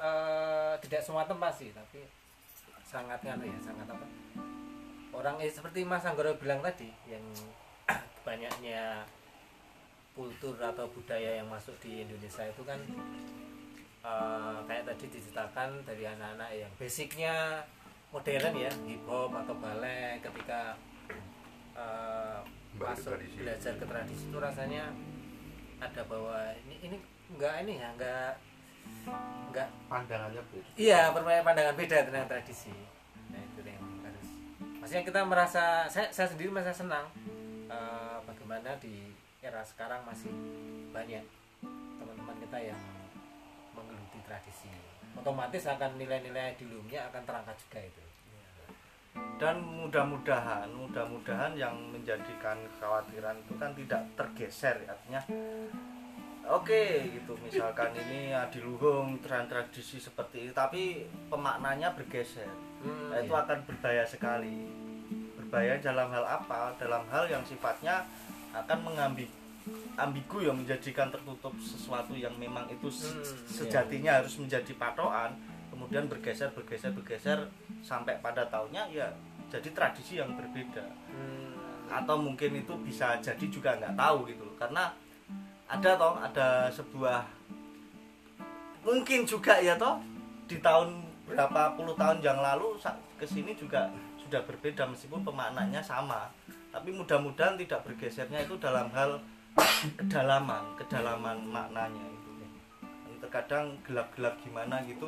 eh, 0.00 0.74
tidak 0.84 1.00
semua 1.04 1.24
tempat 1.28 1.52
sih 1.56 1.70
tapi 1.72 2.04
sangat 2.84 3.22
kan 3.22 3.38
ya 3.38 3.58
sangat 3.62 3.86
apa 3.86 4.06
orang 5.14 5.36
eh, 5.42 5.52
seperti 5.52 5.84
Mas 5.86 6.06
Anggoro 6.06 6.34
bilang 6.40 6.64
tadi 6.64 6.88
yang 7.06 7.22
banyaknya 8.26 9.04
kultur 10.16 10.58
atau 10.58 10.90
budaya 10.90 11.38
yang 11.38 11.48
masuk 11.48 11.76
di 11.78 12.02
Indonesia 12.02 12.44
itu 12.48 12.62
kan 12.64 12.80
eh, 14.04 14.58
kayak 14.64 14.84
tadi 14.88 15.04
diceritakan 15.12 15.84
dari 15.84 16.04
anak-anak 16.08 16.50
yang 16.56 16.72
basicnya 16.80 17.64
modern 18.10 18.54
ya 18.58 18.72
hip 18.88 19.02
hop 19.06 19.30
atau 19.30 19.54
ballet 19.60 20.18
ketika 20.18 20.74
Balik 22.78 22.96
masuk 22.96 23.12
tradisi. 23.18 23.36
belajar 23.42 23.72
ke 23.76 23.84
tradisi 23.88 24.24
itu 24.30 24.38
rasanya 24.38 24.84
ada 25.80 26.02
bahwa 26.04 26.36
ini 26.66 26.74
ini 26.84 26.96
enggak 27.32 27.54
ini 27.64 27.72
ya 27.80 27.88
enggak 27.96 28.32
enggak 29.50 29.68
Pandangannya 29.90 30.42
beda. 30.54 30.70
Iya, 30.78 31.00
bermain 31.10 31.42
pandangan 31.42 31.74
beda 31.74 32.06
tentang 32.06 32.30
tradisi. 32.30 32.70
Nah, 33.34 33.40
itu 33.42 33.60
yang 33.66 33.82
harus. 34.06 34.28
Maksudnya 34.78 35.02
kita 35.02 35.20
merasa, 35.26 35.90
saya, 35.90 36.06
saya 36.14 36.30
sendiri 36.30 36.54
merasa 36.54 36.70
senang 36.70 37.10
eh, 37.66 38.18
bagaimana 38.22 38.78
di 38.78 39.10
era 39.40 39.64
sekarang 39.64 40.04
masih 40.04 40.30
banyak 40.92 41.24
teman-teman 41.64 42.36
kita 42.44 42.58
yang 42.60 42.80
menggeluti 43.72 44.20
tradisi 44.28 44.68
otomatis 45.16 45.64
akan 45.64 45.96
nilai-nilai 45.96 46.54
di 46.60 46.68
lumnya 46.68 47.08
akan 47.08 47.22
terangkat 47.24 47.56
juga 47.66 47.80
itu 47.82 48.04
dan 49.36 49.56
mudah-mudahan 49.58 50.68
mudah-mudahan 50.70 51.52
yang 51.54 51.72
menjadikan 51.88 52.60
kekhawatiran 52.68 53.36
itu 53.38 53.52
kan 53.56 53.70
tidak 53.72 54.02
tergeser 54.14 54.76
artinya 54.84 55.20
oke 56.46 56.82
gitu 57.08 57.32
misalkan 57.40 57.94
ini 57.96 58.32
adiluhung 58.32 59.16
tren 59.20 59.46
tradisi 59.46 59.96
seperti 59.96 60.44
ini 60.44 60.52
tapi 60.52 60.82
pemaknanya 61.26 61.92
bergeser 61.92 62.48
Hmm, 62.80 63.12
Nah, 63.12 63.20
itu 63.20 63.28
iya. 63.30 63.44
akan 63.44 63.58
berbahaya 63.62 64.04
sekali 64.04 64.56
berbahaya 65.36 65.76
dalam 65.78 66.08
hal 66.08 66.24
apa 66.24 66.72
dalam 66.74 67.04
hal 67.06 67.28
yang 67.28 67.44
sifatnya 67.44 68.08
akan 68.50 68.78
mengambil 68.82 69.28
ambigu 69.94 70.40
yang 70.40 70.56
menjadikan 70.56 71.12
tertutup 71.12 71.52
sesuatu 71.60 72.16
yang 72.16 72.32
memang 72.34 72.64
itu 72.68 72.88
se- 72.88 73.12
Hmm, 73.12 73.20
iya. 73.20 73.44
sejatinya 73.44 74.12
harus 74.16 74.40
menjadi 74.40 74.72
patokan 74.74 75.36
kemudian 75.80 76.12
bergeser 76.12 76.52
bergeser 76.52 76.92
bergeser 76.92 77.48
sampai 77.80 78.20
pada 78.20 78.44
tahunnya 78.52 78.84
ya 78.92 79.08
jadi 79.48 79.72
tradisi 79.72 80.20
yang 80.20 80.36
berbeda. 80.36 80.84
Hmm, 81.08 81.56
atau 81.88 82.20
mungkin 82.20 82.60
itu 82.60 82.76
bisa 82.84 83.16
jadi 83.24 83.48
juga 83.48 83.80
nggak 83.80 83.96
tahu 83.96 84.28
gitu 84.28 84.44
loh. 84.44 84.56
Karena 84.60 84.92
ada 85.64 85.90
toh 85.96 86.20
ada 86.20 86.68
sebuah 86.68 87.24
mungkin 88.84 89.24
juga 89.24 89.56
ya 89.56 89.80
toh 89.80 90.04
di 90.44 90.60
tahun 90.60 91.00
berapa 91.24 91.80
puluh 91.80 91.96
tahun 91.96 92.20
yang 92.20 92.36
lalu 92.44 92.76
ke 93.16 93.24
sini 93.24 93.56
juga 93.56 93.88
sudah 94.20 94.44
berbeda 94.44 94.84
meskipun 94.84 95.24
pemaknanya 95.24 95.80
sama. 95.80 96.28
Tapi 96.68 96.92
mudah-mudahan 96.92 97.56
tidak 97.56 97.88
bergesernya 97.88 98.44
itu 98.44 98.60
dalam 98.60 98.92
hal 98.92 99.16
kedalaman 99.96 100.76
kedalaman 100.76 101.40
maknanya 101.48 102.19
terkadang 103.30 103.78
gelap-gelap 103.86 104.34
gimana 104.42 104.82
gitu. 104.82 105.06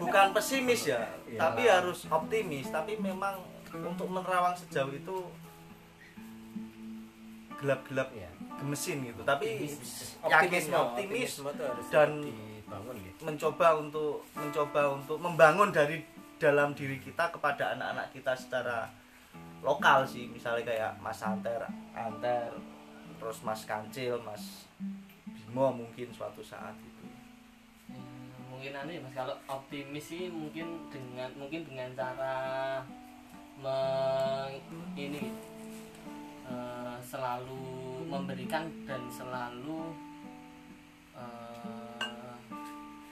Bukan 0.00 0.32
pesimis 0.32 0.88
ya 0.88 1.04
tapi 1.36 1.68
harus 1.68 2.08
optimis. 2.08 2.72
Tapi 2.72 2.96
memang 2.96 3.44
untuk 3.76 4.08
menerawang 4.08 4.56
sejauh 4.56 4.88
itu 4.88 5.16
gelap-gelap 7.60 8.08
Iya. 8.16 8.32
gemesin 8.56 9.04
gitu. 9.04 9.20
Tapi 9.20 9.68
optimisme 10.24 10.72
yakin 10.72 10.80
optimis 10.80 11.30
optimisme 11.36 11.48
harus 11.52 11.86
dan- 11.92 12.24
dibangun 12.24 12.96
gitu. 13.04 13.20
mencoba 13.20 13.68
untuk 13.76 14.14
mencoba 14.32 14.82
untuk 14.96 15.18
membangun 15.20 15.68
dari 15.68 16.00
dalam 16.40 16.72
diri 16.72 16.96
kita 16.96 17.28
kepada 17.28 17.76
anak-anak 17.76 18.16
kita 18.16 18.32
secara 18.32 18.88
lokal 19.60 20.08
sih. 20.08 20.24
Misalnya 20.24 20.64
kayak 20.64 20.92
Mas 21.04 21.20
Anter 21.20 21.68
Anter 21.92 22.48
terus 23.20 23.44
Mas 23.44 23.68
Kancil 23.68 24.16
Mas 24.24 24.64
Bimo 25.50 25.82
mungkin 25.82 26.06
suatu 26.14 26.38
saat 26.46 26.78
itu. 26.78 27.10
Hmm, 27.90 28.54
mungkin 28.54 28.70
anu 28.70 28.94
ya 28.94 29.02
mas. 29.02 29.10
Kalau 29.10 29.34
optimis 29.50 30.06
sih 30.06 30.30
mungkin 30.30 30.86
dengan 30.94 31.26
mungkin 31.34 31.66
dengan 31.66 31.90
cara 31.98 32.38
meng, 33.58 34.54
ini 34.94 35.34
eh, 36.46 36.96
selalu 37.02 37.66
memberikan 38.06 38.70
dan 38.86 39.02
selalu 39.10 39.90
eh, 41.18 41.98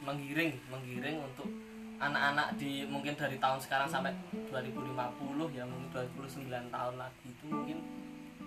menggiring 0.07 0.55
menggiring 0.71 1.19
untuk 1.19 1.51
anak-anak 1.99 2.55
di 2.55 2.87
mungkin 2.87 3.19
dari 3.19 3.35
tahun 3.43 3.59
sekarang 3.59 3.91
sampai 3.91 4.15
2050 4.55 5.59
ya 5.59 5.67
mungkin 5.67 5.91
29 5.91 6.47
tahun 6.47 6.95
lagi 6.95 7.27
itu 7.27 7.45
mungkin 7.51 7.83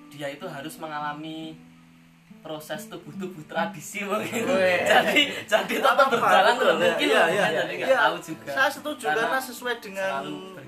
dia 0.08 0.32
itu 0.32 0.48
harus 0.48 0.80
mengalami 0.80 1.60
proses 2.42 2.90
tubuh-tubuh 2.90 3.46
tradisi 3.46 4.02
mungkin 4.02 4.44
jadi 4.84 5.22
jadi 5.46 5.76
tetap 5.78 6.10
berjalan 6.10 6.56
loh 6.58 6.76
mungkin 6.76 7.08
ya, 7.08 7.24
iya, 7.30 7.46
iya. 7.48 7.62
jadi 7.64 7.74
nggak 7.78 7.90
Iya, 7.90 8.00
tahu 8.02 8.16
juga. 8.20 8.50
Saya 8.50 8.70
setuju 8.70 9.06
Karena 9.08 9.22
karena 9.24 9.40
sesuai 9.40 9.76
dengan 9.78 10.14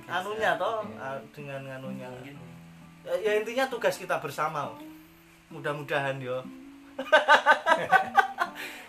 anunya 0.05 0.51
toh 0.55 0.85
Iya. 0.85 1.01
ah, 1.01 1.17
dengan 1.33 1.61
anunya. 1.67 2.07
Mungkin. 2.07 2.35
Ya, 3.03 3.13
ya 3.19 3.31
intinya 3.35 3.65
tugas 3.67 3.97
kita 3.97 4.15
bersama. 4.17 4.71
Mudah-mudahan 5.49 6.17
yo. 6.17 6.39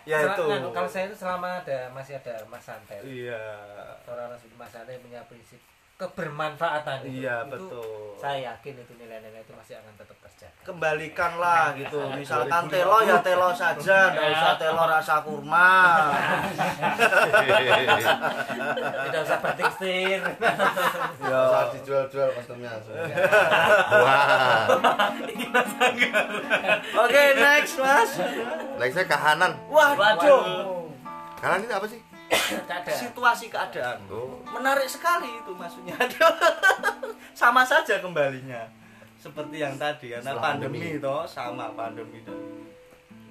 Ya 0.04 0.20
Sel- 0.20 0.36
itu. 0.36 0.44
nah, 0.44 0.68
kalau 0.68 0.84
saya 0.84 1.08
itu 1.08 1.16
selama 1.16 1.64
ada 1.64 1.88
masih 1.88 2.20
ada 2.20 2.36
Mas 2.44 2.60
Santet 2.60 3.00
iya. 3.08 3.40
Orang 4.04 4.36
seperti 4.36 4.52
Mas 4.54 4.68
Santet 4.68 5.00
punya 5.00 5.24
prinsip 5.24 5.56
kebermanfaatan 5.94 7.06
itu. 7.06 7.22
iya 7.22 7.46
Itu 7.46 7.54
betul. 7.54 8.18
saya 8.18 8.38
yakin 8.50 8.74
itu 8.82 8.92
nilai-nilai 8.98 9.46
itu 9.46 9.54
masih 9.54 9.78
akan 9.78 9.94
tetap 9.94 10.18
terjaga. 10.26 10.60
Kembalikanlah 10.66 11.64
gitu. 11.80 11.98
Misalkan 12.18 12.66
telo 12.66 12.98
ya 13.06 13.22
telo 13.22 13.54
saja. 13.54 13.98
Nggak 14.14 14.28
usah 14.34 14.54
telo 14.58 14.82
rasa 14.90 15.14
kurma. 15.22 15.70
Tidak 19.06 19.20
usah 19.22 19.38
batik 19.38 19.70
setir 19.78 20.18
ya. 20.18 21.40
Saat 21.54 21.68
dijual-jual 21.78 22.28
kostumnya. 22.34 22.74
Wah, 23.94 24.66
oke 27.06 27.22
next 27.38 27.78
mas. 27.78 28.10
Nextnya 28.82 29.04
kahanan. 29.06 29.52
waduh. 29.70 30.42
Kahanan 31.38 31.62
itu 31.62 31.74
apa 31.76 31.86
sih? 31.86 32.00
Kadang. 32.70 32.96
situasi 32.96 33.48
keadaan 33.48 33.98
Oh, 34.08 34.40
menarik 34.46 34.84
sekali 34.84 35.28
itu 35.28 35.52
maksudnya. 35.52 35.96
Sama 37.36 37.62
saja 37.62 37.98
kembalinya. 37.98 38.64
Seperti 39.16 39.56
yang 39.56 39.74
tadi 39.74 40.12
karena 40.12 40.32
Setelah 40.32 40.42
pandemi 40.42 40.78
pandemi. 40.84 41.00
toh 41.00 41.24
sama 41.24 41.72
pandemi 41.72 42.20
dan 42.20 42.36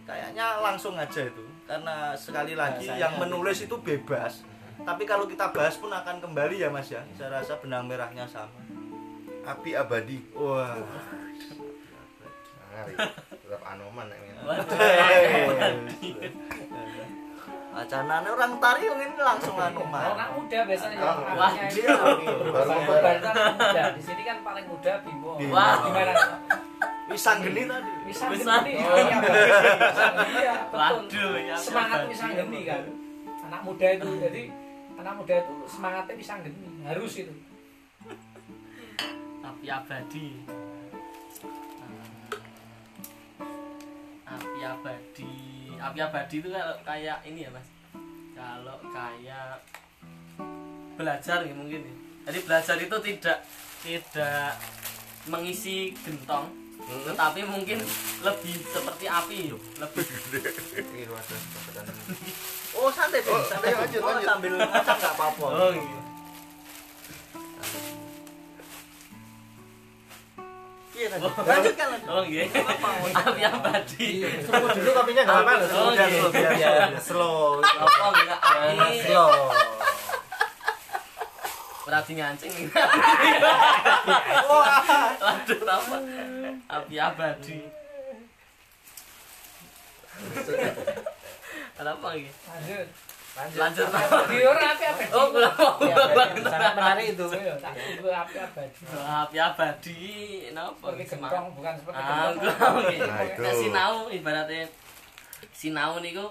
kayaknya 0.04 0.46
langsung 0.60 0.98
aja 0.98 1.22
itu. 1.22 1.44
Karena 1.64 2.12
sekali 2.18 2.58
lagi 2.58 2.90
Bahasanya 2.90 3.00
yang 3.00 3.14
menulis 3.18 3.58
itu 3.62 3.76
bebas. 3.78 4.42
Tapi 4.82 5.04
kalau 5.06 5.30
kita 5.30 5.54
bahas 5.54 5.78
pun 5.78 5.88
akan 5.88 6.18
kembali 6.18 6.60
ya 6.60 6.68
mas 6.68 6.90
ya. 6.90 7.06
Saya 7.14 7.38
rasa 7.38 7.62
benang 7.62 7.86
merahnya 7.86 8.26
sama. 8.26 8.58
Api 9.46 9.78
abadi. 9.78 10.18
wah. 10.34 10.82
Tetap 12.74 13.62
anoman 13.64 14.10
nek 14.10 14.20
ngene. 17.74 17.82
acananya 17.82 18.30
orang 18.30 18.54
tari 18.62 18.84
ini 18.86 19.18
langsung 19.18 19.58
anu 19.58 19.82
mah 19.90 20.30
muda 20.38 20.60
biasanya 20.70 20.98
iya. 21.74 21.94
Baru 22.54 22.72
muda. 22.86 23.84
Di 23.98 24.02
sini 24.06 24.22
kan 24.22 24.38
paling 24.46 24.66
muda 24.70 24.92
Bimo. 25.02 25.32
Wah, 25.50 25.74
gimana? 25.90 26.14
pisang 27.04 27.44
geni 27.46 27.68
tadi 27.68 27.92
Bisa 28.08 28.26
Bisa. 28.32 28.54
geni. 28.64 28.80
Iya, 28.80 29.18
Iya, 30.24 30.54
betul. 30.72 30.80
Waduh, 30.80 31.34
ya, 31.42 31.56
Semangat 31.58 32.00
ya, 32.00 32.10
bisa 32.10 32.26
ya. 32.30 32.36
geni 32.42 32.60
kan. 32.66 32.84
Anak 33.50 33.62
muda 33.66 33.88
itu 33.92 34.10
jadi 34.22 34.44
anak 34.98 35.14
muda 35.20 35.34
itu 35.42 35.54
semangatnya 35.68 36.16
bisa 36.16 36.34
geni. 36.42 36.70
Harus 36.86 37.14
itu. 37.18 37.34
api 39.44 39.68
abadi 39.68 40.28
api 44.24 44.60
abadi 44.64 45.36
api 45.84 46.00
abadi 46.00 46.36
itu 46.40 46.48
kalau 46.48 46.76
kayak 46.88 47.18
ini 47.28 47.46
ya 47.46 47.50
mas? 47.52 47.68
Kalau 48.34 48.78
kayak 48.92 49.60
belajar 50.96 51.44
ya 51.44 51.54
mungkin 51.54 51.80
ya. 51.84 51.96
Jadi 52.32 52.40
belajar 52.48 52.76
itu 52.80 52.98
tidak 53.04 53.38
tidak 53.84 54.50
mengisi 55.28 55.92
gentong 56.04 56.48
tetapi 56.84 57.48
mungkin 57.48 57.80
lebih 58.24 58.56
seperti 58.68 59.06
api. 59.08 59.56
Lebih. 59.56 60.06
Ini 60.84 61.08
wadah 61.08 61.40
paketan. 61.56 61.86
oh 62.76 62.90
santai. 62.92 63.24
Oh, 63.24 63.40
santai 63.48 63.72
lanjut, 63.72 64.02
Oh, 64.04 64.12
lanjut. 64.12 64.28
sambil 64.28 64.52
ngocak 64.60 64.96
nggak 65.00 65.14
apa-apa. 65.16 65.46
Oh 65.48 65.70
gitu 65.72 66.03
Iya, 70.94 71.08
lanjut. 71.10 71.34
lanjutkan 71.42 71.88
lanjut. 71.90 72.08
oh 72.08 72.22
gitu 72.24 72.54
api 73.12 73.42
abadi 73.44 74.08
Slow 74.40 74.68
dulu 74.70 74.90
kopinya 74.94 75.22
nggak 75.24 75.36
apa-apa 75.36 75.54
loh. 75.58 75.68
Oh, 75.74 75.90
Biar 75.90 76.06
iya. 76.06 76.16
slow, 76.16 76.30
biar 76.30 76.52
Ya, 76.54 76.70
slow, 77.02 77.58
biar 77.58 77.74
slow. 77.74 77.82
apa 77.84 78.04
enggak 78.14 78.40
api 78.40 78.98
slow. 79.02 79.32
berarti 81.84 82.12
ngancing 82.16 82.54
waduh 85.20 85.62
apa 85.68 85.98
api 86.72 86.96
abadi 86.96 87.58
kenapa 91.74 92.06
lagi 92.08 92.30
Lanjut. 92.30 92.88
Lanjut. 93.34 93.88
Orang 93.90 94.68
api 94.78 94.86
apa? 94.86 95.04
oh 95.18 95.28
ya, 95.82 95.96
sangat 96.46 96.74
menarik 96.78 97.06
itu. 97.18 97.26
Iya, 97.34 97.54
tunggu 97.58 98.10
api 98.14 98.36
abadi. 98.38 98.82
api 98.94 99.38
abadi 99.42 100.06
Seperti 100.54 101.04
gentong 101.18 101.46
bukan 101.58 101.74
seperti 101.74 101.98
ah 101.98 102.30
gentong. 102.38 102.76
Nah, 102.78 103.22
itu. 103.26 103.42
nah, 103.42 103.54
sinau 103.58 103.94
ibaratnya. 104.14 104.70
Sinau 105.50 105.98
niku 105.98 106.30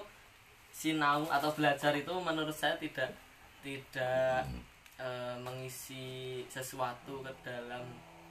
sinau 0.71 1.27
atau 1.27 1.49
belajar 1.51 1.91
itu 1.91 2.13
menurut 2.23 2.55
saya 2.55 2.79
tidak 2.79 3.11
tidak 3.59 4.47
eh, 4.95 5.35
mengisi 5.43 6.43
sesuatu 6.47 7.19
ke 7.19 7.31
dalam 7.43 7.83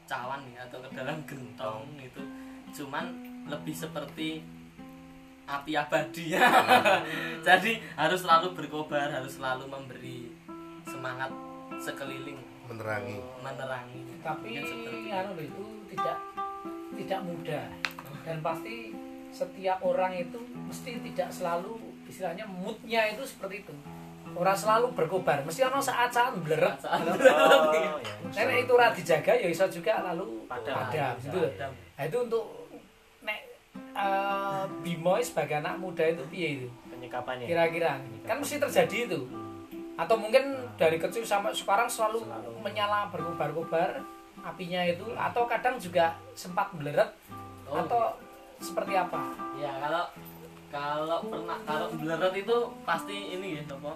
cawan 0.09 0.49
ya 0.49 0.65
atau 0.65 0.81
ke 0.81 0.89
dalam 0.97 1.21
gentong 1.29 1.85
itu. 2.01 2.23
Cuman 2.73 3.05
lebih 3.53 3.77
seperti 3.77 4.41
api 5.43 5.73
abadi 5.75 6.33
jadi 7.47 7.73
harus 7.95 8.21
selalu 8.23 8.55
berkobar 8.55 9.11
harus 9.11 9.37
selalu 9.37 9.67
memberi 9.67 10.31
semangat 10.87 11.31
sekeliling 11.79 12.39
menerangi 12.71 13.19
menerangi 13.43 14.01
tapi 14.23 14.57
itu. 14.57 14.75
anu 15.11 15.35
itu 15.37 15.65
tidak 15.93 16.19
tidak 16.95 17.21
mudah 17.21 17.67
dan 18.23 18.39
pasti 18.39 18.95
setiap 19.33 19.83
orang 19.83 20.15
itu 20.15 20.39
mesti 20.39 21.03
tidak 21.03 21.29
selalu 21.33 21.81
istilahnya 22.07 22.47
moodnya 22.47 23.11
itu 23.11 23.25
seperti 23.27 23.67
itu 23.67 23.75
orang 24.33 24.57
selalu 24.57 24.95
berkobar 24.95 25.43
mesti 25.43 25.67
ono 25.67 25.83
saat-saat 25.83 26.39
bleret 26.41 26.79
Saat- 26.81 27.05
Oh, 27.05 27.73
ya. 28.33 28.47
Nek 28.49 28.65
itu 28.65 28.73
ora 28.73 28.89
dijaga 28.89 29.33
ya 29.37 29.45
iso 29.45 29.69
juga 29.69 30.01
lalu 30.03 30.49
Padam. 30.49 30.73
padam. 30.89 31.13
Padam. 31.21 31.73
Nah, 31.93 32.05
itu 32.09 32.17
untuk 32.17 32.62
eh, 33.93 34.63
Bimo 34.81 35.15
sebagai 35.19 35.59
anak 35.59 35.77
muda 35.77 36.05
itu 36.05 36.23
piye 36.29 36.49
itu? 36.59 36.69
penyikapannya 36.89 37.47
Kira-kira. 37.47 37.99
Kan 38.23 38.37
mesti 38.39 38.57
terjadi 38.59 38.97
itu. 39.07 39.21
Atau 39.95 40.17
mungkin 40.17 40.43
dari 40.75 40.97
kecil 40.97 41.23
sampai 41.23 41.53
sekarang 41.53 41.87
selalu, 41.87 42.25
Selalu. 42.25 42.51
menyala 42.61 43.09
berkobar-kobar 43.09 44.01
apinya 44.43 44.83
itu 44.83 45.07
atau 45.15 45.47
kadang 45.47 45.77
juga 45.77 46.19
sempat 46.33 46.73
meleret 46.75 47.15
Oh, 47.65 47.79
atau 47.79 48.19
seperti 48.59 48.93
apa? 48.93 49.33
ya 49.55 49.71
kalau 49.79 50.05
kalau 50.69 51.19
pernah 51.25 51.57
kalau 51.63 51.87
beleret 51.95 52.35
itu 52.35 52.57
pasti 52.83 53.17
ini 53.33 53.57
ya 53.57 53.63
apa? 53.67 53.93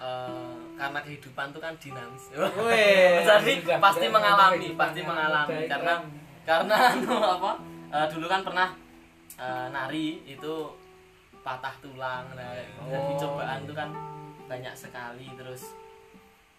Eh, 0.00 0.54
karena 0.74 0.98
kehidupan 1.00 1.46
itu 1.50 1.58
kan 1.58 1.74
dinamis. 1.76 2.24
Weh, 2.66 3.20
jadi 3.20 3.52
juga 3.60 3.76
pasti 3.78 4.06
keren, 4.06 4.14
mengalami 4.14 4.68
pasti 4.74 5.00
mengalami. 5.02 5.66
Karena 5.66 5.94
keren. 6.00 6.10
karena 6.42 6.76
anu 6.94 7.14
apa? 7.20 7.52
Eh, 7.90 8.06
dulu 8.08 8.26
kan 8.26 8.40
pernah 8.40 8.68
eh, 9.40 9.66
nari 9.72 10.20
itu 10.28 10.54
patah 11.40 11.72
tulang 11.80 12.28
nah 12.36 12.52
Oh. 12.84 13.16
cobaan 13.16 13.64
itu 13.64 13.72
kan 13.72 13.88
banyak 14.44 14.74
sekali 14.76 15.32
terus 15.34 15.72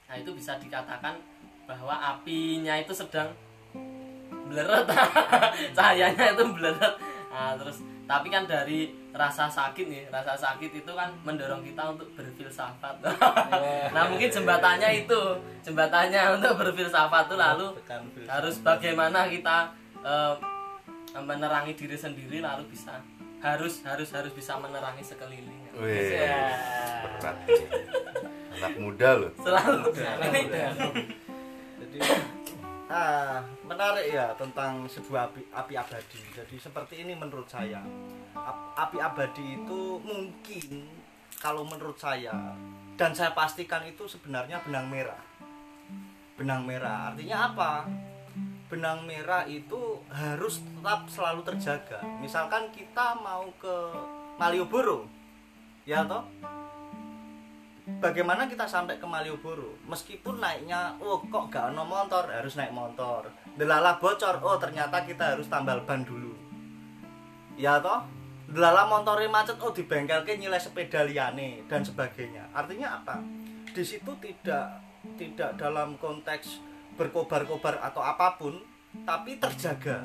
nah 0.10 0.18
itu 0.18 0.34
bisa 0.34 0.58
dikatakan 0.58 1.16
bahwa 1.64 1.96
apinya 1.96 2.76
itu 2.76 2.92
sedang 2.92 3.32
bleret. 4.52 4.84
Cahayanya 5.78 6.36
itu 6.36 6.44
bleret. 6.52 6.94
Nah, 7.32 7.56
terus 7.56 7.80
tapi 8.04 8.28
kan 8.28 8.44
dari 8.44 8.92
rasa 9.16 9.48
sakit 9.48 9.88
nih 9.88 10.04
rasa 10.12 10.36
sakit 10.36 10.84
itu 10.84 10.92
kan 10.92 11.16
mendorong 11.24 11.64
kita 11.64 11.96
untuk 11.96 12.12
berfilsafat. 12.20 13.00
Nah 13.96 14.04
mungkin 14.12 14.28
jembatannya 14.28 15.08
itu 15.08 15.20
jembatannya 15.64 16.36
untuk 16.36 16.60
berfilsafat 16.60 17.32
itu 17.32 17.36
lalu 17.40 17.68
harus 18.28 18.56
bagaimana 18.60 19.32
kita 19.32 19.72
eh, 20.04 20.34
menerangi 21.14 21.76
diri 21.76 21.96
sendiri 21.96 22.40
lalu 22.40 22.72
bisa 22.72 23.04
harus 23.42 23.82
harus 23.84 24.10
harus 24.14 24.32
bisa 24.32 24.56
menerangi 24.56 25.02
sekeliling 25.02 25.62
Wih, 25.76 26.14
Ya. 26.14 26.54
berat 27.18 27.38
anak 28.54 28.74
muda 28.78 29.10
loh. 29.18 29.32
Selalu. 29.42 29.90
Ini 29.90 30.52
jadi 31.82 32.00
ah 32.92 33.40
menarik 33.66 34.12
ya 34.12 34.36
tentang 34.38 34.86
sebuah 34.86 35.32
api, 35.34 35.42
api 35.50 35.74
abadi. 35.74 36.22
Jadi 36.36 36.56
seperti 36.60 37.02
ini 37.02 37.18
menurut 37.18 37.50
saya. 37.50 37.82
Ap- 38.38 38.76
api 38.78 39.02
abadi 39.02 39.58
itu 39.58 39.98
mungkin 40.04 40.92
kalau 41.42 41.66
menurut 41.66 41.98
saya 41.98 42.54
dan 42.94 43.16
saya 43.16 43.34
pastikan 43.34 43.82
itu 43.88 44.06
sebenarnya 44.06 44.62
benang 44.62 44.86
merah. 44.86 45.24
Benang 46.38 46.62
merah 46.68 47.10
artinya 47.10 47.50
apa 47.50 47.88
benang 48.72 49.04
merah 49.04 49.44
itu 49.44 50.00
harus 50.08 50.64
tetap 50.64 51.04
selalu 51.12 51.44
terjaga. 51.44 52.00
Misalkan 52.24 52.72
kita 52.72 53.20
mau 53.20 53.44
ke 53.60 53.76
Malioboro 54.40 55.12
ya 55.84 56.08
toh? 56.08 56.24
Bagaimana 58.00 58.48
kita 58.48 58.64
sampai 58.64 58.96
ke 58.96 59.04
Malioboro? 59.04 59.76
Meskipun 59.92 60.40
naiknya 60.40 60.96
oh 61.04 61.20
kok 61.28 61.52
gak 61.52 61.76
ono 61.76 61.84
motor 61.84 62.32
harus 62.32 62.56
naik 62.56 62.72
motor 62.72 63.28
delala 63.60 64.00
bocor 64.00 64.40
oh 64.40 64.56
ternyata 64.56 65.04
kita 65.04 65.36
harus 65.36 65.52
tambal 65.52 65.84
ban 65.84 66.08
dulu. 66.08 66.32
Ya 67.60 67.84
toh? 67.84 68.08
Delala 68.48 68.88
motornya 68.88 69.28
macet 69.28 69.60
oh 69.60 69.76
di 69.76 69.84
bengkel 69.84 70.24
ke 70.24 70.40
nilai 70.40 70.64
sepeda 70.64 71.04
liane 71.04 71.68
dan 71.68 71.84
sebagainya. 71.84 72.48
Artinya 72.56 73.04
apa? 73.04 73.20
Di 73.76 73.84
situ 73.84 74.16
tidak 74.24 74.80
tidak 75.20 75.60
dalam 75.60 76.00
konteks 76.00 76.71
berkobar-kobar 76.96 77.80
atau 77.84 78.02
apa 78.04 78.36
pun 78.36 78.60
tapi 79.08 79.40
terjaga. 79.40 80.04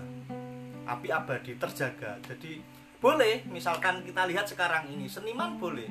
Api 0.86 1.08
abadi 1.10 1.58
terjaga. 1.58 2.18
Jadi 2.22 2.62
boleh 3.02 3.42
misalkan 3.50 4.06
kita 4.06 4.26
lihat 4.30 4.46
sekarang 4.46 4.86
ini 4.90 5.10
seniman 5.10 5.58
boleh. 5.58 5.90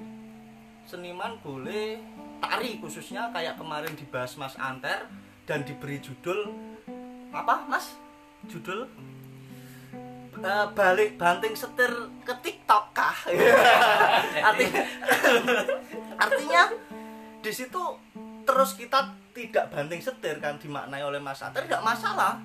Seniman 0.87 1.35
boleh 1.41 1.99
tari 2.39 2.79
khususnya 2.79 3.33
kayak 3.33 3.59
kemarin 3.59 3.91
dibahas 3.97 4.37
Mas 4.39 4.55
Anter 4.55 5.09
dan 5.43 5.67
diberi 5.67 5.99
judul 5.99 6.53
apa 7.35 7.67
Mas? 7.67 7.91
Judul 8.47 8.87
Eh, 10.35 10.67
balik 10.75 11.15
banting 11.15 11.55
setir 11.55 11.87
ke 12.27 12.33
TikTok 12.43 12.91
kah? 12.91 13.17
Artinya 14.51 14.83
artinya 16.25 16.63
di 17.39 17.51
situ 17.51 17.79
terus 18.43 18.75
kita 18.75 19.15
tidak 19.35 19.67
banting 19.67 19.99
setir 19.99 20.39
kan 20.39 20.55
dimaknai 20.55 21.03
oleh 21.03 21.19
Mas 21.19 21.43
tidak 21.43 21.83
masalah 21.83 22.39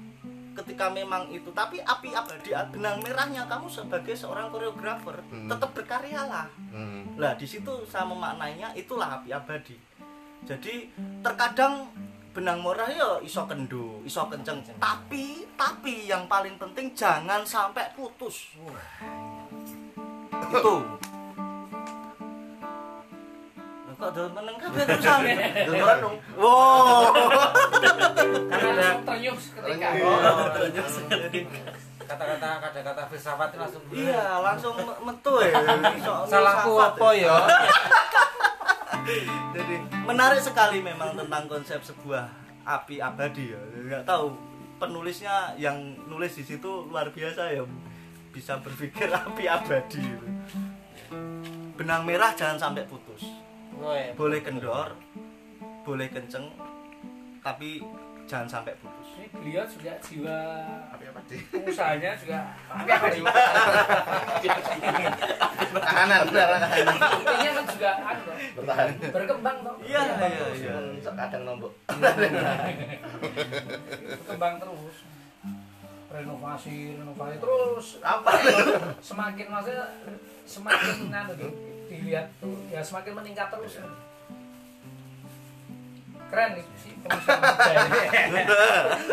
ketika 0.59 0.91
memang 0.91 1.31
itu. 1.31 1.47
Tapi 1.55 1.79
api 1.79 2.11
abadi 2.11 2.51
benang 2.75 2.99
merahnya 2.99 3.47
kamu 3.47 3.71
sebagai 3.71 4.19
seorang 4.19 4.51
koreografer 4.51 5.23
Hmm. 5.31 5.47
tetap 5.47 5.71
berkaryalah 5.73 6.51
Hmm. 6.75 7.15
lah 7.15 7.39
di 7.39 7.47
situ 7.47 7.71
saya 7.87 8.03
memaknainya 8.05 8.75
itulah 8.75 9.23
api 9.23 9.31
abadi. 9.31 9.79
Jadi 10.43 10.91
terkadang 11.23 11.87
benang 12.35 12.63
merah 12.63 12.91
ya 12.91 13.11
iso 13.23 13.47
kendo 13.47 14.03
iso 14.03 14.27
kenceng. 14.27 14.59
Tapi 14.83 15.47
tapi 15.55 16.11
yang 16.11 16.27
paling 16.27 16.59
penting 16.59 16.91
jangan 16.99 17.47
sampai 17.47 17.87
putus. 17.95 18.55
Itu 20.51 20.75
kok 24.01 24.11
dalam 24.11 24.33
meneng 24.33 24.57
kabeh 24.57 24.83
terusan 24.83 25.21
Dengeran 25.69 25.97
dong. 26.01 26.17
wow. 26.35 27.13
Karena 28.51 28.87
langsung 28.91 29.05
ternyuh 29.05 29.37
ketika 29.37 29.89
Oh, 30.01 30.17
kata-kata 32.03 32.49
kata-kata 32.59 33.03
filsafat 33.07 33.49
langsung 33.55 33.83
iya 33.93 34.41
langsung 34.41 34.75
me- 34.75 35.01
metu 35.05 35.35
ya. 35.39 35.55
Salahku 36.31 36.75
apa 36.75 37.09
ya. 37.13 37.37
Jadi 39.53 39.75
menarik 40.03 40.41
sekali 40.41 40.79
memang 40.81 41.15
tentang 41.15 41.47
konsep 41.47 41.81
sebuah 41.81 42.27
api 42.65 42.99
abadi 42.99 43.51
ya. 43.51 43.61
Nggak 43.81 44.03
tahu 44.05 44.35
penulisnya 44.77 45.55
yang 45.55 45.77
nulis 46.05 46.35
di 46.35 46.45
situ 46.45 46.85
luar 46.85 47.09
biasa 47.09 47.53
ya. 47.53 47.63
Bisa 48.31 48.59
berpikir 48.59 49.07
api 49.27 49.45
abadi. 49.47 50.05
Benang 51.75 52.05
merah 52.05 52.31
jangan 52.33 52.59
sampai 52.61 52.85
putus 52.85 53.10
Boleh 54.15 54.41
kendor 54.41 54.89
boleh 55.81 56.07
kenceng 56.07 56.45
tapi 57.41 57.81
jangan 58.29 58.47
sampai 58.47 58.77
putus 58.79 59.09
Ini 59.17 59.27
beliau 59.33 59.65
juga 59.65 59.93
jiwa 59.99 60.39
usahanya 61.67 62.13
juga 62.15 62.39
tapi 62.69 62.93
apa? 62.93 63.31
Kahanan, 65.73 66.21
benar 66.29 66.49
kahanan. 66.53 66.97
Intinya 67.17 67.51
kan 67.51 67.65
juga 67.67 67.91
anu 67.97 68.21
toh, 68.23 68.37
Bertahan. 68.61 68.89
berkembang 69.09 69.57
toh. 69.63 69.75
iya 69.83 70.01
iya 70.21 70.47
iya 70.53 70.75
kadang 71.11 71.43
nombok. 71.45 71.73
berkembang 74.21 74.55
terus 74.59 74.97
renovasi 76.11 76.77
renovasi 76.99 77.35
terus 77.39 77.87
Apa? 78.03 78.31
semakin 79.01 79.47
maksudnya 79.49 79.85
semakin 80.45 81.09
anu 81.09 81.33
di- 81.35 81.70
dilihat 82.11 82.27
tuh 82.43 82.59
ya 82.67 82.83
semakin 82.83 83.15
meningkat 83.15 83.47
terus 83.49 83.79
keren 86.27 86.51
nih 86.53 86.67
sih 86.75 86.91
ini. 87.07 87.07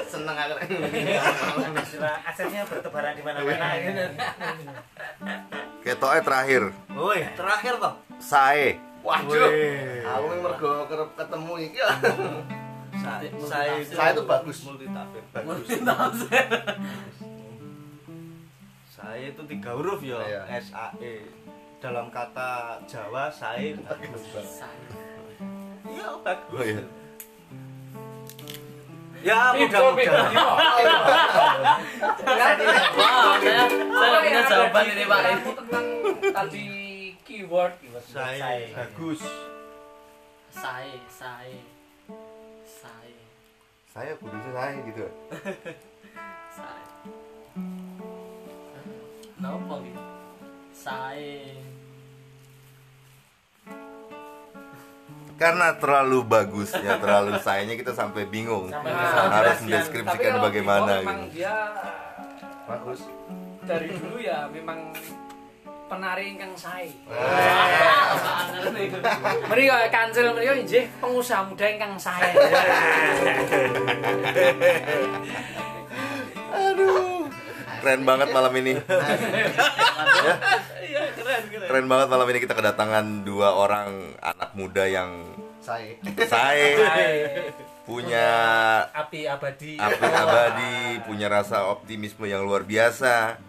Seneng 0.04 0.34
aku. 0.34 0.54
istilah 1.78 2.18
asetnya 2.26 2.66
bertebaran 2.66 3.14
di 3.14 3.22
mana-mana 3.22 3.68
gitu. 3.78 4.02
ketoknya 5.84 6.22
terakhir 6.22 6.64
woi 6.90 7.22
terakhir 7.38 7.74
toh 7.78 7.94
sae 8.18 8.82
Waduh. 8.98 9.40
Aku 10.04 10.26
yang 10.28 10.42
mergo 10.42 10.84
kerep 10.84 11.10
ketemu 11.16 11.54
iki 11.64 11.80
ya. 11.80 11.90
saya 12.98 13.30
saya 13.40 13.72
Saya 13.86 14.10
itu 14.12 14.24
bagus. 14.26 14.58
multitafsir 14.66 15.22
bagus 15.32 15.48
Multitafsir. 15.64 16.46
saya 18.90 19.24
itu 19.24 19.42
tiga 19.46 19.72
huruf 19.72 20.02
ya 20.02 20.18
Iya. 20.20 20.42
S 20.60 20.74
A 20.76 20.92
E 20.98 21.24
dalam 21.78 22.10
kata 22.10 22.82
Jawa 22.90 23.30
saya 23.30 23.78
bagus 23.86 24.24
iya 25.86 26.10
bagus 26.26 26.58
Oh, 26.58 26.66
iya. 26.66 26.84
Ya 29.26 29.50
mudah-mudahan. 29.50 30.30
Wow, 32.96 33.34
saya 33.42 33.66
saya 33.74 34.18
punya 34.22 34.42
jawaban 34.46 34.84
ini 34.94 35.04
Pak. 35.10 35.22
Tentang 35.42 35.88
tadi 36.38 36.68
keyword 37.26 37.74
keyword 37.82 38.06
Saya 38.06 38.70
bagus. 38.78 39.22
Saya, 40.54 41.02
saya, 41.10 41.60
saya, 42.64 43.22
Saya 43.90 44.12
kudusnya 44.22 44.54
saya 44.54 44.78
gitu. 44.86 45.06
saya. 46.54 46.88
Kenapa 49.34 49.74
gitu? 49.82 50.02
Saya. 50.72 51.67
Karena 55.38 55.78
terlalu 55.78 56.26
bagusnya, 56.26 56.98
terlalu 56.98 57.38
sayanya 57.38 57.78
kita 57.78 57.94
sampai 57.94 58.26
bingung. 58.26 58.74
Sampai 58.74 58.90
Nah, 58.90 59.30
Harus 59.30 59.62
mendeskripsikan 59.62 60.42
bagaimana 60.42 60.98
Bimo 60.98 61.06
memang 61.06 61.20
gitu. 61.30 61.38
dia 61.38 61.56
bagus 62.66 63.00
dari 63.64 63.88
dulu 63.94 64.18
ya 64.18 64.50
memang 64.50 64.92
penari 65.88 66.36
ingkang 66.36 66.52
sae. 66.58 66.90
Mriko 69.48 69.78
kancil 69.88 70.34
mriko 70.34 70.54
injih 70.58 70.90
pengusaha 70.98 71.46
muda 71.46 71.66
ingkang 71.70 71.96
sae. 71.96 72.34
Keren 77.78 78.04
banget 78.04 78.28
malam 78.34 78.52
ini. 78.58 78.74
Iya, 80.84 80.97
keren 81.66 81.88
banget 81.90 82.08
malam 82.08 82.28
ini 82.30 82.40
kita 82.40 82.54
kedatangan 82.54 83.26
dua 83.26 83.58
orang 83.58 84.14
anak 84.22 84.54
muda 84.54 84.86
yang 84.86 85.10
saya 85.60 85.98
saya 86.30 86.78
punya 87.88 88.28
api 88.92 89.26
abadi 89.26 89.80
api 89.80 90.06
abadi, 90.06 90.78
punya 91.08 91.28
rasa 91.32 91.72
optimisme 91.72 92.28
yang 92.28 92.44
luar 92.44 92.68
biasa. 92.68 93.40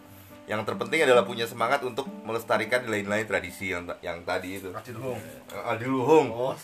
Yang 0.48 0.64
terpenting 0.64 1.04
adalah 1.04 1.28
punya 1.28 1.44
semangat 1.44 1.84
untuk 1.84 2.08
melestarikan 2.24 2.80
nilai-nilai 2.88 3.28
tradisi 3.28 3.68
yang 3.68 3.84
yang 4.00 4.24
tadi 4.24 4.56
itu. 4.56 4.72
Adi 4.72 4.96
Luhung 4.96 5.20
Adi 5.52 5.84
Luhung. 5.84 6.26
oh 6.32 6.56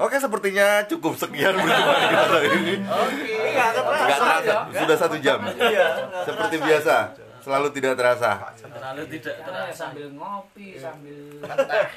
Oke, 0.00 0.16
sepertinya 0.16 0.80
cukup 0.88 1.12
sekian 1.12 1.52
perjumpaan 1.60 2.02
kita 2.08 2.24
kali 2.24 2.48
ini. 2.56 2.74
Oke. 2.88 3.20
Enggak 3.52 3.68
Nggak 3.76 3.84
terasa. 3.84 4.24
terasa, 4.40 4.56
sudah 4.72 4.96
satu 4.96 5.16
jam. 5.20 5.38
Iya. 5.44 5.88
Seperti 6.24 6.56
terasa. 6.56 6.68
biasa, 6.72 6.96
selalu 7.40 7.68
tidak 7.72 7.92
terasa. 7.96 8.52
Terlalu 8.60 9.02
tidak 9.16 9.36
terasa. 9.44 9.72
sambil 9.74 10.06
ngopi, 10.12 10.76
sambil 10.76 11.40
Entah. 11.40 11.88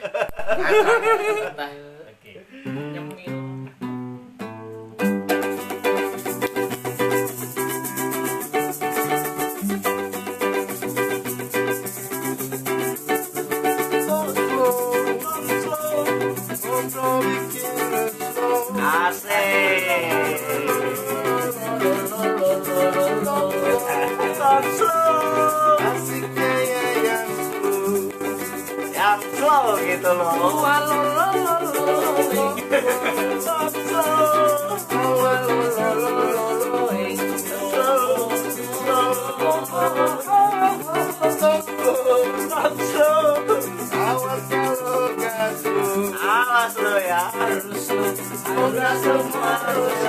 oke 2.09 2.33
nyemil. 2.63 3.35
Yang 24.43 24.92
slow 29.53 29.77
gitu 29.85 30.09
loh. 30.09 30.33
Awas 46.23 46.73
lo 46.79 46.95
ya. 46.97 47.23
Harus 47.33 47.85
harus 48.73 49.33
harus 49.37 50.03